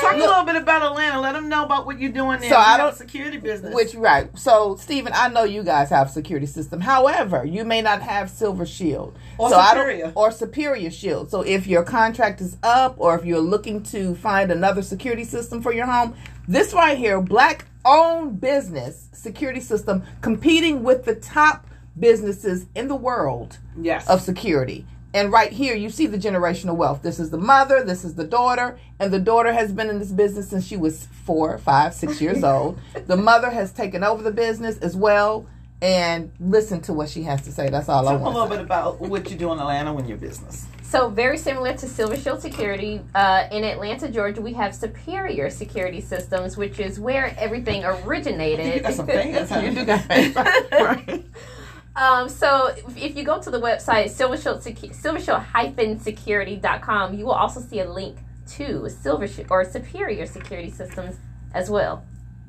talk 0.00 0.14
a 0.14 0.16
little 0.16 0.44
bit 0.44 0.54
about 0.54 0.82
Atlanta. 0.82 1.20
Let 1.20 1.32
them 1.32 1.48
know 1.48 1.64
about 1.64 1.86
what 1.86 1.98
you're 1.98 2.12
doing 2.12 2.38
there. 2.40 2.50
So 2.50 2.56
You 2.56 2.62
I 2.62 2.64
have 2.70 2.78
don't- 2.78 2.92
a 2.92 2.96
security 2.96 3.36
business. 3.38 3.74
Which 3.74 3.94
right. 3.96 4.28
So 4.38 4.76
Stephen, 4.80 5.12
I 5.16 5.26
know 5.28 5.42
you 5.42 5.64
guys 5.64 5.90
have 5.90 6.08
security 6.10 6.46
system. 6.46 6.80
However, 6.82 7.44
you 7.44 7.64
may 7.64 7.82
not 7.82 8.00
have 8.02 8.30
Silver 8.30 8.64
Shield 8.64 9.16
Or 9.36 9.50
so 9.50 9.56
I 9.58 9.70
Superior. 9.70 10.04
don't, 10.04 10.12
or 10.16 10.30
Superior 10.30 10.90
Shield. 10.92 11.30
So 11.32 11.40
if 11.42 11.66
your 11.66 11.82
contract 11.82 12.40
is 12.40 12.56
up, 12.62 12.94
or 12.98 13.16
if 13.18 13.24
you're 13.24 13.40
looking 13.40 13.82
to 13.84 14.14
find 14.14 14.52
another 14.52 14.82
security 14.82 15.24
system 15.24 15.60
for 15.62 15.72
your 15.72 15.86
home, 15.86 16.14
this 16.46 16.72
right 16.72 16.96
here, 16.96 17.20
black 17.20 17.64
owned 17.84 18.40
business 18.40 19.08
security 19.12 19.60
system, 19.60 20.04
competing 20.20 20.84
with 20.84 21.04
the 21.04 21.14
top 21.14 21.66
businesses 21.98 22.66
in 22.74 22.88
the 22.88 22.96
world 22.96 23.58
yes, 23.80 24.08
of 24.08 24.20
security. 24.20 24.86
And 25.12 25.32
right 25.32 25.50
here, 25.50 25.74
you 25.74 25.90
see 25.90 26.06
the 26.06 26.18
generational 26.18 26.76
wealth. 26.76 27.02
This 27.02 27.18
is 27.18 27.30
the 27.30 27.38
mother, 27.38 27.82
this 27.82 28.04
is 28.04 28.14
the 28.14 28.24
daughter, 28.24 28.78
and 29.00 29.12
the 29.12 29.18
daughter 29.18 29.52
has 29.52 29.72
been 29.72 29.90
in 29.90 29.98
this 29.98 30.12
business 30.12 30.48
since 30.48 30.64
she 30.64 30.76
was 30.76 31.06
four, 31.24 31.58
five, 31.58 31.94
six 31.94 32.20
years 32.22 32.44
old. 32.44 32.78
The 33.06 33.16
mother 33.16 33.50
has 33.50 33.72
taken 33.72 34.04
over 34.04 34.22
the 34.22 34.30
business 34.30 34.78
as 34.78 34.96
well. 34.96 35.46
And 35.82 36.30
listen 36.38 36.82
to 36.82 36.92
what 36.92 37.08
she 37.08 37.22
has 37.22 37.40
to 37.46 37.52
say. 37.52 37.70
That's 37.70 37.88
all 37.88 38.06
I 38.06 38.12
want. 38.12 38.18
To 38.18 38.24
talk 38.24 38.34
a 38.34 38.34
little 38.34 38.48
to 38.48 38.54
bit 38.56 38.64
about 38.64 39.00
what 39.00 39.30
you 39.30 39.36
do 39.38 39.50
in 39.50 39.58
Atlanta 39.58 39.94
when 39.94 40.06
your 40.06 40.18
business. 40.18 40.66
So 40.90 41.08
very 41.08 41.38
similar 41.38 41.72
to 41.72 41.88
Silver 41.88 42.16
Shield 42.16 42.42
Security, 42.42 43.00
uh, 43.14 43.46
in 43.52 43.62
Atlanta, 43.62 44.10
Georgia, 44.10 44.42
we 44.42 44.52
have 44.54 44.74
Superior 44.74 45.48
Security 45.48 46.00
Systems, 46.00 46.56
which 46.56 46.80
is 46.80 46.98
where 47.00 47.34
everything 47.38 47.84
originated. 47.84 48.74
You 48.74 48.80
got 48.80 48.94
some 48.94 49.06
fans, 49.06 49.48
huh? 49.48 49.60
You 49.60 49.70
do 49.72 49.84
got 49.84 50.08
right. 50.72 51.24
Um, 51.96 52.28
so 52.28 52.68
if- 52.68 52.96
if 52.96 53.16
you 53.16 53.24
go 53.24 53.40
to 53.40 53.50
the 53.50 53.60
website 53.60 54.10
silvershield 54.10 54.62
silvershield-security.com, 54.92 57.14
you 57.14 57.24
will 57.24 57.32
also 57.32 57.60
see 57.60 57.80
a 57.80 57.90
link 57.90 58.18
to 58.48 58.88
Silver 58.88 59.28
or 59.48 59.64
Superior 59.64 60.26
Security 60.26 60.70
Systems 60.70 61.16
as 61.54 61.70
well. 61.70 62.04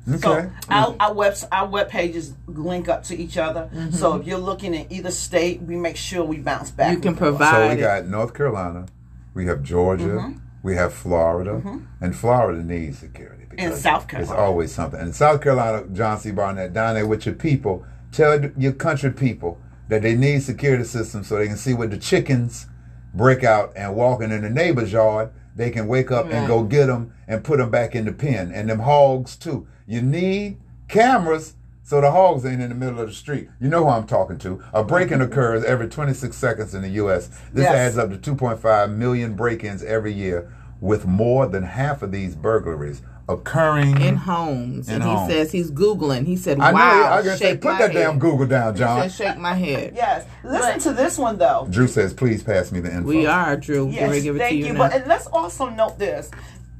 Okay. 0.08 0.18
So 0.18 0.50
our, 0.68 0.96
our 0.98 1.14
web 1.14 1.34
our 1.52 1.68
web 1.68 1.88
pages 1.88 2.32
link 2.48 2.88
up 2.88 3.04
to 3.04 3.16
each 3.16 3.38
other. 3.38 3.70
So 3.92 4.16
if 4.16 4.26
you're 4.26 4.38
looking 4.38 4.74
in 4.74 4.86
either 4.92 5.12
state, 5.12 5.62
we 5.62 5.76
make 5.76 5.96
sure 5.96 6.24
we 6.24 6.38
bounce 6.38 6.72
back. 6.72 6.92
You 6.92 6.98
can 7.00 7.14
provide 7.14 7.68
So 7.68 7.74
we 7.76 7.80
got 7.80 8.06
North 8.08 8.34
Carolina, 8.34 8.86
we 9.34 9.46
have 9.46 9.62
Georgia, 9.62 10.04
Mm-hmm. 10.04 10.38
we 10.64 10.74
have 10.74 10.92
Florida, 10.92 11.62
and 12.00 12.16
Florida 12.16 12.62
needs 12.64 12.98
security. 12.98 13.44
because 13.48 13.80
South 13.80 14.08
There's 14.08 14.26
Carolina. 14.26 14.48
always 14.48 14.74
something. 14.74 14.98
And 14.98 15.14
South 15.14 15.40
Carolina, 15.40 15.84
John 15.92 16.18
C. 16.18 16.32
Barnett, 16.32 16.72
down 16.72 16.94
there 16.94 17.06
with 17.06 17.24
your 17.26 17.36
people, 17.36 17.84
tell 18.12 18.38
your 18.56 18.72
country 18.72 19.10
people 19.10 19.58
that 19.88 20.02
they 20.02 20.14
need 20.14 20.42
security 20.42 20.84
systems 20.84 21.26
so 21.26 21.36
they 21.36 21.46
can 21.48 21.56
see 21.56 21.74
when 21.74 21.90
the 21.90 21.98
chickens 21.98 22.66
break 23.14 23.44
out 23.44 23.72
and 23.76 23.94
walking 23.94 24.30
in 24.30 24.42
the 24.42 24.50
neighbor's 24.50 24.92
yard, 24.92 25.30
they 25.54 25.70
can 25.70 25.86
wake 25.86 26.10
up 26.10 26.30
and 26.30 26.46
go 26.46 26.62
get 26.62 26.86
them 26.86 27.12
and 27.28 27.44
put 27.44 27.58
them 27.58 27.70
back 27.70 27.94
in 27.94 28.04
the 28.06 28.12
pen. 28.12 28.50
And 28.52 28.70
them 28.70 28.80
hogs 28.80 29.36
too. 29.36 29.66
You 29.86 30.00
need 30.00 30.58
cameras 30.88 31.54
so 31.82 32.00
the 32.00 32.10
hogs 32.10 32.46
ain't 32.46 32.62
in 32.62 32.68
the 32.70 32.74
middle 32.74 33.00
of 33.00 33.08
the 33.08 33.14
street. 33.14 33.48
You 33.60 33.68
know 33.68 33.84
who 33.84 33.90
I'm 33.90 34.06
talking 34.06 34.38
to. 34.38 34.62
A 34.72 34.82
break-in 34.84 35.20
occurs 35.28 35.64
every 35.64 35.88
26 35.88 36.34
seconds 36.34 36.74
in 36.74 36.82
the 36.82 36.88
U.S. 36.90 37.28
This 37.52 37.64
Yes. 37.64 37.74
adds 37.74 37.98
up 37.98 38.10
to 38.22 38.34
2.5 38.34 38.94
million 38.94 39.34
break-ins 39.34 39.82
every 39.82 40.12
year, 40.12 40.50
with 40.80 41.04
more 41.06 41.46
than 41.46 41.62
half 41.64 42.02
of 42.02 42.10
these 42.12 42.34
burglaries 42.34 43.02
occurring 43.28 44.00
in 44.00 44.16
homes. 44.16 44.88
In 44.88 44.96
and 44.96 45.04
homes. 45.04 45.28
he 45.30 45.38
says 45.38 45.52
he's 45.52 45.70
Googling. 45.70 46.26
He 46.26 46.36
said, 46.36 46.58
I 46.60 46.72
wow. 46.72 46.78
know. 46.78 47.02
I 47.04 47.16
gotta 47.22 47.36
say, 47.36 47.50
shake 47.52 47.60
put 47.60 47.72
my 47.72 47.78
that 47.78 47.92
head. 47.92 47.98
damn 48.00 48.18
Google 48.18 48.46
down, 48.46 48.74
He 48.74 48.78
John. 48.80 49.08
said, 49.10 49.26
shake 49.28 49.38
my 49.38 49.54
head. 49.54 49.92
Yes. 49.94 50.26
Listen 50.44 50.70
But- 50.74 50.80
to 50.80 50.92
this 50.92 51.18
one 51.18 51.38
though. 51.38 51.66
Drew 51.70 51.86
says, 51.88 52.12
"Please 52.12 52.42
pass 52.42 52.72
me 52.72 52.80
the 52.80 52.90
info." 52.92 53.08
We 53.08 53.26
are, 53.26 53.56
Drew. 53.56 53.88
Yes, 53.88 54.08
We're 54.08 54.20
give 54.20 54.36
it 54.36 54.38
thank 54.40 54.50
to 54.52 54.56
you, 54.56 54.66
you. 54.66 54.72
now. 54.72 54.78
But 54.80 54.94
and 54.94 55.06
let's 55.06 55.26
also 55.28 55.68
note 55.68 55.98
this: 55.98 56.30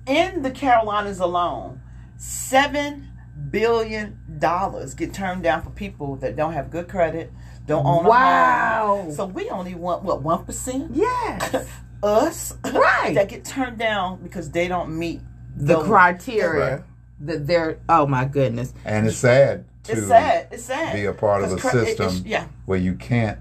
in 0.06 0.42
the 0.42 0.50
Carolinas 0.50 1.20
alone, 1.20 1.80
seven 2.16 3.08
billion 3.50 4.18
dollars 4.38 4.94
get 4.94 5.12
turned 5.14 5.42
down 5.42 5.62
for 5.62 5.70
people 5.70 6.16
that 6.16 6.36
don't 6.36 6.52
have 6.52 6.70
good 6.70 6.88
credit, 6.88 7.32
don't 7.66 7.84
own 7.86 8.04
Wow. 8.04 8.84
a 8.84 9.02
home. 9.02 9.12
So 9.12 9.26
we 9.26 9.48
only 9.50 9.74
want 9.74 10.02
what 10.02 10.22
one 10.22 10.44
percent 10.44 10.90
yes. 10.94 11.66
us 12.02 12.54
Right. 12.64 13.14
that 13.14 13.28
get 13.28 13.44
turned 13.44 13.78
down 13.78 14.20
because 14.22 14.50
they 14.50 14.66
don't 14.68 14.98
meet 14.98 15.20
the 15.56 15.74
those- 15.76 15.86
criteria 15.86 16.70
Right. 16.76 16.84
that 17.20 17.46
they're, 17.46 17.78
oh 17.88 18.06
my 18.06 18.24
goodness. 18.24 18.72
And 18.84 19.06
it's 19.06 19.16
sad 19.16 19.64
to 19.84 19.92
It's 19.92 20.06
sad. 20.08 20.48
It's 20.50 20.64
sad. 20.64 20.94
be 20.94 21.04
a 21.06 21.12
part 21.12 21.42
of 21.44 21.52
a 21.52 21.56
'Cause 21.56 21.70
cr- 21.70 21.78
system 21.84 22.06
it's- 22.06 22.22
yeah. 22.24 22.44
where 22.66 22.78
you 22.78 22.94
can't 22.94 23.38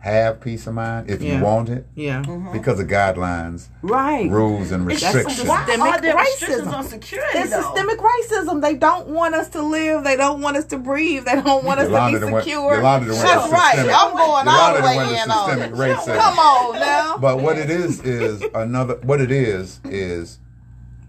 have 0.00 0.38
peace 0.42 0.66
of 0.66 0.74
mind 0.74 1.08
if 1.08 1.22
Yeah. 1.22 1.38
you 1.38 1.42
want 1.42 1.70
it 1.70 1.86
Yeah. 1.94 2.20
Mm-hmm. 2.20 2.52
because 2.52 2.78
of 2.78 2.88
guidelines, 2.88 3.68
Right. 3.80 4.30
rules, 4.30 4.70
and 4.70 4.90
It's 4.90 5.02
restrictions. 5.02 5.48
Why 5.48 5.64
Systemic 5.64 5.94
are 5.94 6.00
there 6.02 6.14
restrictions 6.16 6.68
racism. 6.68 6.74
on 6.74 6.84
security? 6.84 7.38
It's 7.38 7.50
though? 7.50 7.62
systemic 7.62 7.98
racism. 8.00 8.60
They 8.60 8.74
don't 8.74 9.08
want 9.08 9.34
us 9.34 9.48
to 9.50 9.62
live. 9.62 10.04
They 10.04 10.16
don't 10.16 10.42
want 10.42 10.58
us 10.58 10.66
to 10.66 10.76
breathe. 10.76 11.24
They 11.24 11.40
don't 11.40 11.64
want 11.64 11.80
us 11.80 11.88
Yolanda 11.88 12.18
to 12.18 12.20
done 12.20 12.28
be 12.28 12.32
went- 12.34 12.44
secure. 12.44 12.74
Yolanda 12.74 13.06
done 13.12 13.22
That's 13.22 13.50
right. 13.50 13.78
I'm 13.78 14.14
going 14.14 14.46
all 14.48 14.74
the 14.76 14.82
way 14.82 14.96
went 14.98 15.10
in 15.12 15.30
on 15.30 15.48
systemic 15.48 15.70
it. 15.70 15.74
racism. 15.78 16.16
Come 16.18 16.38
on 16.38 16.80
now. 16.80 17.16
But 17.18 17.40
what 17.40 17.56
it 17.56 17.70
is 17.70 18.00
is 18.02 18.42
another. 18.54 18.98
What 19.04 19.22
it 19.22 19.30
is 19.30 19.80
is 19.84 20.38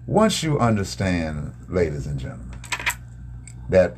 once 0.07 0.43
you 0.43 0.59
understand, 0.59 1.53
ladies 1.67 2.05
and 2.05 2.19
gentlemen, 2.19 2.51
that 3.69 3.95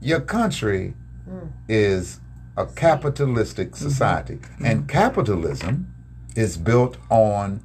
your 0.00 0.20
country 0.20 0.94
hmm. 1.24 1.46
is 1.68 2.20
a 2.56 2.66
capitalistic 2.66 3.68
mm-hmm. 3.70 3.88
society, 3.88 4.34
mm-hmm. 4.34 4.66
and 4.66 4.88
capitalism 4.88 5.92
is 6.36 6.56
built 6.56 6.96
on 7.10 7.62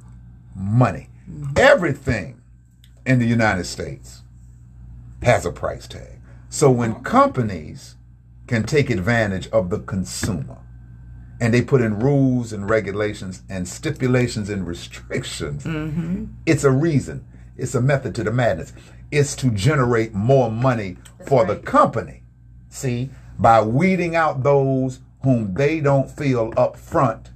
money. 0.54 1.08
Mm-hmm. 1.28 1.52
Everything 1.56 2.40
in 3.06 3.18
the 3.18 3.26
United 3.26 3.64
States 3.64 4.22
has 5.22 5.44
a 5.44 5.52
price 5.52 5.86
tag. 5.88 6.20
So 6.48 6.70
when 6.70 7.02
companies 7.02 7.96
can 8.46 8.64
take 8.64 8.90
advantage 8.90 9.48
of 9.48 9.70
the 9.70 9.78
consumer 9.80 10.58
and 11.40 11.54
they 11.54 11.62
put 11.62 11.80
in 11.80 11.98
rules 12.00 12.52
and 12.52 12.68
regulations 12.68 13.42
and 13.48 13.66
stipulations 13.66 14.50
and 14.50 14.66
restrictions, 14.66 15.64
it's 16.46 16.64
a 16.64 16.70
reason. 16.70 17.24
It's 17.60 17.74
a 17.74 17.80
method 17.80 18.14
to 18.16 18.24
the 18.24 18.32
madness. 18.32 18.72
It's 19.10 19.36
to 19.36 19.50
generate 19.50 20.14
more 20.14 20.50
money 20.50 20.96
for 21.26 21.44
the 21.44 21.56
company. 21.56 22.22
See, 22.68 23.10
by 23.38 23.62
weeding 23.62 24.16
out 24.16 24.42
those 24.42 25.00
whom 25.22 25.54
they 25.54 25.80
don't 25.80 26.10
feel 26.10 26.52
up 26.56 26.76
front 26.76 27.30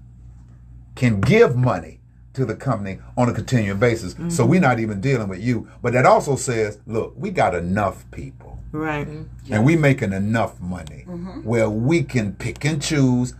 can 0.95 1.21
give 1.21 1.57
money 1.57 2.01
to 2.35 2.45
the 2.45 2.55
company 2.55 2.99
on 3.17 3.29
a 3.29 3.33
continuing 3.33 3.79
basis. 3.79 4.13
So 4.13 4.19
mm-hmm. 4.19 4.49
we're 4.49 4.61
not 4.61 4.81
even 4.81 5.01
dealing 5.01 5.29
with 5.29 5.41
you. 5.41 5.69
But 5.83 5.93
that 5.93 6.07
also 6.07 6.37
says, 6.37 6.79
look, 6.87 7.15
we 7.17 7.31
got 7.31 7.55
enough 7.55 8.11
people 8.11 8.55
Right. 8.75 9.07
Mm-hmm. 9.07 9.53
and 9.55 9.65
we 9.65 9.77
making 9.77 10.13
enough 10.13 10.61
money 10.61 11.05
mm-hmm. 11.07 11.45
where 11.45 11.71
we 11.71 12.03
can 12.03 12.35
pick 12.35 12.65
and 12.65 12.83
choose 12.83 13.33